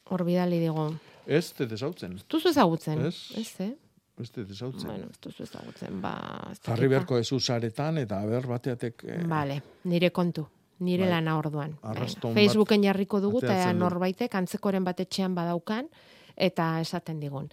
Hor 0.10 0.24
bidali 0.24 0.62
digo. 0.64 0.88
Ez, 1.28 1.52
te 1.58 1.68
desautzen. 1.68 2.16
Duzu 2.32 2.54
ezagutzen? 2.54 3.04
Ez. 3.06 3.18
Ez, 3.38 3.52
eh? 3.68 3.74
Ez 4.20 4.30
te 4.36 4.44
desautzen. 4.44 4.90
Bueno, 4.90 5.10
ez 5.10 5.20
duzu 5.24 5.44
ezagutzen, 5.46 6.00
ba... 6.04 6.14
Jarri 6.60 6.88
dakit, 6.88 6.94
beharko 6.94 7.20
ez 7.20 7.32
usaretan, 7.36 8.02
eta 8.04 8.20
ber 8.28 8.48
bateatek... 8.52 9.04
ba. 9.06 9.16
Eh, 9.16 9.28
Vale, 9.32 9.60
nire 9.92 10.12
kontu. 10.12 10.46
Nire 10.84 11.04
Bai. 11.06 11.12
lana 11.12 11.38
orduan. 11.40 11.76
Arraston 11.84 12.34
Venga, 12.34 12.40
Facebooken 12.40 12.84
jarriko 12.84 13.20
dugu, 13.24 13.44
eta 13.44 13.72
norbaitek 13.76 14.36
antzekoren 14.40 14.84
batetxean 14.88 15.36
badaukan, 15.36 15.88
eta 16.36 16.72
esaten 16.80 17.20
digun. 17.20 17.50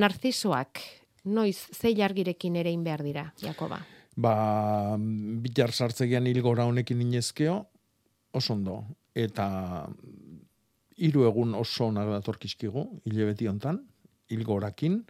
Narzisoak, 0.00 0.80
noiz, 1.24 1.68
zei 1.76 1.94
jargirekin 1.96 2.56
ere 2.56 2.76
behar 2.80 3.02
dira, 3.04 3.32
Jakoba? 3.40 3.80
ba, 4.20 4.96
bilar 4.98 5.72
sartzegian 5.72 6.26
hilgora 6.26 6.66
honekin 6.68 7.00
inezkeo, 7.04 7.60
oso 8.36 8.54
ondo. 8.54 8.80
Eta 9.14 9.46
hiru 11.00 11.26
egun 11.28 11.54
oso 11.58 11.88
onak 11.90 12.10
datorkizkigu, 12.12 12.84
hilebeti 13.08 13.48
hontan, 13.50 13.80
hilgorakin, 14.30 15.00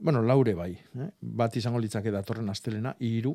bueno, 0.00 0.22
laure 0.22 0.54
bai, 0.56 0.72
eh? 0.74 1.10
bat 1.20 1.54
izango 1.56 1.78
litzake 1.80 2.10
datorren 2.10 2.48
astelena, 2.48 2.94
hiru 3.00 3.34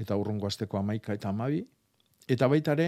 eta 0.00 0.16
urrungo 0.16 0.46
asteko 0.48 0.78
amaika 0.80 1.12
eta 1.14 1.28
amabi, 1.28 1.60
eta 2.28 2.46
baita 2.48 2.72
ere, 2.72 2.86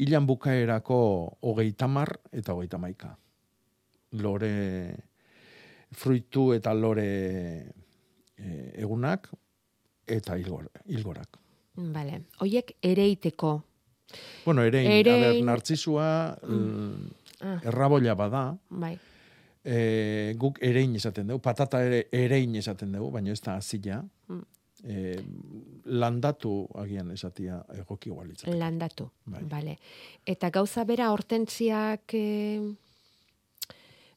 hilan 0.00 0.26
bukaerako 0.26 0.98
hogeita 1.42 1.86
mar 1.88 2.14
eta 2.32 2.54
hogeita 2.56 2.78
maika. 2.80 3.10
Lore, 4.16 4.94
fruitu 5.92 6.52
eta 6.56 6.72
lore 6.74 7.08
e, 8.38 8.72
egunak, 8.80 9.28
eta 10.06 10.36
hilgor, 10.38 10.70
hilgorak. 10.88 11.36
Vale. 11.76 12.22
Oiek 12.40 12.76
ereiteko. 12.80 13.50
Bueno, 14.46 14.62
erein, 14.64 14.86
a 14.86 14.94
ber, 15.02 15.06
Erein- 15.12 15.44
nartzisua, 15.44 16.38
Mm. 16.46 17.10
Ah. 17.42 17.60
errabolla 17.64 18.14
bada, 18.14 18.56
Bai. 18.70 18.98
E, 19.66 20.34
guk 20.38 20.60
erein 20.62 20.94
esaten 20.96 21.32
dugu, 21.32 21.42
patata 21.42 21.82
ere 21.84 22.06
erein 22.14 22.54
esaten 22.60 22.94
dugu, 22.94 23.10
baina 23.18 23.34
ez 23.34 23.40
da 23.42 23.56
azila. 23.58 24.02
Mm. 24.30 24.44
E, 24.86 25.14
landatu 25.98 26.52
agian 26.78 27.10
esatia 27.10 27.58
egoki 27.74 28.10
igualitza. 28.12 28.52
Landatu. 28.52 29.08
Bai. 29.32 29.42
Vale. 29.50 29.78
Eta 30.26 30.50
gauza 30.54 30.84
bera 30.86 31.08
hortentziak 31.14 32.14
e, 32.14 32.26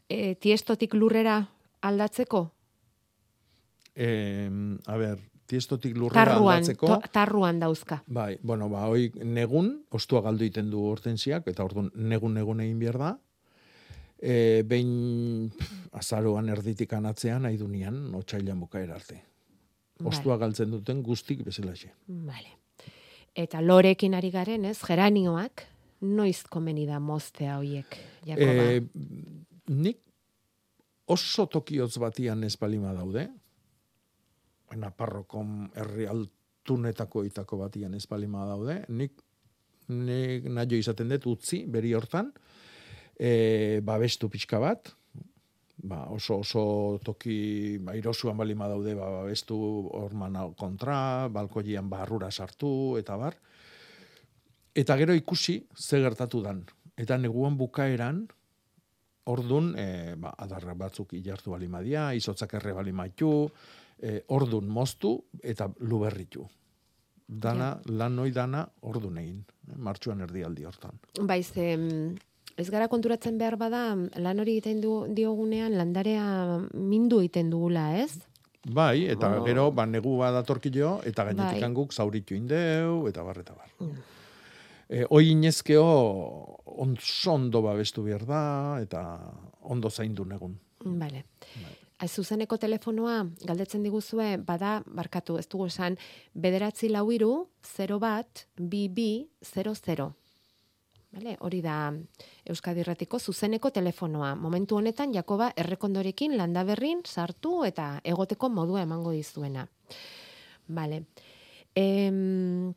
e, 0.09 0.35
tiestotik 0.35 0.93
lurrera 0.93 1.39
aldatzeko? 1.81 2.43
Eh, 3.95 4.49
a 4.85 4.97
ber, 4.99 5.23
tiestotik 5.49 5.97
lurrera 5.97 6.25
Tarruan, 6.27 6.59
aldatzeko. 6.59 6.87
to, 6.87 7.11
tarruan 7.11 7.59
dauzka. 7.59 8.03
Bai, 8.05 8.37
bueno, 8.43 8.69
ba, 8.69 8.85
hoi 8.91 9.09
negun, 9.23 9.71
ostua 9.89 10.21
galdu 10.21 10.45
iten 10.45 10.69
du 10.69 10.83
hortensiak, 10.91 11.47
eta 11.47 11.65
orduan 11.65 11.89
negun 11.95 12.37
negun 12.37 12.61
egin 12.61 12.77
behar 12.79 12.99
da. 13.01 13.15
E, 14.19 14.63
behin 14.67 15.49
azaroan 15.95 16.49
erditik 16.51 16.93
anatzean, 16.93 17.45
nahi 17.47 17.57
dunian, 17.57 18.09
otxailan 18.19 18.59
bukaera 18.59 18.97
arte. 18.99 19.21
Ostua 20.03 20.37
galtzen 20.39 20.71
duten 20.71 21.03
guztik 21.03 21.43
bezalaxe. 21.43 21.91
Vale. 22.07 22.55
Eta 23.35 23.61
lorekin 23.61 24.15
ari 24.15 24.31
garen, 24.31 24.65
ez? 24.67 24.77
Geranioak, 24.83 25.63
noiz 26.01 26.43
komeni 26.51 26.85
da 26.87 26.99
moztea 27.03 27.57
hoiek, 27.59 27.97
Jakoba? 28.27 28.67
E, 28.67 28.81
nik 29.75 29.99
oso 31.09 31.47
tokiotz 31.49 31.97
batian 32.01 32.43
ez 32.43 32.55
balima 32.59 32.93
daude, 32.93 33.27
Naparrokon 34.69 35.71
herri 35.81 36.05
altunetako 36.05 37.23
itako 37.25 37.57
batian 37.63 37.95
ez 37.97 38.03
balima 38.09 38.45
daude, 38.45 38.83
nik, 38.93 39.15
nik 39.89 40.45
nahi 40.45 40.77
izaten 40.77 41.09
dut 41.15 41.25
utzi, 41.31 41.63
beri 41.65 41.95
hortan, 41.97 42.29
e, 43.19 43.81
babestu 43.83 44.29
pixka 44.31 44.59
bat, 44.63 44.89
ba, 45.83 46.05
oso 46.15 46.39
oso 46.39 46.99
toki 47.03 47.77
ba, 47.83 47.95
irosuan 47.99 48.37
balima 48.39 48.69
daude 48.71 48.95
ba, 48.95 49.09
babestu 49.21 49.59
orman 49.99 50.39
kontra, 50.57 51.27
balkoian 51.27 51.89
barrura 51.91 52.31
sartu, 52.31 52.97
eta 52.99 53.17
bar. 53.19 53.35
Eta 54.75 54.95
gero 54.97 55.13
ikusi 55.13 55.59
ze 55.75 55.99
gertatu 55.99 56.41
dan. 56.41 56.63
Eta 56.95 57.17
neguan 57.17 57.57
bukaeran, 57.57 58.27
ordun 59.29 59.73
e, 59.77 60.15
ba, 60.17 60.33
adarra 60.37 60.73
batzuk 60.73 61.13
ilartu 61.13 61.51
balimadia, 61.51 62.13
izotzak 62.15 62.55
erre 62.59 62.73
balimaitu, 62.73 63.49
e, 63.99 64.21
ordun 64.35 64.71
moztu 64.71 65.17
eta 65.43 65.69
luberritu. 65.83 66.47
Dana, 67.29 67.75
lan 67.85 68.15
noi 68.17 68.31
dana 68.33 68.63
ordun 68.89 69.19
egin, 69.21 69.43
eh, 69.67 69.75
martxuan 69.77 70.23
erdialdi 70.25 70.65
hortan. 70.65 70.97
Bai, 71.29 71.43
ze, 71.43 71.75
mm, 71.77 72.15
ez 72.59 72.69
gara 72.69 72.87
konturatzen 72.87 73.37
behar 73.39 73.55
bada, 73.57 73.95
lan 74.17 74.39
hori 74.39 74.57
egiten 74.57 74.81
du, 74.81 75.05
diogunean, 75.15 75.75
landarea 75.77 76.59
mindu 76.73 77.19
egiten 77.23 77.49
dugula, 77.49 77.97
ez? 78.01 78.11
Bai, 78.67 79.05
eta 79.07 79.39
Oh. 79.39 79.45
gero, 79.45 79.71
ba, 79.71 79.85
negu 79.85 80.17
badatorkio, 80.19 80.99
eta 81.05 81.23
gainetik 81.23 81.61
Bai. 81.61 81.73
guk 81.73 81.93
zauritu 81.93 82.35
indeu, 82.35 83.07
eta 83.07 83.23
bar, 83.23 83.37
eta 83.39 83.53
bar. 83.55 83.69
E, 84.89 85.05
oi 85.09 85.29
inezkeo 85.31 86.57
ondo 87.27 87.61
babestu 87.61 88.03
behar 88.03 88.25
da, 88.25 88.79
eta 88.81 89.03
ondo 89.61 89.89
zaindu 89.89 90.25
negun. 90.25 90.57
Vale. 90.83 91.23
Az, 91.99 92.11
zuzeneko 92.15 92.57
telefonoa, 92.57 93.25
galdetzen 93.45 93.83
diguzue, 93.83 94.37
bada, 94.37 94.81
barkatu, 94.85 95.37
ez 95.37 95.47
dugu 95.47 95.65
esan, 95.67 95.97
bederatzi 96.33 96.89
lau 96.89 97.11
iru, 97.11 97.49
0 97.61 97.99
bat, 97.99 98.47
bi 98.57 98.87
bi, 98.87 99.27
00. 99.43 100.13
Vale? 101.11 101.37
Hori 101.41 101.61
da 101.65 101.91
Euskadi 102.45 102.83
Irratiko 102.83 103.17
zuzeneko 103.19 103.71
telefonoa. 103.73 104.35
Momentu 104.35 104.77
honetan, 104.77 105.13
Jakoba, 105.13 105.51
errekondorekin 105.57 106.35
landaberrin 106.37 107.01
sartu 107.05 107.63
eta 107.65 107.99
egoteko 108.03 108.49
modua 108.49 108.83
emango 108.85 109.11
dizuena. 109.11 109.65
Vale. 110.69 111.03
Em, 111.75 112.73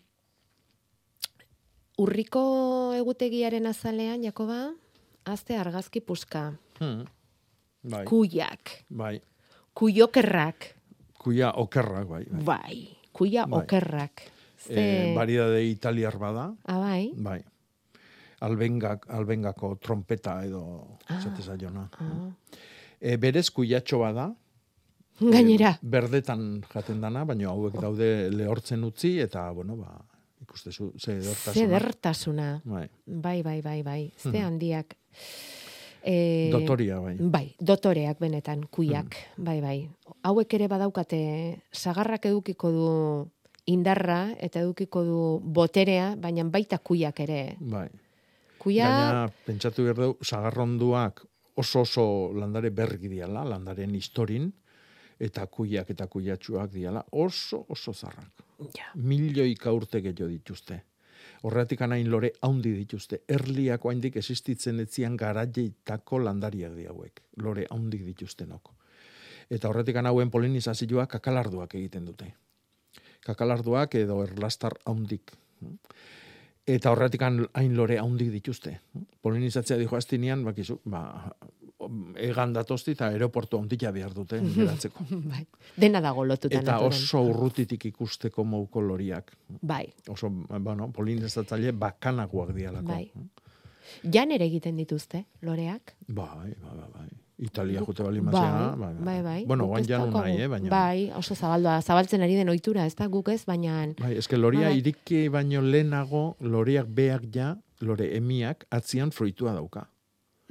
urriko 2.00 2.42
egutegiaren 2.96 3.66
azalean, 3.68 4.24
Jakoba, 4.24 4.62
azte 5.28 5.56
argazki 5.60 6.00
puska. 6.00 6.46
Hmm. 6.80 7.04
Bai. 7.82 8.04
Kuiak. 8.08 8.78
Bai. 8.88 9.18
Kuiokerrak. 9.74 10.70
Kuia 11.22 11.52
okerrak, 11.52 12.08
bai. 12.08 12.24
bai. 12.30 12.42
Bai. 12.44 12.88
Kuia 13.12 13.44
Bai. 13.46 13.60
okerrak. 13.62 14.22
Ze... 14.62 14.74
E, 14.74 15.14
baridade 15.14 15.64
italiar 15.66 16.16
bada, 16.18 16.54
Ah, 16.64 16.78
bai. 16.78 17.12
bai. 17.16 17.42
Albengak, 18.42 19.06
albengako 19.08 19.76
trompeta 19.78 20.40
edo 20.44 20.98
Ah. 21.08 21.20
zaiona. 21.40 21.88
Ah. 22.00 22.30
E, 23.00 23.16
berez 23.16 23.50
kuiatxo 23.50 23.98
bada, 24.02 24.32
Gainera. 25.20 25.76
E, 25.82 25.86
berdetan 25.86 26.62
jaten 26.72 27.00
dana, 27.00 27.24
baina 27.24 27.48
hauek 27.50 27.74
daude 27.80 28.30
lehortzen 28.32 28.82
utzi, 28.84 29.18
eta, 29.20 29.50
bueno, 29.52 29.76
ba, 29.76 30.00
ikustezu, 30.42 30.92
ze 30.98 31.12
edertasuna. 31.18 31.54
Ze 31.54 31.64
edertasuna. 31.64 32.48
Bai. 32.64 32.88
Bai, 33.06 33.42
bai, 33.42 33.60
bai, 33.62 33.82
bai. 33.82 34.12
Ze 34.16 34.28
Mhm. 34.30 34.42
handiak. 34.44 34.96
E, 36.04 36.48
Dotoria, 36.50 36.98
bai. 36.98 37.16
Bai, 37.20 37.54
dotoreak 37.60 38.18
benetan, 38.18 38.64
kuiak. 38.70 39.14
Hmm. 39.36 39.44
Bai, 39.44 39.60
bai. 39.60 39.88
Hauek 40.24 40.54
ere 40.54 40.66
badaukate, 40.68 41.62
sagarrak 41.70 42.26
edukiko 42.26 42.72
du 42.72 43.30
indarra 43.66 44.32
eta 44.40 44.58
edukiko 44.60 45.04
du 45.04 45.40
boterea, 45.44 46.16
baina 46.16 46.42
baita 46.44 46.78
kuiak 46.78 47.20
ere. 47.20 47.56
Bai. 47.60 47.88
Kuia, 48.62 48.88
Gaina, 48.88 49.28
pentsatu 49.46 49.82
behar 49.88 49.98
dugu, 49.98 50.24
sagarronduak 50.24 51.24
oso 51.58 51.82
oso 51.82 52.04
landare 52.38 52.70
bergi 52.70 53.10
diala, 53.10 53.42
landaren 53.44 53.94
historin, 53.98 54.52
eta 55.22 55.46
kuiak 55.46 55.90
eta 55.94 56.06
kuiatxuak 56.10 56.70
diala 56.72 57.02
oso 57.12 57.64
oso 57.68 57.92
zarrak. 57.92 58.44
Ja. 58.76 58.90
Milioika 58.94 59.72
urte 59.72 60.00
gehiago 60.00 60.30
dituzte. 60.30 60.82
Horretik 61.42 61.82
anain 61.82 62.10
lore 62.10 62.32
haundi 62.42 62.72
dituzte. 62.74 63.22
Erliako 63.28 63.90
haindik 63.90 64.16
existitzen 64.16 64.80
etzian 64.80 65.16
garajeitako 65.18 66.20
landariak 66.22 66.74
di 66.76 66.86
hauek. 66.86 67.22
Lore 67.42 67.66
haundik 67.70 68.04
dituztenok. 68.06 68.70
Eta 69.50 69.68
horretik 69.68 69.96
hauen 69.96 70.30
polinizazioa 70.30 71.06
kakalarduak 71.06 71.74
egiten 71.74 72.06
dute. 72.06 72.32
Kakalarduak 73.26 73.94
edo 73.94 74.22
erlastar 74.22 74.78
haundik. 74.86 75.34
Eta 76.66 76.92
horretik 76.92 77.22
hain 77.22 77.74
lore 77.76 77.98
haundik 77.98 78.30
dituzte. 78.30 78.76
Polinizatzea 79.22 79.76
dijo 79.80 79.96
aztinean, 79.98 80.44
bakizu, 80.46 80.78
ba, 80.84 81.02
egan 82.22 82.52
datozti 82.54 82.94
eta 82.94 83.08
aeroportu 83.10 83.58
haundila 83.58 83.90
behar 83.94 84.14
dute 84.14 84.38
geratzeko. 84.54 85.06
bai. 85.10 85.44
Dena 85.76 86.00
dago 86.04 86.24
lotuta 86.24 86.60
Eta 86.60 86.78
oso 86.86 87.22
urrutitik 87.26 87.86
ikusteko 87.90 88.44
mouko 88.44 88.82
loriak. 88.82 89.34
Bai. 89.60 89.86
Oso, 90.08 90.30
bueno, 90.30 90.90
polinizatzaile 90.92 91.72
bakanagoak 91.72 92.54
dialako. 92.54 92.92
Bai. 92.92 93.10
Jan 94.14 94.30
ere 94.30 94.46
egiten 94.46 94.78
dituzte, 94.78 95.24
loreak. 95.42 95.96
Bai, 96.06 96.54
bai, 96.62 96.76
bai, 96.78 96.88
bai. 96.94 97.08
Italia 97.42 97.80
jute 97.82 98.02
bali 98.06 98.20
Bai, 98.20 98.32
mazera, 98.32 98.94
bai, 99.04 99.16
bai. 99.22 99.44
Bueno, 99.46 99.64
Guk 99.66 99.72
guain 99.72 99.84
ez 99.84 99.88
janu 99.90 100.10
nahi, 100.14 100.36
eh, 100.44 100.48
baina... 100.48 100.70
Bai, 100.70 101.10
oso 101.18 101.34
zabaldoa, 101.34 101.80
zabaltzen 101.82 102.22
ari 102.22 102.36
den 102.38 102.48
ohitura, 102.52 102.84
ez 102.86 102.94
da 102.94 103.08
guk 103.10 103.28
ez, 103.34 103.40
baina... 103.48 103.80
Bai, 103.98 104.12
eske 104.20 104.36
loria 104.38 104.68
Bai. 104.68 104.78
iriki 104.78 105.24
baino 105.28 105.60
lehenago, 105.64 106.36
loriak 106.40 106.86
beak 106.88 107.26
ja, 107.34 107.56
lore 107.82 108.06
emiak, 108.16 108.66
atzian 108.70 109.10
fruitua 109.10 109.52
dauka. 109.56 109.88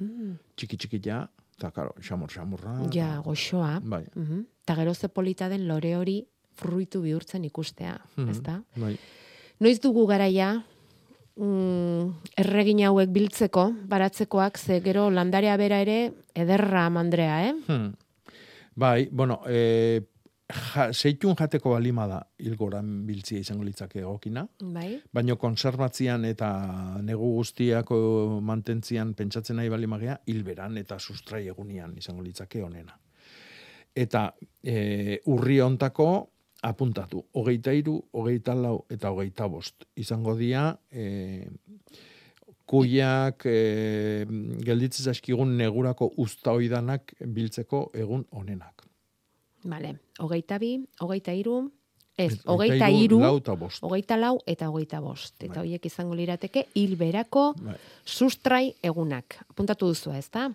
Mm, 0.01 0.33
Txiki 0.57 0.77
txiki 0.77 0.99
ja, 1.05 1.21
eta 1.57 1.71
karo, 1.71 1.93
xamur 2.01 2.29
xamurra. 2.33 2.75
ja, 2.93 3.21
goxoa. 3.23 3.79
Bai. 3.83 4.03
Mhm. 4.15 4.43
Ta 4.65 4.75
gero 4.75 4.93
ze 4.93 5.07
polita 5.09 5.47
den 5.49 5.67
lore 5.67 5.95
hori 5.95 6.19
fruitu 6.59 7.01
bihurtzen 7.01 7.45
ikustea, 7.45 7.95
Mhm, 8.17 8.29
ez 8.29 8.41
da? 8.43 8.61
Bai. 8.75 8.97
Noiz 9.61 9.79
dugu 9.79 10.05
garaia, 10.07 10.63
mm, 11.36 12.32
erregin 12.43 12.84
hauek 12.88 13.11
biltzeko, 13.13 13.67
baratzekoak, 13.91 14.57
ze 14.57 14.82
gero 14.82 15.09
landarea 15.09 15.57
bera 15.57 15.82
ere, 15.82 16.13
ederra 16.36 16.89
mandrea, 16.89 17.41
eh? 17.49 17.53
Hmm. 17.67 17.91
Bai, 18.75 19.09
bueno, 19.11 19.41
e, 19.47 20.01
ja, 20.51 20.88
zeitun 20.93 21.36
jateko 21.38 21.75
balima 21.75 22.07
da 22.07 22.19
hilgoran 22.39 23.05
biltzia 23.07 23.39
izango 23.39 23.65
litzake 23.67 24.01
egokina. 24.01 24.45
Bai. 24.73 24.89
Baino 25.13 25.38
konservatzian 25.41 26.25
eta 26.25 26.49
negu 27.03 27.34
guztiako 27.38 27.97
mantentzian 28.43 29.13
pentsatzen 29.17 29.59
nahi 29.59 29.69
balimagea, 29.69 30.19
hilberan 30.32 30.77
eta 30.82 30.99
sustrai 30.99 31.47
egunian 31.51 31.95
izango 31.97 32.23
litzake 32.25 32.63
onena. 32.63 32.97
Eta 33.95 34.29
e, 34.63 35.19
urri 35.27 35.59
ontako 35.61 36.11
apuntatu, 36.62 37.24
hogeita 37.34 37.74
iru, 37.74 37.97
hogeita 38.14 38.55
lau 38.55 38.84
eta 38.89 39.12
hogeita 39.12 39.47
bost. 39.49 39.86
Izango 39.97 40.36
dia, 40.38 40.70
e, 40.91 41.47
kuiak 42.70 43.45
e, 43.49 43.57
gelditzen 44.64 45.09
zaizkigun 45.09 45.57
negurako 45.57 46.12
usta 46.22 46.53
oidanak 46.55 47.16
biltzeko 47.20 47.89
egun 47.97 48.26
onenak. 48.32 48.86
Vale. 49.68 49.95
Hogeita 50.22 50.57
bi, 50.62 50.76
hogeita 51.01 51.34
iru, 51.38 51.57
ez, 52.18 52.38
hogeita 52.45 52.89
iru, 52.93 53.20
lau 53.22 53.36
eta 53.41 53.55
bost. 53.57 53.84
hogeita 53.86 54.18
lau 54.18 54.38
eta 54.45 54.70
hogeita 54.70 55.01
bost. 55.01 55.36
Eta 55.43 55.62
horiek 55.62 55.86
izango 55.86 56.18
lirateke 56.18 56.68
hilberako 56.78 57.51
Bai. 57.59 57.78
sustrai 58.05 58.66
egunak. 58.84 59.41
Apuntatu 59.49 59.89
duzu, 59.91 60.14
ez 60.14 60.30
da? 60.30 60.49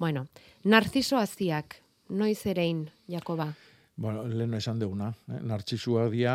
Bueno, 0.00 0.26
narziso 0.64 1.16
aziak, 1.16 1.78
noiz 2.08 2.40
erein, 2.46 2.86
Jakoba? 3.08 3.52
Bueno, 3.96 4.26
lehen 4.28 4.52
esan 4.54 4.78
deguna, 4.78 5.14
eh? 5.32 5.38
nartxisuak 5.40 6.10
dia 6.12 6.34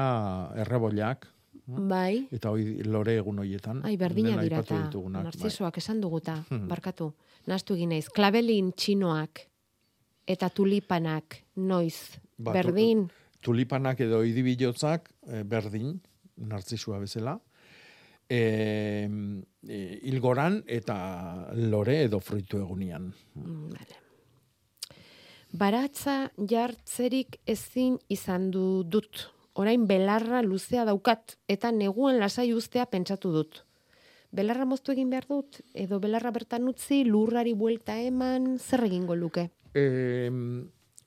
errebollak, 0.64 1.28
Bai. 1.68 2.28
eta 2.34 2.50
hoi 2.50 2.82
lore 2.90 3.18
egun 3.22 3.38
hoietan. 3.44 3.84
Ai, 3.86 3.96
berdina 4.02 4.34
dira 4.42 4.64
eta 4.66 4.80
ditugunak, 4.88 5.22
bai. 5.24 5.30
narzisoak 5.30 5.78
esan 5.78 6.02
duguta, 6.02 6.40
Hmm. 6.50 6.68
barkatu. 6.68 7.12
Nastu 7.48 7.76
egin 7.78 7.90
naiz, 7.94 8.08
klabelin 8.10 8.72
txinoak 8.74 9.44
eta 10.28 10.50
tulipanak 10.50 11.40
noiz 11.56 12.18
Ba, 12.42 12.54
Berdin. 12.54 13.08
tulipanak 13.42 14.00
edo 14.02 14.24
idibilotzak 14.26 15.12
eh, 15.28 15.44
berdin, 15.46 16.00
nartzisua 16.38 16.98
bezala. 17.00 17.36
E, 18.32 19.08
e, 19.68 19.78
ilgoran 20.10 20.62
eta 20.66 21.52
lore 21.54 22.00
edo 22.08 22.20
fruitu 22.24 22.58
egunian. 22.64 23.12
Mm, 23.36 23.70
Vale. 23.76 24.01
Baratza 25.52 26.32
jartzerik 26.48 27.42
ezin 27.46 27.98
izan 28.10 28.52
du 28.52 28.84
dut. 28.88 29.28
Orain 29.60 29.84
belarra 29.88 30.40
luzea 30.46 30.86
daukat 30.88 31.36
eta 31.52 31.74
neguen 31.76 32.20
lasai 32.20 32.54
ustea 32.56 32.86
pentsatu 32.88 33.34
dut. 33.34 33.66
Belarra 34.32 34.64
moztu 34.66 34.94
egin 34.94 35.10
behar 35.12 35.28
dut 35.28 35.60
edo 35.76 36.00
belarra 36.00 36.32
bertan 36.32 36.70
utzi 36.72 37.04
lurrari 37.04 37.52
buelta 37.54 37.98
eman 38.00 38.56
zer 38.60 38.86
egingo 38.88 39.16
luke. 39.16 39.50
E, 39.76 40.32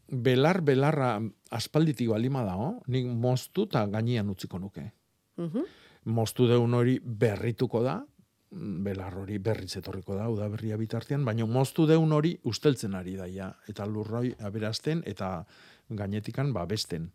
belar, 0.08 0.60
belarra 0.60 1.16
aspalditik 1.50 2.10
balima 2.12 2.44
dago, 2.44 2.74
nik 2.86 3.08
moztu 3.08 3.64
eta 3.64 3.86
gainean 3.86 4.28
utziko 4.28 4.58
nuke. 4.58 4.90
Mhm. 5.36 5.64
moztu 6.04 6.44
deun 6.46 6.74
hori 6.76 6.98
berrituko 7.02 7.80
da, 7.82 8.04
belar 8.54 9.16
hori 9.18 9.38
berriz 9.42 9.72
etorriko 9.80 10.14
da, 10.16 10.28
uda 10.30 10.48
berria 10.52 10.76
bitartean, 10.78 11.24
baina 11.26 11.46
moztu 11.46 11.86
deun 11.90 12.12
hori 12.12 12.34
usteltzen 12.44 12.94
ari 12.94 13.16
daia, 13.18 13.50
eta 13.68 13.86
lurroi 13.86 14.34
aberazten, 14.46 15.02
eta 15.06 15.44
gainetikan 15.90 16.52
babesten. 16.54 17.10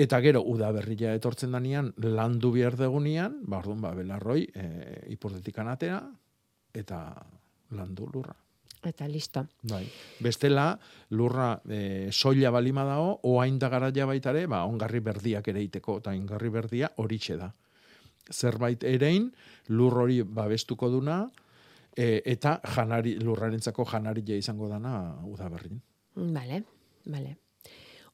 Eta 0.00 0.20
gero, 0.24 0.42
uda 0.46 0.70
berria 0.72 1.14
etortzen 1.18 1.52
danean, 1.54 1.92
landu 2.02 2.52
behar 2.54 2.76
degunean, 2.78 3.40
ba, 3.46 3.58
orduan, 3.58 3.80
ba, 3.84 3.94
belarroi, 3.94 4.44
e, 4.54 4.66
ipordetikan 5.14 5.68
atera, 5.68 6.02
eta 6.74 7.00
landu 7.76 8.08
lurra. 8.12 8.36
Eta 8.86 9.06
listo. 9.08 9.42
Bai. 9.68 9.84
Bestela, 10.24 10.72
lurra 11.12 11.50
e, 11.68 12.08
soila 12.12 12.52
balima 12.54 12.86
dago, 12.88 13.18
oain 13.28 13.58
da 13.60 13.68
garaia 13.68 14.06
baitare, 14.08 14.46
ba, 14.48 14.64
ongarri 14.64 15.02
berdiak 15.04 15.50
ere 15.52 15.62
iteko, 15.66 15.98
eta 16.00 16.14
ongarri 16.16 16.52
berdia 16.54 16.94
horitxe 16.96 17.36
da. 17.36 17.50
Zerbait 18.30 18.84
erein, 18.84 19.30
lur 19.68 19.98
hori 20.04 20.22
babestuko 20.22 20.90
duna, 20.90 21.24
e, 21.96 22.22
eta 22.24 22.60
janari, 22.74 23.16
lurrarentzako 23.20 23.84
janaria 23.90 24.36
izango 24.36 24.68
dana 24.68 24.94
udaberrin. 25.26 25.80
Vale, 26.16 26.62
vale. 27.06 27.36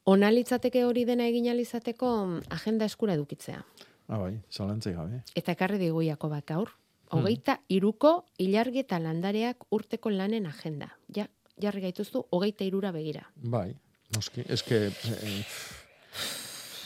Ona 0.06 0.30
litzateke 0.30 0.84
hori 0.86 1.04
dena 1.04 1.26
egin 1.26 1.48
alizateko 1.50 2.08
agenda 2.54 2.86
eskura 2.86 3.16
edukitzea. 3.18 3.62
Ah, 4.06 4.20
bai, 4.20 4.36
zalantzai 4.52 4.92
gabe. 4.94 5.22
Eta 5.34 5.56
ekarri 5.56 5.80
digu 5.82 6.04
Jakobak 6.06 6.46
gaur. 6.46 6.70
Hmm. 7.06 7.20
Hogeita 7.20 7.58
iruko 7.70 8.12
ilargi 8.42 8.84
eta 8.84 9.00
landareak 9.02 9.66
urteko 9.74 10.10
lanen 10.10 10.46
agenda. 10.46 10.92
Ja, 11.14 11.26
jarri 11.62 11.82
gaituzu, 11.88 12.26
hogeita 12.30 12.66
irura 12.66 12.92
begira. 12.94 13.26
Bai, 13.36 13.72
noski, 14.14 14.46
eske... 14.48 14.86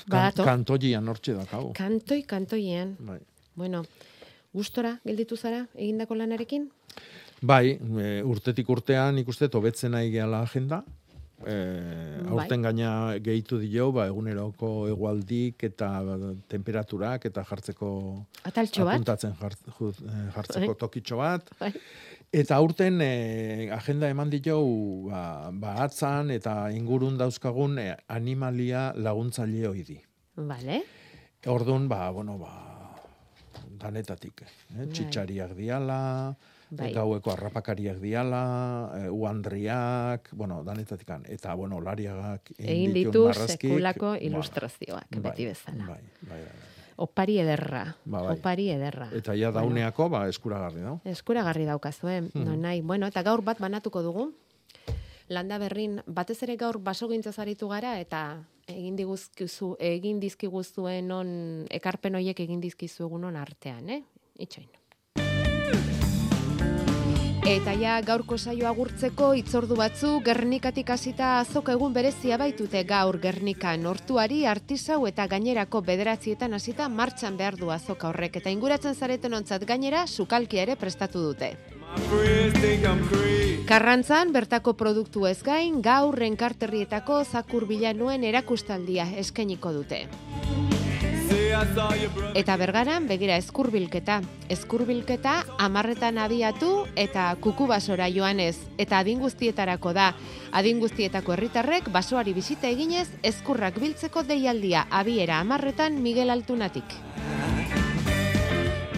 E, 0.06 0.10
Badator. 0.10 0.44
kantoian 0.46 1.08
hortxe 1.08 1.34
dakau. 1.34 1.72
Kantoi, 1.76 2.22
kantoiean. 2.22 2.96
Bai. 3.00 3.18
Bueno, 3.56 3.84
gustora 4.52 4.98
gelditu 5.04 5.36
zara 5.36 5.66
egindako 5.74 6.14
lanarekin? 6.14 6.70
Bai, 7.42 7.78
e, 7.80 8.22
urtetik 8.22 8.68
urtean 8.68 9.18
ikuste 9.18 9.48
hobetzen 9.52 9.92
nahi 9.92 10.10
gehala 10.12 10.42
agenda. 10.42 10.82
E, 11.40 11.54
Bai. 12.20 12.28
aurten 12.34 12.62
gaina 12.62 13.16
gehitu 13.24 13.56
dio, 13.62 13.90
ba, 13.96 14.06
eguneroko 14.10 14.88
egualdik 14.92 15.64
eta 15.64 15.88
temperaturak 16.52 17.24
eta 17.30 17.44
jartzeko 17.48 17.88
Ataltxo 18.44 18.84
bat? 18.84 18.94
apuntatzen 18.98 19.32
jart, 19.40 19.58
eh, 19.68 20.26
jartzeko 20.34 20.66
Bai. 20.74 20.78
tokitxo 20.82 21.16
bat. 21.16 21.48
Bai. 21.58 21.72
Eta 22.30 22.60
aurten 22.62 23.00
e, 23.02 23.70
agenda 23.74 24.06
eman 24.06 24.30
dio 24.30 24.60
ba, 25.08 25.50
ba 25.50 25.72
atzan 25.82 26.30
eta 26.30 26.70
ingurun 26.70 27.18
dauzkagun 27.18 27.74
e, 27.82 27.88
animalia 28.06 28.92
laguntzaile 28.94 29.66
hoidi. 29.66 29.98
Vale. 30.38 30.78
Orduan, 31.50 31.88
ba, 31.90 32.06
bueno, 32.14 32.38
ba, 32.38 32.54
danetatik. 33.82 34.44
Eh? 34.46 34.52
Bai. 34.76 34.86
Txitxariak 34.94 35.56
diala, 35.58 36.00
Bai. 36.70 36.92
gaueko 36.94 37.34
harrapakariak 37.34 37.98
diala, 37.98 38.44
e, 38.94 39.04
uandriak, 39.10 40.30
bueno, 40.30 40.62
danetatikan. 40.62 41.26
Eta, 41.26 41.58
bueno, 41.58 41.82
lariagak 41.82 42.54
Egin 42.60 42.94
ditu 42.94 43.26
marrazkik, 43.26 43.72
sekulako 43.72 44.14
ba, 44.14 44.22
ilustrazioak, 44.30 45.16
bai, 45.16 45.24
beti 45.26 45.50
bezala. 45.50 45.96
Bai, 45.96 46.04
bai, 46.30 46.44
bai. 46.46 46.69
Opari 47.00 47.38
ederra. 47.40 47.84
Ba, 48.04 48.20
bai. 48.26 48.34
Opari 48.36 48.68
ederra. 48.74 49.08
Eta 49.16 49.32
ja 49.38 49.50
dauneako, 49.54 50.08
ba, 50.12 50.26
eskuragarri 50.28 50.82
da. 50.84 50.98
Eskuragarri 51.08 51.64
daukazue, 51.64 52.20
Mhm. 52.20 52.44
no 52.44 52.56
nahi. 52.56 52.82
Bueno, 52.82 53.06
eta 53.06 53.22
gaur 53.22 53.40
bat 53.42 53.58
banatuko 53.58 54.02
dugu. 54.02 54.32
Landa 55.30 55.58
berrin, 55.58 56.00
batez 56.06 56.42
ere 56.42 56.56
gaur 56.56 56.78
basogintza 56.78 57.32
zaritu 57.32 57.68
gara, 57.68 57.98
eta 58.00 58.42
egin 58.66 58.96
diguzkizu, 58.96 59.76
egin 59.78 60.18
dizkiguzuen 60.20 61.10
on, 61.12 61.66
ekarpen 61.70 62.14
hoiek 62.18 62.40
egin 62.40 62.60
dizkizu 62.60 63.04
egunon 63.06 63.36
artean, 63.36 63.88
eh? 63.90 64.02
Itxoin. 64.38 64.68
Eta 67.48 67.72
ja 67.72 67.94
gaurko 68.04 68.36
saio 68.36 68.66
agurtzeko 68.68 69.30
itzordu 69.38 69.76
batzu 69.78 70.10
Gernikatik 70.24 70.90
hasita 70.92 71.38
azoka 71.38 71.72
egun 71.72 71.94
berezia 71.96 72.36
baitute 72.36 72.82
gaur 72.84 73.16
Gernikan 73.22 73.86
hortuari 73.88 74.42
artisau 74.46 75.06
eta 75.08 75.24
gainerako 75.26 75.80
bederatzietan 75.86 76.52
hasita 76.52 76.88
martxan 76.88 77.38
behar 77.38 77.56
du 77.56 77.70
azoka 77.72 78.10
horrek 78.10 78.36
eta 78.42 78.52
inguratzen 78.52 78.94
zareten 78.94 79.34
ontzat 79.34 79.64
gainera 79.64 80.06
sukalkia 80.06 80.62
ere 80.66 80.76
prestatu 80.76 81.22
dute. 81.30 81.54
Karrantzan 83.66 84.32
bertako 84.36 84.74
produktu 84.76 85.24
ez 85.26 85.40
gain 85.42 85.80
gaur 85.80 86.18
renkarterrietako 86.18 87.24
zakur 87.24 87.66
bilanuen 87.66 88.24
erakustaldia 88.24 89.08
eskainiko 89.24 89.72
dute. 89.72 90.04
Eta 92.34 92.56
bergaran, 92.56 93.06
begira 93.10 93.36
eskurbilketa. 93.36 94.20
Eskurbilketa 94.48 95.34
amarretan 95.58 96.18
abiatu 96.18 96.70
eta 96.96 97.26
kukubasora 97.42 98.08
joanez. 98.10 98.56
Eta 98.78 99.02
adin 99.02 99.20
guztietarako 99.20 99.92
da. 99.92 100.14
Adin 100.52 100.80
guztietako 100.80 101.36
herritarrek 101.36 101.90
basoari 101.92 102.34
bisita 102.34 102.70
eginez 102.70 103.08
eskurrak 103.22 103.78
biltzeko 103.82 104.24
deialdia 104.24 104.86
abiera 104.90 105.40
amarretan 105.44 106.02
Miguel 106.02 106.30
Altunatik. 106.30 107.09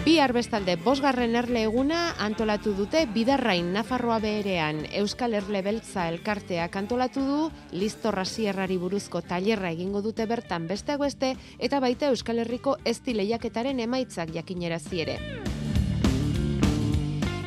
Bi 0.03 0.17
arbestalde 0.19 0.73
bosgarren 0.83 1.37
erle 1.39 1.61
eguna 1.63 1.99
antolatu 2.25 2.73
dute 2.75 3.05
Bidarrain 3.13 3.69
Nafarroa 3.71 4.17
beherean 4.19 4.81
Euskal 4.99 5.37
Erle 5.39 5.61
Beltza 5.63 6.09
elkarteak 6.11 6.75
antolatu 6.75 7.23
du 7.23 7.39
Listorra 7.71 8.27
Sierrari 8.27 8.75
buruzko 8.81 9.23
tailerra 9.23 9.71
egingo 9.71 10.03
dute 10.03 10.27
bertan 10.27 10.67
besteak 10.67 10.99
beste 11.07 11.31
eta 11.57 11.79
baita 11.79 12.11
Euskal 12.11 12.43
Herriko 12.43 12.75
ezti 12.83 13.15
lehiaketaren 13.15 13.79
emaitzak 13.87 14.35
jakinerazi 14.35 15.05
ere. 15.07 15.19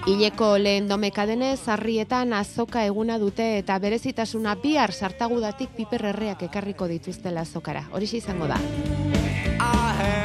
Ileko 0.07 0.53
lehen 0.63 0.87
domeka 0.87 1.25
denez, 1.27 1.67
harrietan 1.67 2.31
azoka 2.39 2.85
eguna 2.87 3.17
dute 3.19 3.47
eta 3.59 3.75
berezitasuna 3.83 4.53
bihar 4.63 4.93
sartagudatik 4.95 5.73
piperrerreak 5.75 6.45
ekarriko 6.47 6.87
dituztela 6.87 7.43
azokara. 7.43 7.83
Horixe 7.91 8.21
izango 8.21 8.47
da. 8.47 8.61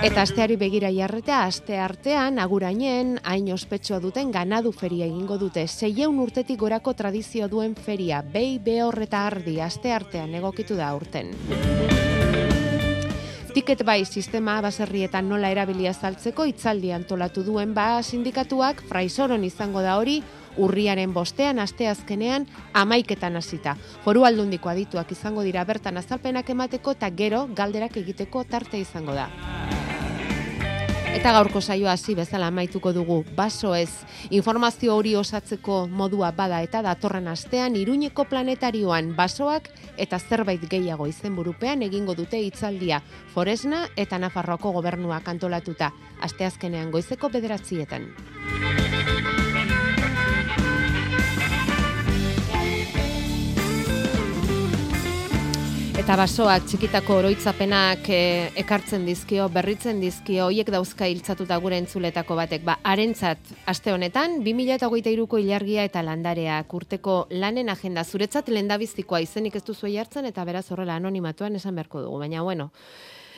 Eta 0.06 0.22
asteari 0.22 0.60
begira 0.62 0.92
jarretea, 0.94 1.42
aste 1.50 1.80
artean, 1.82 2.38
agurainen, 2.38 3.18
hain 3.24 3.50
ospetsua 3.54 3.98
duten 4.04 4.30
ganadu 4.30 4.70
feria 4.72 5.10
egingo 5.10 5.40
dute. 5.42 5.66
Seieun 5.66 6.22
urtetik 6.22 6.62
gorako 6.62 6.94
tradizio 6.94 7.50
duen 7.50 7.74
feria, 7.74 8.22
behi 8.22 8.60
behor 8.62 9.02
eta 9.02 9.26
ardi, 9.34 9.58
aste 9.62 9.94
artean 9.98 10.38
egokitu 10.38 10.78
da 10.78 10.94
urten. 10.94 11.34
Ticket 13.52 13.82
bai 13.84 14.06
sistema 14.06 14.62
baserrietan 14.64 15.28
nola 15.28 15.49
erabilia 15.52 15.91
saltzeko 15.91 16.45
itzaldi 16.47 16.93
antolatu 16.95 17.43
duen 17.43 17.74
ba 17.76 17.97
sindikatuak 17.99 18.80
fraisoron 18.88 19.43
izango 19.43 19.82
da 19.84 19.97
hori 19.99 20.22
urriaren 20.56 21.12
bostean 21.12 21.60
asteazkenean 21.60 22.47
amaiketan 22.72 23.36
hasita. 23.36 23.76
Foru 24.06 24.24
aldundiko 24.24 24.72
adituak 24.72 25.12
izango 25.12 25.43
dira 25.43 25.66
bertan 25.68 25.99
azalpenak 25.99 26.49
emateko 26.56 26.95
eta 26.95 27.12
gero 27.12 27.49
galderak 27.52 27.99
egiteko 27.99 28.45
tarte 28.47 28.80
izango 28.80 29.20
da. 29.20 29.28
Eta 31.12 31.34
gaurko 31.36 31.59
saioa 31.59 31.91
hasi 31.91 32.14
bezala 32.16 32.47
amaituko 32.47 32.93
dugu 32.95 33.18
baso 33.36 33.74
ez. 33.76 33.91
Informazio 34.32 34.95
hori 34.95 35.12
osatzeko 35.20 35.82
modua 35.88 36.32
bada 36.32 36.62
eta 36.64 36.82
datorren 36.86 37.28
astean 37.28 37.76
Iruñeko 37.76 38.26
planetarioan 38.32 39.12
basoak 39.18 39.68
eta 39.97 40.20
zerbait 40.20 40.64
gehiago 40.72 41.09
izenburupean 41.12 41.84
egingo 41.84 42.16
dute 42.16 42.39
hitzaldia 42.39 43.01
Foresna 43.36 43.86
eta 43.97 44.18
Nafarroako 44.24 44.72
gobernuak 44.80 45.28
antolatuta 45.28 45.91
asteazkenean 46.22 46.91
goizeko 46.95 47.30
bederatzietan. 47.30 48.07
Eta 56.12 56.18
basoak 56.20 56.66
txikitako 56.68 57.16
oroitzapenak 57.22 58.09
e, 58.12 58.16
ekartzen 58.59 59.05
dizkio, 59.07 59.45
berritzen 59.47 60.01
dizkio, 60.03 60.49
hoiek 60.49 60.68
dauzka 60.74 61.07
hiltzatuta 61.07 61.55
gure 61.64 61.78
entzuletako 61.80 62.36
batek. 62.36 62.66
Ba, 62.68 62.74
arentzat, 62.84 63.53
aste 63.72 63.93
honetan, 63.93 64.41
2008ko 64.43 65.39
ilargia 65.39 65.86
eta 65.88 66.01
landareak 66.03 66.74
urteko 66.76 67.14
lanen 67.32 67.72
agenda. 67.72 68.03
Zuretzat 68.03 68.51
lendabizikoa 68.51 69.22
izenik 69.24 69.55
ez 69.55 69.62
duzu 69.64 69.88
jartzen 69.88 70.28
eta 70.28 70.43
beraz 70.43 70.66
horrela 70.76 70.97
anonimatuan 70.99 71.55
esan 71.55 71.80
beharko 71.80 72.01
dugu. 72.03 72.18
Baina, 72.26 72.41
bueno, 72.43 72.74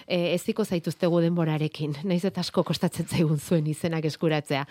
e, 0.07 0.33
eziko 0.33 0.65
zaituztegu 0.65 1.19
denborarekin, 1.27 1.93
naiz 2.09 2.23
eta 2.25 2.41
asko 2.41 2.63
kostatzen 2.65 3.05
zaigun 3.05 3.37
zuen 3.37 3.69
izenak 3.69 4.07
eskuratzea. 4.09 4.63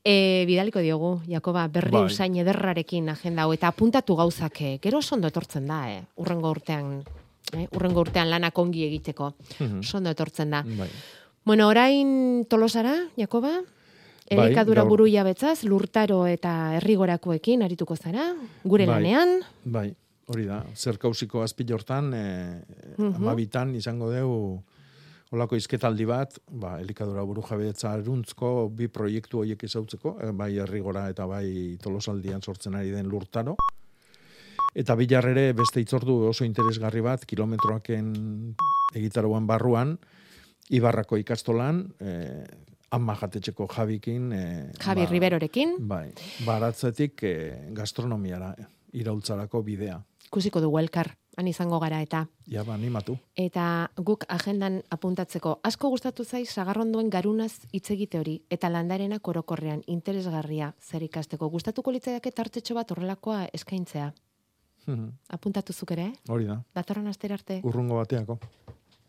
E, 0.00 0.46
bidaliko 0.48 0.80
diogu, 0.80 1.12
Jakoba, 1.28 1.66
berri 1.68 1.92
Bai. 1.98 2.06
usain 2.08 2.40
ederrarekin 2.40 3.12
agenda 3.12 3.44
hau, 3.44 3.52
eta 3.52 3.68
apuntatu 3.68 4.16
gauzak, 4.16 4.62
gero 4.80 5.02
sondo 5.02 5.28
etortzen 5.28 5.68
da, 5.68 5.82
eh? 5.92 6.00
urrengo 6.24 6.48
urtean, 6.56 7.02
eh? 7.54 7.68
urrengo 7.72 8.00
urtean 8.00 8.30
lanak 8.30 8.58
ongi 8.58 8.84
egiteko, 8.84 9.34
Mhm. 9.60 9.82
sondo 9.82 10.10
etortzen 10.10 10.50
da. 10.50 10.62
Bai. 10.62 10.88
Bueno, 11.44 11.68
orain 11.68 12.46
tolosara, 12.48 12.94
Jakoba? 13.16 13.60
Bai, 14.30 14.46
Elikadura 14.46 14.82
gaur- 14.82 14.88
buru 14.88 15.06
jabetzaz, 15.06 15.64
lurtaro 15.64 16.26
eta 16.26 16.76
herrigorakoekin 16.78 17.62
arituko 17.62 17.96
zara, 17.96 18.34
gure 18.64 18.86
Bai. 18.86 19.02
lanean. 19.02 19.40
Bai, 19.64 19.94
hori 20.26 20.46
da. 20.46 20.64
Zer 20.74 20.96
kausiko 20.98 21.42
azpilortan, 21.42 22.14
e, 22.14 22.62
Mhm. 22.96 23.14
amabitan 23.16 23.74
izango 23.74 24.10
deu 24.10 24.62
olako 25.30 25.56
izketaldi 25.56 26.04
bat, 26.06 26.38
ba, 26.50 26.80
elikadura 26.80 27.22
buru 27.24 27.42
jabetza 27.42 27.92
aruntzko 27.92 28.70
bi 28.70 28.86
proiektu 28.88 29.40
horiek 29.40 29.62
ezautzeko, 29.64 30.16
eh, 30.22 30.30
bai 30.32 30.56
herrigora 30.58 31.08
eta 31.10 31.26
bai 31.26 31.76
tolosaldian 31.82 32.40
sortzen 32.40 32.74
ari 32.76 32.90
den 32.90 33.08
lurtaro. 33.08 33.56
Eta 34.74 34.96
bilar 34.98 35.28
ere 35.30 35.52
beste 35.54 35.78
itzordu 35.80 36.16
oso 36.32 36.44
interesgarri 36.44 37.00
bat, 37.04 37.24
kilometroaken 37.30 38.12
egitaroan 38.98 39.46
barruan, 39.46 39.98
Ibarrako 40.74 41.18
ikastolan, 41.20 41.82
eh, 42.00 42.44
ama 42.90 43.14
jatetxeko 43.20 43.68
jabikin, 43.68 44.32
eh, 44.32 44.72
Javi 44.80 45.06
Riberorekin. 45.06 45.76
Bai, 45.78 46.12
baratzetik 46.46 47.22
eh, 47.22 47.68
gastronomiara 47.70 48.54
iraultzarako 48.92 49.62
bidea. 49.62 50.00
Ikusiko 50.26 50.60
dugu 50.60 50.78
elkar, 50.78 51.12
han 51.36 51.46
izango 51.46 51.78
gara 51.78 52.00
eta. 52.02 52.24
Ja, 52.50 52.64
ba, 52.64 52.74
animatu. 52.74 53.16
Eta 53.36 53.90
guk 53.96 54.24
agendan 54.28 54.80
apuntatzeko 54.90 55.58
asko 55.62 55.90
gustatu 55.92 56.24
zaiz 56.24 56.48
sagarronduen 56.50 57.10
garunaz 57.10 57.52
hitz 57.72 57.90
egite 57.90 58.18
hori 58.18 58.40
eta 58.50 58.70
landarena 58.70 59.18
korokorrean 59.18 59.82
interesgarria 59.86 60.74
zer 60.80 61.02
ikasteko 61.02 61.50
gustatuko 61.50 61.92
litzaidake 61.92 62.32
tartetxo 62.32 62.74
bat 62.74 62.90
horrelakoa 62.90 63.44
eskaintzea. 63.52 64.12
Mhm. 64.86 65.08
Apuntatu 65.28 65.72
zuk 65.72 65.90
ere, 65.96 66.02
eh? 66.02 66.12
Hori 66.28 66.44
da. 66.46 66.58
Datorren 66.74 67.06
astera 67.06 67.34
arte. 67.34 67.60
Urrungo 67.64 67.96
bateako. 67.96 68.38